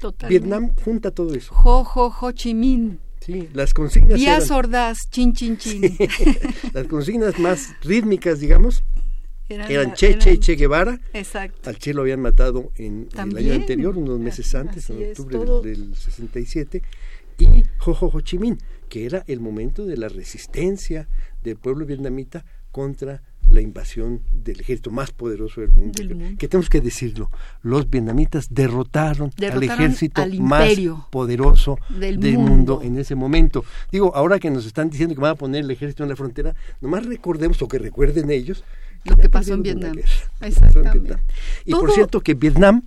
Totalmente. 0.00 0.28
Vietnam 0.28 0.74
junta 0.84 1.10
todo 1.10 1.34
eso. 1.34 1.52
Ho, 1.64 1.82
ho, 1.94 2.14
ho 2.20 2.32
Chi 2.32 2.54
Minh. 2.54 2.98
Sí, 3.20 3.48
las 3.52 3.74
consignas 3.74 4.18
Díaz 4.18 4.46
eran- 4.46 4.58
Ordaz, 4.58 4.98
chin, 5.10 5.34
chin, 5.34 5.58
chin. 5.58 5.82
las 6.72 6.86
consignas 6.86 7.38
más 7.38 7.74
rítmicas, 7.82 8.40
digamos, 8.40 8.82
Eran 9.48 9.70
eran 9.70 9.94
Che, 9.94 10.16
Che, 10.18 10.30
eran- 10.30 10.40
Che 10.40 10.54
Guevara. 10.54 11.00
Exacto. 11.12 11.68
Al 11.68 11.76
Che 11.76 11.92
lo 11.92 12.00
habían 12.02 12.20
matado 12.20 12.70
en 12.76 13.08
el 13.14 13.36
año 13.36 13.52
anterior, 13.54 13.96
unos 13.98 14.18
meses 14.18 14.54
antes, 14.54 14.88
en 14.88 15.02
es, 15.02 15.10
octubre 15.20 15.36
todo- 15.36 15.60
del, 15.60 15.90
del 15.90 15.96
67, 15.96 16.82
y 17.38 17.62
Ho 17.84 17.90
Ho 17.92 18.10
Ho 18.12 18.20
Chi 18.22 18.38
Minh, 18.38 18.56
que 18.88 19.04
era 19.04 19.22
el 19.26 19.40
momento 19.40 19.84
de 19.84 19.96
la 19.98 20.08
resistencia 20.08 21.08
del 21.42 21.56
pueblo 21.56 21.84
vietnamita 21.84 22.44
contra 22.72 23.22
la 23.50 23.60
invasión 23.60 24.20
del 24.32 24.60
ejército 24.60 24.90
más 24.90 25.10
poderoso 25.10 25.60
del 25.60 25.70
mundo. 25.72 25.92
Del 25.96 26.08
que, 26.08 26.14
mundo. 26.14 26.36
que 26.38 26.48
tenemos 26.48 26.68
que 26.70 26.80
decirlo, 26.80 27.30
los 27.62 27.88
vietnamitas 27.90 28.48
derrotaron, 28.54 29.30
Derrotaron 29.36 29.70
al 29.72 29.80
ejército 29.86 30.22
al 30.22 30.38
más 30.40 30.70
poderoso 31.10 31.78
del 31.88 32.20
del, 32.20 32.34
mundo. 32.38 32.50
mundo. 32.76 32.82
en 32.82 32.98
ese 32.98 33.14
momento. 33.16 33.64
Digo, 33.90 34.14
ahora 34.14 34.38
que 34.38 34.50
nos 34.50 34.66
están 34.66 34.88
diciendo 34.90 35.14
que 35.14 35.20
van 35.20 35.32
a 35.32 35.34
poner 35.34 35.64
el 35.64 35.70
ejército 35.70 36.02
en 36.04 36.08
la 36.10 36.16
frontera, 36.16 36.54
nomás 36.80 37.06
recordemos 37.06 37.60
o 37.62 37.68
que 37.68 37.78
recuerden 37.78 38.30
ellos 38.30 38.62
Lo 39.04 39.16
que 39.16 39.28
pasó 39.28 39.54
en 39.54 39.62
Vietnam. 39.62 39.98
en 39.98 40.04
Exactamente. 40.46 40.98
Vietnam. 41.00 41.20
Y 41.64 41.70
Todo- 41.72 41.80
por 41.80 41.90
cierto 41.92 42.20
que 42.20 42.34
Vietnam, 42.34 42.82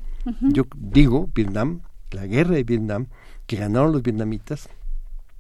yo 0.53 0.63
digo 0.77 1.29
Vietnam, 1.35 1.81
la 2.11 2.25
guerra 2.25 2.55
de 2.55 2.63
Vietnam, 2.63 3.07
que 3.47 3.57
ganaron 3.57 3.91
los 3.91 4.01
vietnamitas, 4.03 4.69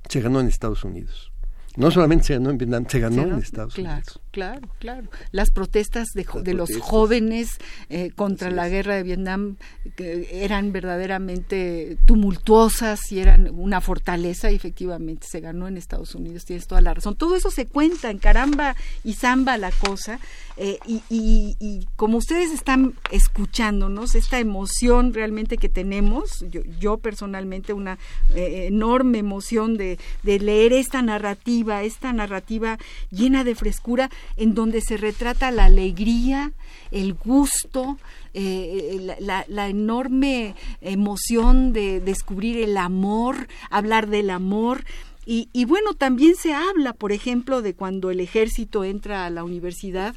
se 0.09 0.19
ganó 0.19 0.41
en 0.41 0.47
Estados 0.47 0.83
Unidos. 0.83 1.31
No 1.77 1.89
solamente 1.91 2.25
se 2.25 2.33
ganó 2.33 2.49
en 2.49 2.57
Vietnam, 2.57 2.85
se 2.89 2.99
ganó 2.99 3.21
en 3.23 3.33
Estados 3.35 3.73
claro, 3.75 3.95
Unidos. 3.95 4.19
Claro, 4.33 4.67
claro. 4.79 5.09
Las 5.31 5.51
protestas 5.51 6.07
de, 6.15 6.25
Las 6.25 6.43
de 6.43 6.53
los 6.55 6.69
jóvenes 6.81 7.59
eh, 7.89 8.09
contra 8.15 8.49
la 8.49 8.67
guerra 8.67 8.95
de 8.95 9.03
Vietnam 9.03 9.57
que 9.95 10.27
eran 10.43 10.71
verdaderamente 10.71 11.97
tumultuosas 12.07 13.11
y 13.11 13.19
eran 13.19 13.51
una 13.53 13.79
fortaleza 13.79 14.49
y 14.51 14.55
efectivamente 14.55 15.27
se 15.29 15.39
ganó 15.39 15.67
en 15.67 15.77
Estados 15.77 16.15
Unidos, 16.15 16.45
tienes 16.45 16.65
toda 16.65 16.81
la 16.81 16.95
razón. 16.95 17.13
Todo 17.15 17.35
eso 17.35 17.51
se 17.51 17.67
cuenta 17.67 18.09
en 18.09 18.17
caramba 18.17 18.75
y 19.03 19.13
zamba 19.13 19.55
la 19.59 19.69
cosa 19.69 20.19
eh, 20.57 20.79
y, 20.87 21.03
y- 21.11 21.55
y 21.59 21.87
como 21.95 22.17
ustedes 22.17 22.51
están 22.51 22.95
escuchándonos, 23.11 24.15
esta 24.15 24.39
emoción 24.39 25.13
realmente 25.13 25.57
que 25.57 25.69
tenemos, 25.69 26.43
yo, 26.49 26.61
yo 26.79 26.97
personalmente 26.97 27.73
una 27.73 27.99
eh, 28.33 28.65
enorme 28.67 29.19
emoción 29.19 29.77
de, 29.77 29.99
de 30.23 30.39
leer 30.39 30.73
esta 30.73 31.03
narrativa, 31.03 31.83
esta 31.83 32.13
narrativa 32.13 32.79
llena 33.11 33.43
de 33.43 33.53
frescura, 33.53 34.09
en 34.37 34.53
donde 34.55 34.81
se 34.81 34.97
retrata 34.97 35.51
la 35.51 35.65
alegría, 35.65 36.51
el 36.91 37.13
gusto, 37.13 37.97
eh, 38.33 39.15
la, 39.19 39.45
la- 39.47 39.69
enorme 39.69 40.55
emoción 40.81 41.73
de 41.73 41.99
descubrir 41.99 42.57
el 42.57 42.77
amor, 42.77 43.47
hablar 43.69 44.07
del 44.09 44.29
amor. 44.29 44.83
Y, 45.25 45.47
bueno, 45.65 45.93
también 45.93 46.35
se 46.35 46.53
habla, 46.53 46.91
por 46.91 47.13
ejemplo, 47.13 47.61
de 47.61 47.73
cuando 47.73 48.11
el 48.11 48.19
ejército 48.19 48.83
entra 48.83 49.25
a 49.25 49.29
la 49.29 49.45
universidad 49.45 50.13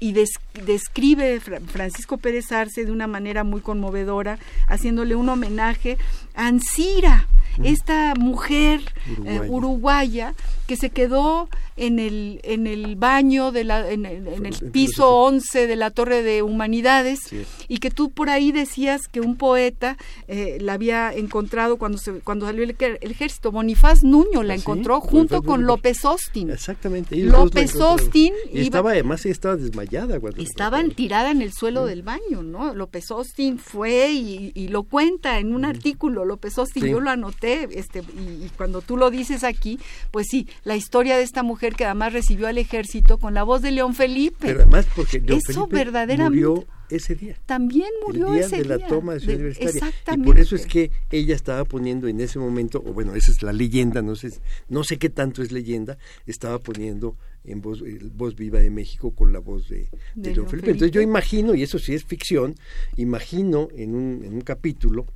y 0.00 0.12
des- 0.12 0.38
describe 0.66 1.40
Fra- 1.40 1.60
Francisco 1.60 2.18
Pérez 2.18 2.52
Arce 2.52 2.84
de 2.84 2.92
una 2.92 3.06
manera 3.06 3.42
muy 3.42 3.62
conmovedora, 3.62 4.38
haciéndole 4.68 5.14
un 5.14 5.30
homenaje 5.30 5.96
a 6.34 6.46
Ancira, 6.48 7.26
esta 7.62 8.14
mujer 8.18 8.80
eh, 9.24 9.40
Uruguaya. 9.48 10.34
que 10.66 10.76
se 10.76 10.90
quedó 10.90 11.48
en 11.76 11.98
el 11.98 12.40
en 12.44 12.66
el 12.68 12.94
baño 12.94 13.50
de 13.50 13.64
la 13.64 13.90
en, 13.90 14.06
el- 14.06 14.28
en 14.28 14.46
el 14.46 14.52
piso 14.70 15.02
filosofía. 15.02 15.06
11 15.06 15.66
de 15.66 15.76
la 15.76 15.90
Torre 15.90 16.22
de 16.22 16.42
Humanidades 16.42 17.18
Sí. 17.28 17.42
y 17.68 17.78
que 17.78 17.90
tú 17.90 18.10
por 18.10 18.30
ahí 18.30 18.52
decías 18.52 19.08
que 19.08 19.20
un 19.20 19.36
poeta 19.36 19.96
eh, 20.28 20.58
la 20.60 20.74
había 20.74 21.12
encontrado 21.12 21.76
cuando 21.76 21.98
se, 21.98 22.12
cuando 22.20 22.46
salió 22.46 22.62
el, 22.62 22.76
ejército 23.00 23.50
Bonifaz 23.50 24.04
Nuño 24.04 24.42
la 24.44 24.54
¿Ah, 24.54 24.56
sí? 24.58 24.62
encontró 24.62 24.94
Bonifaz 25.00 25.10
junto 25.10 25.42
con. 25.42 25.64
López 25.66 26.04
Austin 26.04 26.50
Exactamente. 26.50 27.16
López. 27.16 27.74
Austin 27.80 28.32
Y 28.52 28.60
estaba, 28.60 28.90
además, 28.92 29.26
estaba 29.26 29.56
desmayada. 29.56 30.20
cuando 30.20 30.38
la 30.38 30.42
estaba 30.44 30.78
encontraron. 30.78 30.94
tirada 30.96 31.30
en 31.32 31.42
el 31.42 31.52
suelo 31.52 31.84
del 31.86 32.02
baño, 32.02 32.42
¿no? 32.42 32.74
López 32.74 33.10
Austin 33.10 33.58
fue 33.58 34.10
y, 34.12 34.52
y 34.54 34.68
lo 34.68 34.84
cuenta 34.84 35.38
en 35.38 35.52
un 35.54 35.64
artículo, 35.64 36.24
López 36.24 36.56
Austin, 36.58 36.86
yo 36.86 37.00
lo 37.00 37.10
anoté, 37.10 37.39
este, 37.42 38.00
y, 38.00 38.44
y 38.44 38.50
cuando 38.56 38.80
tú 38.82 38.96
lo 38.96 39.10
dices 39.10 39.44
aquí, 39.44 39.78
pues 40.10 40.26
sí, 40.30 40.46
la 40.64 40.76
historia 40.76 41.16
de 41.16 41.22
esta 41.22 41.42
mujer 41.42 41.74
que 41.74 41.84
además 41.84 42.12
recibió 42.12 42.46
al 42.48 42.58
ejército 42.58 43.18
con 43.18 43.34
la 43.34 43.42
voz 43.42 43.62
de 43.62 43.70
León 43.70 43.94
Felipe. 43.94 44.36
Pero 44.40 44.60
además 44.62 44.86
porque 44.94 45.20
León 45.20 45.38
Eso 45.48 45.66
Felipe 45.66 45.76
verdaderamente- 45.84 46.46
murió 46.46 46.66
ese 46.90 47.14
día. 47.14 47.36
También 47.46 47.88
murió 48.04 48.26
el 48.28 48.34
día 48.34 48.46
ese 48.46 48.56
de 48.58 48.64
la 48.64 48.78
toma 48.88 49.14
de 49.14 49.20
Ciudad 49.20 49.36
Universitaria. 49.36 49.72
Y 49.74 49.78
Exactamente. 49.78 50.26
por 50.26 50.40
eso 50.40 50.56
es 50.56 50.66
que 50.66 50.90
ella 51.10 51.36
estaba 51.36 51.64
poniendo 51.64 52.08
en 52.08 52.20
ese 52.20 52.38
momento, 52.40 52.82
o 52.84 52.92
bueno, 52.92 53.14
esa 53.14 53.30
es 53.30 53.42
la 53.44 53.52
leyenda, 53.52 54.02
no 54.02 54.16
sé, 54.16 54.32
no 54.68 54.82
sé 54.82 54.98
qué 54.98 55.08
tanto 55.08 55.40
es 55.42 55.52
leyenda, 55.52 55.98
estaba 56.26 56.58
poniendo 56.58 57.16
en 57.44 57.60
voz, 57.62 57.80
el 57.82 58.10
voz 58.10 58.34
viva 58.34 58.58
de 58.58 58.70
México 58.70 59.12
con 59.12 59.32
la 59.32 59.38
voz 59.38 59.68
de, 59.68 59.88
de 60.16 60.30
De 60.30 60.34
León 60.34 60.48
Felipe. 60.48 60.72
Entonces 60.72 60.90
yo 60.92 61.00
imagino, 61.00 61.54
y 61.54 61.62
eso 61.62 61.78
sí 61.78 61.94
es 61.94 62.04
ficción, 62.04 62.56
imagino 62.96 63.68
en 63.76 63.94
un, 63.94 64.24
en 64.24 64.34
un 64.34 64.40
capítulo 64.40 65.06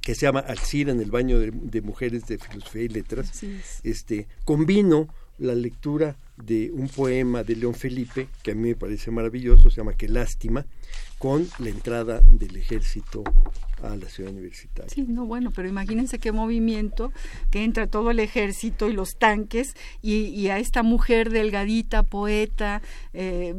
que 0.00 0.14
se 0.14 0.22
llama 0.22 0.40
Alcira 0.40 0.92
en 0.92 1.00
el 1.00 1.10
baño 1.10 1.38
de, 1.38 1.50
de 1.52 1.80
mujeres 1.82 2.26
de 2.26 2.38
filosofía 2.38 2.82
y 2.82 2.88
letras, 2.88 3.42
este, 3.82 4.28
combino 4.44 5.08
la 5.38 5.54
lectura 5.54 6.16
de 6.42 6.70
un 6.72 6.88
poema 6.88 7.42
de 7.44 7.56
León 7.56 7.74
Felipe, 7.74 8.28
que 8.42 8.52
a 8.52 8.54
mí 8.54 8.68
me 8.68 8.76
parece 8.76 9.10
maravilloso, 9.10 9.70
se 9.70 9.76
llama 9.76 9.94
Qué 9.94 10.08
lástima, 10.08 10.66
con 11.18 11.46
la 11.58 11.68
entrada 11.68 12.20
del 12.32 12.56
ejército 12.56 13.22
a 13.82 13.96
la 13.96 14.08
ciudad 14.08 14.30
universitaria. 14.30 14.90
Sí, 14.90 15.04
no, 15.06 15.26
bueno, 15.26 15.52
pero 15.54 15.68
imagínense 15.68 16.18
qué 16.18 16.32
movimiento, 16.32 17.12
que 17.50 17.64
entra 17.64 17.86
todo 17.86 18.10
el 18.10 18.20
ejército 18.20 18.88
y 18.88 18.92
los 18.92 19.16
tanques, 19.18 19.74
y, 20.02 20.48
a 20.48 20.58
esta 20.58 20.82
mujer 20.82 21.30
delgadita, 21.30 22.02
poeta, 22.02 22.82
eh, 23.12 23.54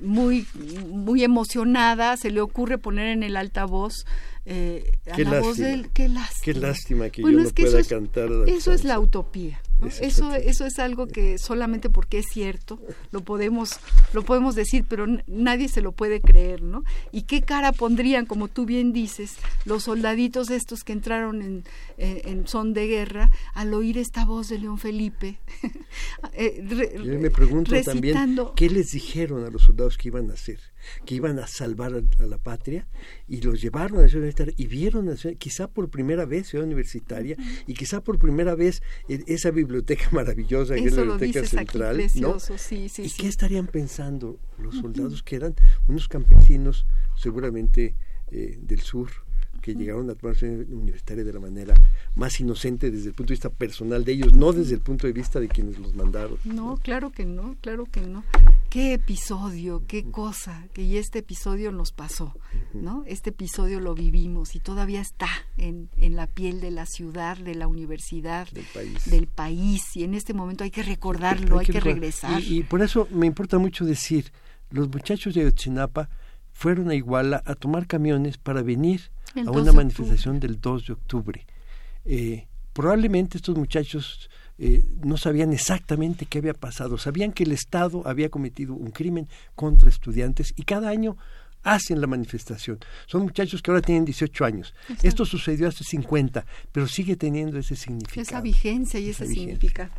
muy, 0.00 0.46
muy 0.88 1.24
emocionada, 1.24 2.16
se 2.16 2.30
le 2.30 2.40
ocurre 2.40 2.78
poner 2.78 3.08
en 3.08 3.22
el 3.22 3.36
altavoz 3.36 4.04
eh, 4.50 4.92
a 5.10 5.16
qué 5.16 5.24
la 5.24 5.32
lástima, 5.32 5.40
voz 5.40 5.58
del 5.58 5.90
qué 5.90 6.08
lástima. 6.08 6.44
Qué 6.44 6.54
lástima 6.54 7.10
que 7.10 7.22
yo 7.22 7.30
no 7.30 7.50
pueda 7.50 7.84
cantar. 7.84 8.30
eso 8.46 8.72
es 8.72 8.84
la 8.84 8.98
utopía. 8.98 9.60
Eso, 10.00 10.34
eso 10.34 10.66
es 10.66 10.78
algo 10.78 11.06
que 11.06 11.38
solamente 11.38 11.88
porque 11.88 12.18
es 12.18 12.26
cierto 12.32 12.80
lo 13.10 13.20
podemos, 13.20 13.78
lo 14.12 14.22
podemos 14.24 14.54
decir, 14.54 14.84
pero 14.88 15.06
nadie 15.26 15.68
se 15.68 15.82
lo 15.82 15.92
puede 15.92 16.20
creer, 16.20 16.62
¿no? 16.62 16.84
¿Y 17.12 17.22
qué 17.22 17.42
cara 17.42 17.72
pondrían, 17.72 18.26
como 18.26 18.48
tú 18.48 18.66
bien 18.66 18.92
dices, 18.92 19.36
los 19.64 19.84
soldaditos 19.84 20.50
estos 20.50 20.84
que 20.84 20.92
entraron 20.92 21.42
en, 21.42 21.64
en, 21.96 22.46
son 22.46 22.74
de 22.74 22.86
guerra 22.86 23.30
al 23.54 23.72
oír 23.74 23.98
esta 23.98 24.24
voz 24.24 24.48
de 24.48 24.58
León 24.58 24.78
Felipe? 24.78 25.38
eh, 26.32 26.64
Yo 26.96 27.18
me 27.18 27.30
pregunto 27.30 27.72
también, 27.82 28.36
¿qué 28.56 28.68
les 28.68 28.92
dijeron 28.92 29.44
a 29.44 29.50
los 29.50 29.62
soldados 29.62 29.96
que 29.96 30.08
iban 30.08 30.30
a 30.30 30.34
hacer? 30.34 30.58
Que 31.04 31.14
iban 31.14 31.38
a 31.38 31.46
salvar 31.46 31.92
a, 31.94 32.26
la 32.26 32.38
patria 32.38 32.86
y 33.28 33.40
los 33.40 33.60
llevaron 33.60 33.98
a 33.98 34.02
la 34.02 34.08
ciudad 34.08 34.22
universitaria 34.22 34.54
y 34.56 34.66
vieron 34.66 35.16
quizá 35.38 35.68
por 35.68 35.88
primera 35.90 36.24
vez 36.24 36.48
ciudad 36.48 36.66
universitaria 36.66 37.36
y 37.66 37.74
quizá 37.74 38.02
por 38.02 38.18
primera 38.18 38.54
vez 38.54 38.82
esa 39.08 39.50
biblioteca 39.50 40.08
maravillosa 40.12 40.74
que 40.74 40.84
es 40.84 40.94
la 40.94 41.02
biblioteca 41.02 41.44
central 41.46 42.02
¿no? 42.16 42.36
y 42.70 43.10
qué 43.10 43.28
estarían 43.28 43.66
pensando 43.66 44.38
los 44.58 44.76
soldados 44.76 45.22
que 45.22 45.36
eran 45.36 45.54
unos 45.86 46.08
campesinos 46.08 46.86
seguramente 47.16 47.96
eh, 48.30 48.58
del 48.60 48.80
sur 48.80 49.10
que 49.60 49.74
llegaron 49.74 50.08
a 50.10 50.14
tomarse 50.14 50.48
universitaria 50.48 51.24
de 51.24 51.32
la 51.32 51.40
manera 51.40 51.74
más 52.14 52.40
inocente 52.40 52.90
desde 52.90 53.08
el 53.08 53.14
punto 53.14 53.30
de 53.30 53.34
vista 53.34 53.50
personal 53.50 54.04
de 54.04 54.12
ellos, 54.12 54.34
no 54.34 54.52
desde 54.52 54.74
el 54.74 54.80
punto 54.80 55.06
de 55.06 55.12
vista 55.12 55.40
de 55.40 55.48
quienes 55.48 55.78
los 55.78 55.94
mandaron. 55.94 56.38
No, 56.44 56.76
claro 56.76 57.10
que 57.10 57.24
no, 57.24 57.56
claro 57.60 57.86
que 57.86 58.00
no. 58.00 58.24
Qué 58.70 58.94
episodio, 58.94 59.82
qué 59.86 60.04
cosa, 60.10 60.66
que 60.72 60.98
este 60.98 61.20
episodio 61.20 61.72
nos 61.72 61.92
pasó, 61.92 62.34
¿no? 62.74 63.04
Este 63.06 63.30
episodio 63.30 63.80
lo 63.80 63.94
vivimos 63.94 64.54
y 64.54 64.60
todavía 64.60 65.00
está 65.00 65.28
en, 65.56 65.88
en 65.96 66.16
la 66.16 66.26
piel 66.26 66.60
de 66.60 66.70
la 66.70 66.86
ciudad, 66.86 67.36
de 67.38 67.54
la 67.54 67.66
universidad, 67.66 68.48
del 68.50 68.66
país. 68.72 69.10
del 69.10 69.26
país 69.26 69.96
y 69.96 70.04
en 70.04 70.14
este 70.14 70.34
momento 70.34 70.64
hay 70.64 70.70
que 70.70 70.82
recordarlo, 70.82 71.58
hay, 71.58 71.66
que, 71.66 71.80
regresar. 71.80 72.42
Y, 72.42 72.62
por 72.62 72.82
eso 72.82 73.08
me 73.10 73.26
importa 73.26 73.58
mucho 73.58 73.84
decir, 73.84 74.32
los 74.70 74.88
muchachos 74.88 75.34
de 75.34 75.46
Otsinapa 75.46 76.08
fueron 76.52 76.90
a 76.90 76.94
Iguala 76.94 77.42
a 77.46 77.54
tomar 77.54 77.86
camiones 77.86 78.38
para 78.38 78.62
venir 78.62 79.10
a 79.34 79.50
una 79.50 79.72
manifestación 79.72 80.40
del 80.40 80.60
2 80.60 80.86
de 80.86 80.92
octubre. 80.92 81.46
Eh, 82.04 82.46
probablemente 82.72 83.38
estos 83.38 83.56
muchachos 83.56 84.30
eh, 84.58 84.84
no 85.04 85.16
sabían 85.16 85.52
exactamente 85.52 86.26
qué 86.26 86.38
había 86.38 86.54
pasado, 86.54 86.98
sabían 86.98 87.32
que 87.32 87.44
el 87.44 87.52
Estado 87.52 88.02
había 88.06 88.28
cometido 88.28 88.74
un 88.74 88.90
crimen 88.90 89.28
contra 89.54 89.88
estudiantes 89.88 90.52
y 90.56 90.62
cada 90.62 90.88
año 90.88 91.16
hacen 91.62 92.00
la 92.00 92.06
manifestación. 92.06 92.78
Son 93.06 93.22
muchachos 93.22 93.62
que 93.62 93.70
ahora 93.70 93.82
tienen 93.82 94.04
18 94.04 94.44
años. 94.44 94.74
Esto 95.02 95.24
sucedió 95.24 95.68
hace 95.68 95.84
50, 95.84 96.46
pero 96.72 96.86
sigue 96.86 97.16
teniendo 97.16 97.58
ese 97.58 97.76
significado. 97.76 98.22
Esa 98.22 98.40
vigencia 98.40 99.00
y 99.00 99.10
ese 99.10 99.26
significado. 99.26 99.90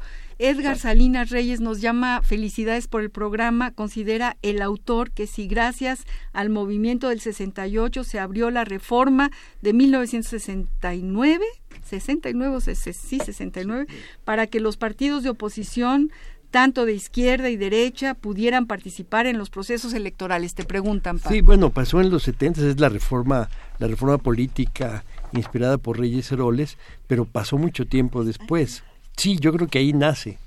Edgar 0.42 0.80
Salinas 0.80 1.32
Reyes 1.32 1.60
nos 1.60 1.82
llama 1.82 2.22
felicidades 2.22 2.88
por 2.88 3.02
el 3.02 3.10
programa, 3.10 3.72
considera 3.72 4.38
el 4.42 4.62
autor 4.62 5.12
que 5.12 5.28
si 5.28 5.48
gracias 5.50 6.06
al 6.32 6.50
movimiento 6.50 7.10
del 7.10 7.20
68 7.20 8.06
se 8.06 8.20
abrió 8.20 8.50
la 8.50 8.64
reforma 8.64 9.32
de 9.62 9.74
1969, 9.74 11.44
69, 11.84 12.62
sí, 12.62 13.20
69, 13.20 13.88
para 14.24 14.48
que 14.48 14.62
los 14.62 14.78
partidos 14.78 15.24
de 15.24 15.32
oposición 15.32 16.10
tanto 16.52 16.86
de 16.86 16.94
izquierda 16.94 17.50
y 17.50 17.58
derecha 17.58 18.14
pudieran 18.14 18.66
participar 18.66 19.28
en 19.28 19.38
los 19.38 19.50
procesos 19.50 19.94
electorales. 19.94 20.56
Te 20.56 20.64
preguntan. 20.64 21.20
Sí, 21.20 21.42
bueno, 21.42 21.70
pasó 21.70 22.00
en 22.00 22.10
los 22.10 22.24
70, 22.24 22.66
es 22.66 22.80
la 22.80 22.88
reforma, 22.88 23.50
la 23.78 23.88
reforma 23.88 24.18
política 24.18 25.04
inspirada 25.34 25.78
por 25.78 26.00
Reyes 26.00 26.32
Heroles, 26.32 26.78
pero 27.08 27.26
pasó 27.26 27.58
mucho 27.58 27.86
tiempo 27.86 28.24
después. 28.24 28.84
Sí, 29.20 29.38
yo 29.38 29.52
creo 29.52 29.68
que 29.68 29.80
ahí 29.80 29.92
nace. 29.92 30.38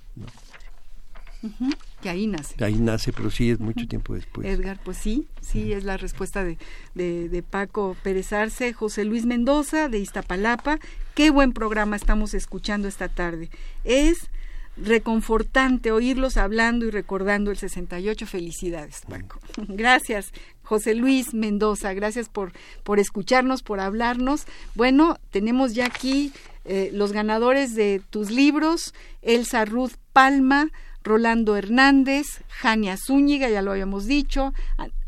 Que 2.01 2.09
ahí 2.09 2.27
nace. 2.27 2.64
Ahí 2.64 2.77
nace, 2.77 3.12
pero 3.12 3.31
sí 3.31 3.51
es 3.51 3.61
mucho 3.61 3.87
tiempo 3.87 4.14
después. 4.14 4.47
Edgar, 4.47 4.81
pues 4.83 4.97
sí, 4.97 5.29
sí, 5.43 5.75
es 5.75 5.85
la 5.85 5.99
respuesta 5.99 6.43
de, 6.43 6.57
de, 6.95 7.29
de, 7.29 7.43
Paco 7.43 7.95
Pérez 8.03 8.33
Arce, 8.33 8.73
José 8.73 9.05
Luis 9.05 9.27
Mendoza, 9.27 9.91
de 9.91 9.99
Iztapalapa. 9.99 10.79
Qué 11.14 11.29
buen 11.29 11.53
programa 11.53 11.97
estamos 11.97 12.33
escuchando 12.33 12.89
esta 12.89 13.09
tarde. 13.09 13.51
Es 13.85 14.31
reconfortante 14.77 15.93
oírlos 15.93 16.37
hablando 16.37 16.87
y 16.87 16.91
recordando 16.91 17.51
el 17.51 17.57
68. 17.57 18.27
Felicidades, 18.27 19.03
Paco. 19.09 19.41
Gracias, 19.68 20.33
José 20.62 20.95
Luis 20.95 21.35
Mendoza. 21.35 21.93
Gracias 21.95 22.29
por, 22.29 22.53
por 22.83 22.99
escucharnos, 22.99 23.62
por 23.62 23.81
hablarnos. 23.81 24.47
Bueno, 24.75 25.18
tenemos 25.31 25.75
ya 25.75 25.87
aquí 25.87 26.33
eh, 26.64 26.91
los 26.93 27.12
ganadores 27.12 27.75
de 27.75 28.01
tus 28.11 28.31
libros, 28.31 28.95
Elsa 29.23 29.64
Ruth 29.64 29.95
Palma, 30.12 30.68
Rolando 31.05 31.57
Hernández, 31.57 32.27
Jania 32.49 32.97
Zúñiga, 32.97 33.49
ya 33.51 33.62
lo 33.62 33.73
habíamos 33.73 34.07
dicho, 34.07 34.53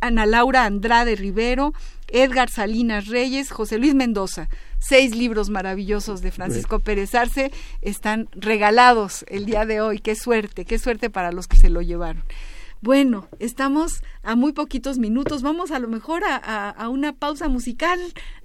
Ana 0.01 0.27
Laura 0.27 0.65
Andrade 0.65 1.15
Rivero, 1.15 1.73
Edgar 2.09 2.51
Salinas 2.51 3.07
Reyes, 3.07 3.51
José 3.53 3.79
Luis 3.79 3.95
Mendoza. 3.95 4.49
Seis 4.87 5.17
libros 5.17 5.49
maravillosos 5.49 6.21
de 6.21 6.31
Francisco 6.31 6.79
Pérez 6.79 7.15
Arce 7.15 7.51
están 7.81 8.29
regalados 8.33 9.25
el 9.29 9.47
día 9.47 9.65
de 9.65 9.81
hoy. 9.81 9.99
Qué 9.99 10.15
suerte, 10.15 10.67
qué 10.67 10.79
suerte 10.79 11.09
para 11.09 11.33
los 11.33 11.49
que 11.49 11.57
se 11.57 11.71
lo 11.71 11.81
llevaron. 11.81 12.23
Bueno, 12.83 13.29
estamos 13.39 14.03
a 14.23 14.37
muy 14.37 14.53
poquitos 14.53 14.99
minutos. 14.99 15.41
Vamos 15.41 15.71
a 15.71 15.79
lo 15.79 15.89
mejor 15.89 16.23
a, 16.27 16.87
una 16.91 17.15
pausa 17.15 17.49
musical 17.49 17.99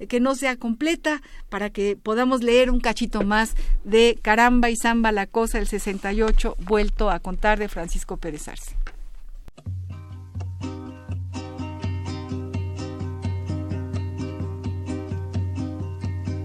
que 0.08 0.22
no 0.22 0.34
sea 0.34 0.56
completa 0.56 1.22
para 1.50 1.72
que 1.72 1.98
podamos 1.98 2.42
leer 2.42 2.72
un 2.72 2.80
cachito 2.80 3.24
más 3.24 3.56
de 3.84 4.18
Caramba 4.22 4.70
y 4.70 4.78
Zamba 4.78 5.12
la 5.12 5.28
Cosa, 5.28 5.60
el 5.60 5.68
68, 5.68 6.56
vuelto 6.60 7.12
a 7.12 7.20
contar 7.20 7.60
de 7.60 7.68
Francisco 7.68 8.16
Pérez 8.16 8.48
Arce. 8.48 8.78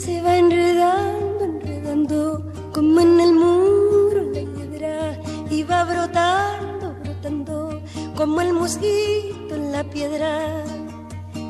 Se 0.00 0.22
va 0.22 0.38
enredando, 0.38 1.44
enredando 1.44 2.50
como 2.72 3.00
en 3.00 3.20
el 3.20 3.34
muro 3.34 4.30
la 4.32 4.50
piedra 4.54 5.20
y 5.50 5.62
va 5.62 5.84
brotando, 5.84 6.96
brotando 7.04 7.82
como 8.16 8.40
el 8.40 8.54
mosquito 8.54 9.54
en 9.54 9.72
la 9.72 9.84
piedra, 9.84 10.64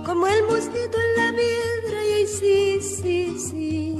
como 0.05 0.26
el 0.26 0.42
mosquito 0.42 0.98
en 1.07 1.24
la 1.24 1.30
piedra 1.30 2.05
y 2.09 2.12
ahí 2.12 2.26
sí, 2.26 2.80
sí, 2.80 3.38
sí. 3.38 3.94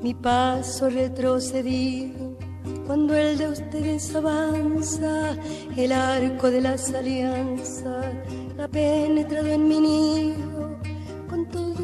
Mi 0.00 0.14
paso 0.14 0.88
retrocedido 0.88 2.38
cuando 2.86 3.16
el 3.16 3.36
de 3.36 3.48
ustedes 3.48 4.14
avanza, 4.14 5.36
el 5.76 5.90
arco 5.90 6.52
de 6.52 6.60
las 6.60 6.94
alianzas 6.94 8.14
ha 8.60 8.68
penetrado 8.68 9.48
en 9.48 9.66
mi 9.66 9.80
nido 9.80 10.47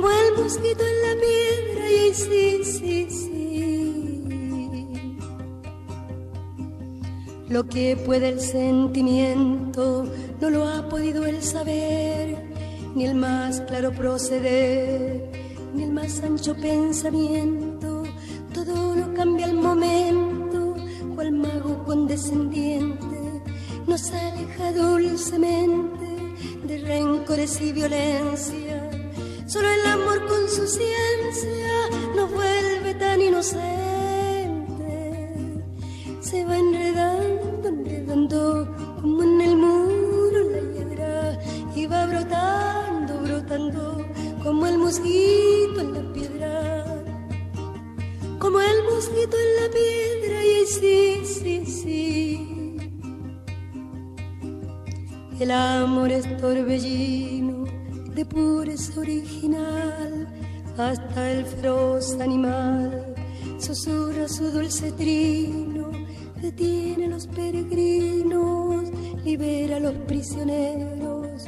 como 0.00 0.10
el 0.10 0.44
mosquito 0.44 0.84
en 0.84 1.02
la 1.02 1.14
piedra, 1.20 1.90
y 1.90 2.14
sí, 2.14 2.60
sí, 2.62 3.10
sí. 3.10 3.28
Lo 7.48 7.64
que 7.66 7.96
puede 7.96 8.28
el 8.28 8.40
sentimiento 8.40 10.04
no 10.40 10.50
lo 10.50 10.68
ha 10.68 10.88
podido 10.88 11.26
el 11.26 11.42
saber, 11.42 12.36
ni 12.94 13.06
el 13.06 13.16
más 13.16 13.60
claro 13.62 13.90
proceder, 13.90 15.32
ni 15.74 15.82
el 15.82 15.90
más 15.90 16.22
ancho 16.22 16.54
pensamiento, 16.54 18.04
todo 18.54 18.94
lo 18.94 19.12
cambia 19.14 19.46
al 19.46 19.54
momento, 19.54 20.76
cual 21.16 21.32
mago 21.32 21.82
condescendiente 21.84 23.42
nos 23.84 24.12
aleja 24.12 24.72
dulcemente 24.72 26.06
de 26.68 26.78
rencores 26.78 27.60
y 27.60 27.72
violencia. 27.72 28.77
Solo 29.48 29.66
el 29.66 29.86
amor 29.86 30.26
con 30.26 30.46
su 30.46 30.66
ciencia 30.66 31.88
nos 32.14 32.30
vuelve 32.30 32.92
tan 32.96 33.22
inocente. 33.22 33.64
Se 36.20 36.44
va 36.44 36.58
enredando, 36.58 37.68
enredando 37.68 38.76
como 39.00 39.22
en 39.22 39.40
el 39.40 39.56
muro 39.56 40.50
la 40.50 40.60
hiedra 40.70 41.38
y 41.74 41.86
va 41.86 42.04
brotando, 42.04 43.20
brotando 43.22 44.04
como 44.42 44.66
el 44.66 44.76
mosquito 44.76 45.80
en 45.80 45.94
la 45.94 46.12
piedra. 46.12 46.84
Como 48.38 48.60
el 48.60 48.84
mosquito 48.84 49.34
en 49.34 49.56
la 49.62 49.70
piedra 49.72 50.44
y 50.44 50.66
sí, 50.66 51.22
sí, 51.24 51.64
sí 51.64 52.58
el 55.40 55.52
amor 55.52 56.10
es 56.10 56.24
torbellino 56.38 57.37
pureza 58.28 59.00
original, 59.00 60.26
hasta 60.76 61.30
el 61.32 61.44
feroz 61.44 62.18
animal 62.20 63.14
susurra 63.58 64.28
su 64.28 64.50
dulce 64.50 64.92
trino, 64.92 65.90
detiene 66.40 67.08
los 67.08 67.26
peregrinos, 67.26 68.90
libera 69.24 69.76
a 69.76 69.80
los 69.80 69.94
prisioneros. 70.06 71.44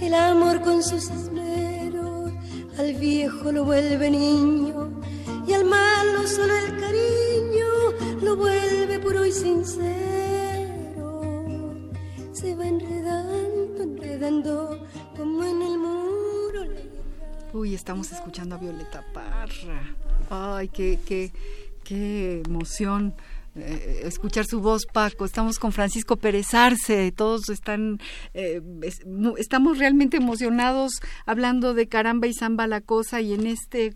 El 0.00 0.14
amor 0.14 0.60
con 0.60 0.82
sus 0.82 1.10
esmeros 1.10 2.32
al 2.78 2.94
viejo 2.94 3.52
lo 3.52 3.64
vuelve 3.64 4.10
niño 4.10 5.00
y 5.46 5.52
al 5.52 5.64
malo 5.64 6.26
solo 6.26 6.54
el 6.56 6.76
cariño 6.78 8.20
lo 8.22 8.36
vuelve 8.36 8.98
puro 8.98 9.24
y 9.24 9.32
sincero 9.32 9.94
se 12.32 12.54
va 12.56 12.66
enredando, 12.66 13.82
enredando 13.82 14.86
Uy, 17.54 17.72
estamos 17.72 18.10
escuchando 18.10 18.56
a 18.56 18.58
Violeta 18.58 19.04
Parra. 19.12 19.94
Ay, 20.28 20.66
qué, 20.66 20.98
qué, 21.84 22.42
emoción. 22.44 23.14
Eh, 23.54 24.00
escuchar 24.02 24.44
su 24.44 24.60
voz, 24.60 24.86
Paco. 24.92 25.24
Estamos 25.24 25.60
con 25.60 25.70
Francisco 25.70 26.16
Pérez 26.16 26.52
Arce, 26.52 27.12
todos 27.12 27.48
están, 27.50 28.00
eh, 28.32 28.60
estamos 29.38 29.78
realmente 29.78 30.16
emocionados 30.16 30.94
hablando 31.26 31.74
de 31.74 31.86
caramba 31.86 32.26
y 32.26 32.34
samba 32.34 32.66
la 32.66 32.80
cosa 32.80 33.20
y 33.20 33.34
en 33.34 33.46
este 33.46 33.94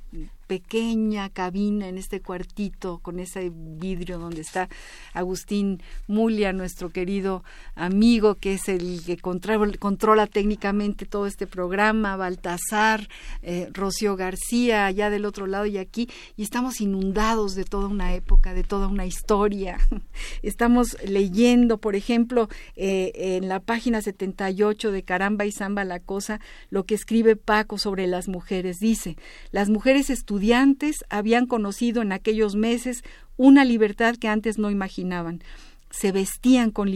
pequeña 0.48 1.28
cabina, 1.28 1.88
en 1.88 1.98
este 1.98 2.20
cuartito, 2.20 2.98
con 2.98 3.20
ese 3.20 3.52
vidrio 3.52 4.18
donde 4.18 4.40
está 4.40 4.68
Agustín 5.12 5.82
Mulia, 6.08 6.52
nuestro 6.54 6.90
querido 6.90 7.44
amigo, 7.76 8.34
que 8.34 8.54
es 8.54 8.68
el 8.68 9.02
que 9.04 9.18
controla, 9.18 10.26
técnicamente 10.26 11.04
todo 11.04 11.26
este 11.26 11.46
programa, 11.46 12.16
Baltasar, 12.16 13.08
eh, 13.42 13.68
Rocío 13.72 14.16
García, 14.16 14.86
allá 14.86 15.10
del 15.10 15.26
otro 15.26 15.46
lado 15.46 15.66
y 15.66 15.76
aquí, 15.76 16.08
y 16.36 16.42
estamos 16.42 16.80
inundados 16.80 17.54
de 17.54 17.64
toda 17.64 17.86
una 17.86 18.14
época, 18.14 18.54
de 18.54 18.64
toda 18.64 18.88
una 18.88 19.04
historia. 19.04 19.78
Estamos 20.42 20.96
leyendo, 21.04 21.76
por 21.76 21.94
ejemplo, 21.94 22.48
eh, 22.74 23.12
en 23.14 23.48
la 23.48 23.60
página 23.60 24.00
78 24.00 24.92
de 24.92 25.02
Caramba 25.02 25.44
y 25.44 25.52
Zamba 25.52 25.84
la 25.84 26.00
Cosa, 26.00 26.40
lo 26.70 26.84
que 26.84 26.94
escribe 26.94 27.36
Paco 27.36 27.76
sobre 27.76 28.06
las 28.06 28.28
mujeres. 28.28 28.78
Dice, 28.78 29.16
las 29.52 29.68
mujeres 29.68 30.08
estudian 30.08 30.37
estudiantes 30.38 31.04
habían 31.10 31.46
conocido 31.46 32.00
en 32.00 32.12
aquellos 32.12 32.54
meses 32.54 33.02
una 33.36 33.64
libertad 33.64 34.14
que 34.14 34.28
antes 34.28 34.56
no 34.56 34.70
imaginaban. 34.70 35.42
Se 35.90 36.12
vestían 36.12 36.70
con, 36.70 36.88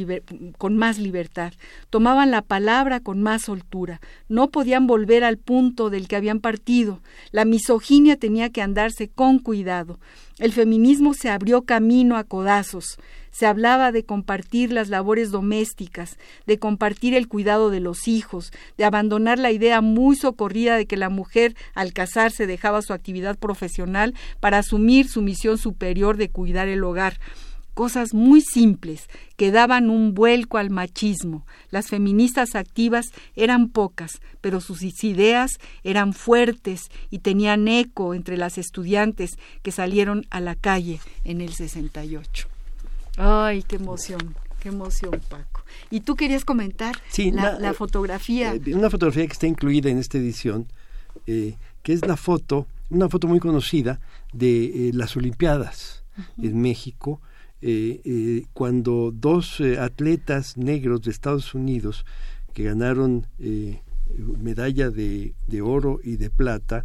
con, 0.58 0.76
más 0.76 0.98
libertad, 0.98 1.52
tomaban 1.90 2.30
la 2.30 2.42
palabra 2.42 3.00
con 3.00 3.20
más 3.20 3.42
soltura, 3.42 4.00
no 4.28 4.50
podían 4.50 4.86
volver 4.86 5.24
al 5.24 5.38
punto 5.38 5.90
del 5.90 6.06
que 6.06 6.14
habían 6.14 6.38
partido, 6.38 7.00
la 7.32 7.44
misoginia 7.44 8.16
tenía 8.16 8.50
que 8.50 8.62
andarse 8.62 9.08
con 9.08 9.40
cuidado, 9.40 9.98
el 10.38 10.52
feminismo 10.52 11.12
se 11.12 11.28
abrió 11.28 11.62
camino 11.62 12.16
a 12.16 12.22
codazos, 12.22 12.96
se 13.32 13.46
hablaba 13.46 13.90
de 13.90 14.04
compartir 14.04 14.72
las 14.72 14.88
labores 14.88 15.32
domésticas, 15.32 16.18
de 16.46 16.58
compartir 16.58 17.14
el 17.14 17.26
cuidado 17.26 17.70
de 17.70 17.80
los 17.80 18.06
hijos, 18.06 18.52
de 18.78 18.84
abandonar 18.84 19.38
la 19.38 19.50
idea 19.50 19.80
muy 19.80 20.14
socorrida 20.14 20.76
de 20.76 20.86
que 20.86 20.96
la 20.96 21.08
mujer 21.08 21.56
al 21.74 21.92
casarse 21.92 22.46
dejaba 22.46 22.82
su 22.82 22.92
actividad 22.92 23.36
profesional 23.36 24.14
para 24.38 24.58
asumir 24.58 25.08
su 25.08 25.22
misión 25.22 25.58
superior 25.58 26.16
de 26.16 26.30
cuidar 26.30 26.68
el 26.68 26.84
hogar 26.84 27.18
cosas 27.74 28.12
muy 28.12 28.40
simples 28.42 29.08
que 29.36 29.50
daban 29.50 29.90
un 29.90 30.14
vuelco 30.14 30.58
al 30.58 30.70
machismo. 30.70 31.46
Las 31.70 31.88
feministas 31.88 32.54
activas 32.54 33.06
eran 33.34 33.70
pocas, 33.70 34.20
pero 34.40 34.60
sus 34.60 34.82
ideas 35.04 35.58
eran 35.82 36.12
fuertes 36.12 36.90
y 37.10 37.20
tenían 37.20 37.68
eco 37.68 38.14
entre 38.14 38.36
las 38.36 38.58
estudiantes 38.58 39.38
que 39.62 39.72
salieron 39.72 40.26
a 40.30 40.40
la 40.40 40.54
calle 40.54 41.00
en 41.24 41.40
el 41.40 41.54
68. 41.54 42.51
Ay, 43.16 43.62
qué 43.62 43.76
emoción, 43.76 44.34
qué 44.60 44.70
emoción, 44.70 45.20
Paco. 45.28 45.64
Y 45.90 46.00
tú 46.00 46.16
querías 46.16 46.44
comentar 46.44 46.96
la, 47.16 47.70
eh, 47.70 47.74
fotografía. 47.74 48.54
Eh, 48.54 48.74
una 48.74 48.90
fotografía 48.90 49.26
que 49.26 49.32
está 49.32 49.46
incluida 49.46 49.90
en 49.90 49.98
esta 49.98 50.18
edición, 50.18 50.66
eh, 51.26 51.56
que 51.82 51.92
es 51.92 52.06
la 52.06 52.16
foto, 52.16 52.66
una 52.90 53.08
foto 53.08 53.28
muy 53.28 53.40
conocida 53.40 54.00
de 54.32 54.90
las 54.94 55.16
Olimpiadas 55.16 56.04
en 56.40 56.60
México, 56.60 57.20
cuando 58.52 59.12
dos 59.12 59.60
atletas 59.78 60.56
negros 60.56 61.02
de 61.02 61.10
Estados 61.10 61.54
Unidos 61.54 62.04
que 62.52 62.64
ganaron 62.64 63.26
medalla 64.40 64.90
de, 64.90 65.34
de 65.46 65.62
oro 65.62 66.00
y 66.02 66.16
de 66.16 66.28
plata, 66.28 66.84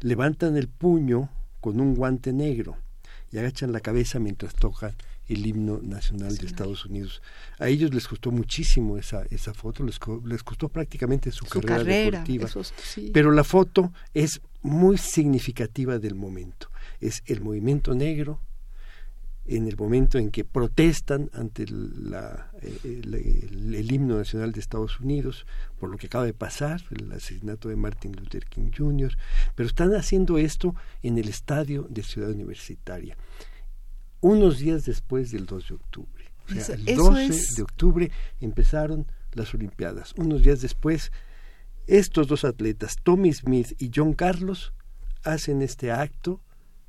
levantan 0.00 0.56
el 0.56 0.68
puño 0.68 1.28
con 1.60 1.80
un 1.80 1.94
guante 1.94 2.32
negro 2.32 2.76
y 3.30 3.38
agachan 3.38 3.72
la 3.72 3.80
cabeza 3.80 4.18
mientras 4.18 4.54
tocan 4.54 4.94
el 5.28 5.46
himno 5.46 5.80
nacional 5.82 6.36
de 6.36 6.46
Estados 6.46 6.84
Unidos. 6.84 7.22
A 7.58 7.68
ellos 7.68 7.92
les 7.94 8.06
costó 8.06 8.30
muchísimo 8.30 8.98
esa, 8.98 9.22
esa 9.30 9.54
foto, 9.54 9.84
les, 9.84 9.98
les 10.24 10.42
costó 10.42 10.68
prácticamente 10.68 11.30
su, 11.30 11.46
carrera, 11.46 12.18
deportiva. 12.20 12.48
Pero 13.12 13.30
la 13.30 13.44
foto 13.44 13.92
es 14.12 14.40
muy 14.62 14.98
significativa 14.98 15.98
del 15.98 16.14
momento. 16.14 16.70
Es 17.00 17.22
el 17.26 17.40
movimiento 17.40 17.94
negro 17.94 18.40
en 19.46 19.68
el 19.68 19.76
momento 19.76 20.16
en 20.18 20.30
que 20.30 20.44
protestan 20.44 21.30
ante 21.34 21.66
la, 21.68 22.50
eh, 22.62 22.78
el, 22.84 23.74
el, 23.74 23.92
himno 23.92 24.16
nacional 24.16 24.52
de 24.52 24.60
Estados 24.60 25.00
Unidos 25.00 25.46
por 25.78 25.90
lo 25.90 25.98
que 25.98 26.06
acaba 26.06 26.24
de 26.24 26.32
pasar, 26.32 26.82
el 26.90 27.12
asesinato 27.12 27.68
de 27.68 27.76
Martin 27.76 28.16
Luther 28.16 28.46
King 28.46 28.70
Jr., 28.74 29.14
pero 29.54 29.68
están 29.68 29.94
haciendo 29.94 30.38
esto 30.38 30.74
en 31.02 31.18
el 31.18 31.28
estadio 31.28 31.86
de 31.90 32.02
Ciudad 32.02 32.30
Universitaria 32.30 33.18
unos 34.24 34.58
días 34.58 34.86
después 34.86 35.30
del 35.32 35.44
2 35.44 35.68
de 35.68 35.74
octubre. 35.74 36.24
O 36.48 36.58
sea, 36.58 36.76
el 36.76 36.96
12 36.96 37.56
de 37.56 37.62
octubre 37.62 38.10
empezaron 38.40 39.06
las 39.32 39.52
Olimpiadas. 39.52 40.14
Unos 40.16 40.42
días 40.42 40.62
después, 40.62 41.12
estos 41.86 42.26
dos 42.26 42.46
atletas, 42.46 42.96
Tommy 43.02 43.34
Smith 43.34 43.74
y 43.78 43.90
John 43.94 44.14
Carlos, 44.14 44.72
hacen 45.24 45.60
este 45.60 45.92
acto 45.92 46.40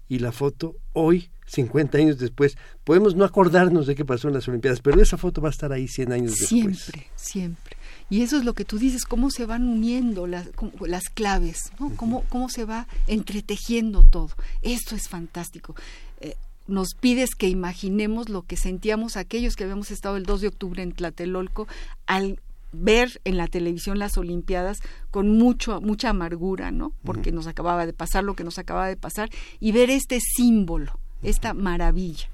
y 0.08 0.20
la 0.20 0.32
foto 0.32 0.78
hoy, 0.94 1.30
50 1.48 1.98
años 1.98 2.20
después, 2.20 2.58
podemos 2.86 3.16
no 3.16 3.26
acordarnos 3.26 3.86
de 3.86 3.96
qué 3.96 4.06
pasó 4.06 4.30
en 4.30 4.36
las 4.36 4.48
Olimpiadas, 4.48 4.80
pero 4.80 5.02
esa 5.02 5.18
foto 5.18 5.42
va 5.42 5.50
a 5.50 5.52
estar 5.52 5.74
ahí 5.74 5.90
100 5.90 6.14
años 6.14 6.36
después. 6.40 6.48
Siempre, 6.80 7.08
siempre. 7.16 7.76
Y 8.10 8.22
eso 8.22 8.38
es 8.38 8.46
lo 8.46 8.54
que 8.54 8.64
tú 8.64 8.78
dices, 8.78 9.04
cómo 9.04 9.30
se 9.30 9.46
van 9.46 9.68
uniendo 9.68 10.26
las, 10.26 10.48
las 10.88 11.10
claves, 11.10 11.74
¿no? 11.82 11.94
cómo, 11.98 12.24
cómo 12.30 12.48
se 12.48 12.64
va 12.64 12.88
entretejiendo 13.08 14.04
todo. 14.04 14.30
Esto 14.62 14.96
es 14.96 15.10
fantástico. 15.10 15.76
Eh, 16.22 16.38
nos 16.68 16.96
pides 16.96 17.36
que 17.36 17.48
imaginemos 17.48 18.30
lo 18.30 18.42
que 18.44 18.58
sentíamos 18.58 19.18
aquellos 19.18 19.56
que 19.56 19.64
habíamos 19.64 19.92
estado 19.92 20.18
el 20.18 20.26
2 20.26 20.42
de 20.42 20.48
octubre 20.48 20.84
en 20.84 20.92
Tlatelolco 20.92 21.68
al 22.08 22.40
ver 22.72 23.22
en 23.24 23.38
la 23.38 23.48
televisión 23.48 24.00
las 24.00 24.18
Olimpiadas 24.18 24.80
con 25.12 25.38
mucho 25.38 25.80
mucha 25.82 26.10
amargura, 26.10 26.72
¿no? 26.72 26.92
Porque 27.04 27.32
nos 27.32 27.48
acababa 27.48 27.86
de 27.86 27.94
pasar 27.94 28.24
lo 28.24 28.36
que 28.36 28.44
nos 28.44 28.60
acababa 28.60 28.88
de 28.88 28.98
pasar 28.98 29.30
y 29.60 29.72
ver 29.72 29.90
este 29.90 30.20
símbolo, 30.20 31.00
esta 31.24 31.54
maravilla. 31.54 32.28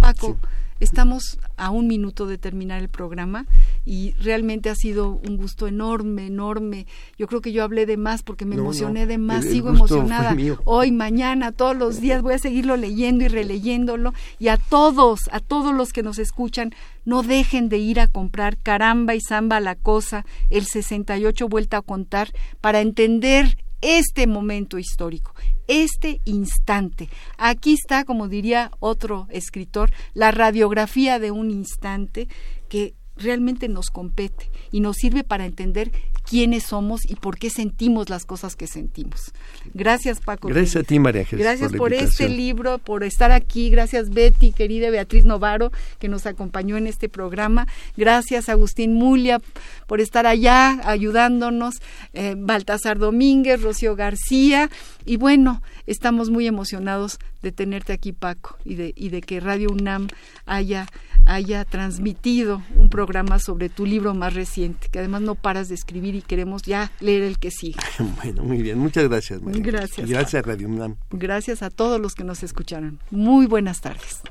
Paco, 0.00 0.38
Estamos 0.82 1.38
a 1.56 1.70
un 1.70 1.86
minuto 1.86 2.26
de 2.26 2.38
terminar 2.38 2.82
el 2.82 2.88
programa 2.88 3.46
y 3.84 4.14
realmente 4.14 4.68
ha 4.68 4.74
sido 4.74 5.20
un 5.24 5.36
gusto 5.36 5.68
enorme, 5.68 6.26
enorme. 6.26 6.88
Yo 7.16 7.28
creo 7.28 7.40
que 7.40 7.52
yo 7.52 7.62
hablé 7.62 7.86
de 7.86 7.96
más 7.96 8.24
porque 8.24 8.44
me 8.44 8.56
emocioné 8.56 9.06
de 9.06 9.16
más, 9.16 9.44
sigo 9.44 9.68
emocionada. 9.68 10.36
Hoy, 10.64 10.90
mañana, 10.90 11.52
todos 11.52 11.76
los 11.76 12.00
días 12.00 12.20
voy 12.20 12.34
a 12.34 12.40
seguirlo 12.40 12.76
leyendo 12.76 13.24
y 13.24 13.28
releyéndolo 13.28 14.12
y 14.40 14.48
a 14.48 14.56
todos, 14.56 15.20
a 15.30 15.38
todos 15.38 15.72
los 15.72 15.92
que 15.92 16.02
nos 16.02 16.18
escuchan, 16.18 16.74
no 17.04 17.22
dejen 17.22 17.68
de 17.68 17.78
ir 17.78 18.00
a 18.00 18.08
comprar 18.08 18.56
Caramba 18.56 19.14
y 19.14 19.20
Samba 19.20 19.60
la 19.60 19.76
cosa, 19.76 20.26
el 20.50 20.64
68 20.66 21.48
vuelta 21.48 21.76
a 21.76 21.82
contar 21.82 22.32
para 22.60 22.80
entender 22.80 23.56
este 23.82 24.26
momento 24.26 24.78
histórico, 24.78 25.34
este 25.66 26.20
instante. 26.24 27.10
Aquí 27.36 27.74
está, 27.74 28.04
como 28.04 28.28
diría 28.28 28.70
otro 28.80 29.26
escritor, 29.30 29.92
la 30.14 30.30
radiografía 30.30 31.18
de 31.18 31.30
un 31.30 31.50
instante 31.50 32.28
que 32.68 32.94
realmente 33.22 33.68
nos 33.68 33.90
compete 33.90 34.50
y 34.70 34.80
nos 34.80 34.96
sirve 34.96 35.24
para 35.24 35.46
entender 35.46 35.90
quiénes 36.28 36.64
somos 36.64 37.08
y 37.08 37.16
por 37.16 37.38
qué 37.38 37.50
sentimos 37.50 38.08
las 38.08 38.24
cosas 38.24 38.56
que 38.56 38.66
sentimos. 38.66 39.32
Gracias, 39.74 40.20
Paco. 40.20 40.48
Gracias 40.48 40.76
a 40.76 40.86
ti, 40.86 40.98
María 40.98 41.24
Jesús. 41.24 41.40
Gracias 41.40 41.72
por, 41.72 41.92
este 41.92 42.28
libro, 42.28 42.78
por 42.78 43.04
estar 43.04 43.32
aquí. 43.32 43.70
Gracias, 43.70 44.10
Betty, 44.10 44.52
querida 44.52 44.90
Beatriz 44.90 45.24
Novaro, 45.24 45.72
que 45.98 46.08
nos 46.08 46.26
acompañó 46.26 46.76
en 46.76 46.86
este 46.86 47.08
programa. 47.08 47.66
Gracias, 47.96 48.48
Agustín 48.48 48.94
Mulia, 48.94 49.40
por 49.86 50.00
estar 50.00 50.26
allá 50.26 50.80
ayudándonos. 50.88 51.76
Eh, 52.12 52.34
Baltasar 52.36 52.98
Domínguez, 52.98 53.62
Rocío 53.62 53.96
García. 53.96 54.70
Y 55.04 55.16
bueno, 55.16 55.62
estamos 55.86 56.30
muy 56.30 56.46
emocionados 56.46 57.18
de 57.42 57.52
tenerte 57.52 57.92
aquí, 57.92 58.12
Paco, 58.12 58.56
y 58.64 58.76
de, 58.76 58.92
y 58.96 59.08
de 59.08 59.20
que 59.20 59.40
Radio 59.40 59.70
UNAM 59.70 60.08
haya 60.46 60.86
haya 61.26 61.64
transmitido 61.64 62.62
un 62.74 62.88
programa 62.88 63.11
sobre 63.38 63.68
tu 63.68 63.86
libro 63.86 64.14
más 64.14 64.34
reciente, 64.34 64.88
que 64.90 64.98
además 64.98 65.22
no 65.22 65.34
paras 65.34 65.68
de 65.68 65.74
escribir 65.74 66.14
y 66.14 66.22
queremos 66.22 66.62
ya 66.62 66.90
leer 67.00 67.22
el 67.22 67.38
que 67.38 67.50
sigue. 67.50 67.78
Bueno, 68.22 68.44
muy 68.44 68.62
bien, 68.62 68.78
muchas 68.78 69.08
gracias. 69.08 69.42
María. 69.42 69.62
Gracias. 69.62 70.08
gracias 70.08 70.46
Radio 70.46 70.68
UNAM. 70.68 70.96
Gracias 71.10 71.62
a 71.62 71.70
todos 71.70 72.00
los 72.00 72.14
que 72.14 72.24
nos 72.24 72.42
escucharon. 72.42 72.98
Muy 73.10 73.46
buenas 73.46 73.80
tardes. 73.80 74.22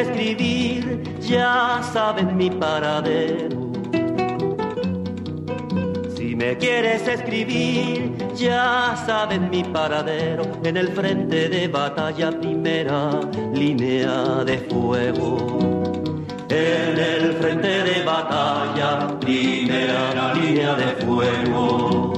Escribir, 0.00 1.02
ya 1.20 1.80
saben 1.92 2.36
mi 2.36 2.50
paradero. 2.50 3.72
Si 6.16 6.34
me 6.36 6.56
quieres 6.56 7.06
escribir, 7.08 8.16
ya 8.34 8.94
saben 9.06 9.50
mi 9.50 9.64
paradero. 9.64 10.44
En 10.64 10.76
el 10.76 10.88
frente 10.88 11.48
de 11.48 11.68
batalla, 11.68 12.30
primera 12.30 13.20
línea 13.52 14.44
de 14.44 14.58
fuego. 14.58 15.82
En 16.48 16.98
el 16.98 17.32
frente 17.34 17.82
de 17.82 18.04
batalla, 18.04 19.18
primera 19.20 20.34
línea 20.34 20.74
de 20.74 21.04
fuego. 21.04 22.17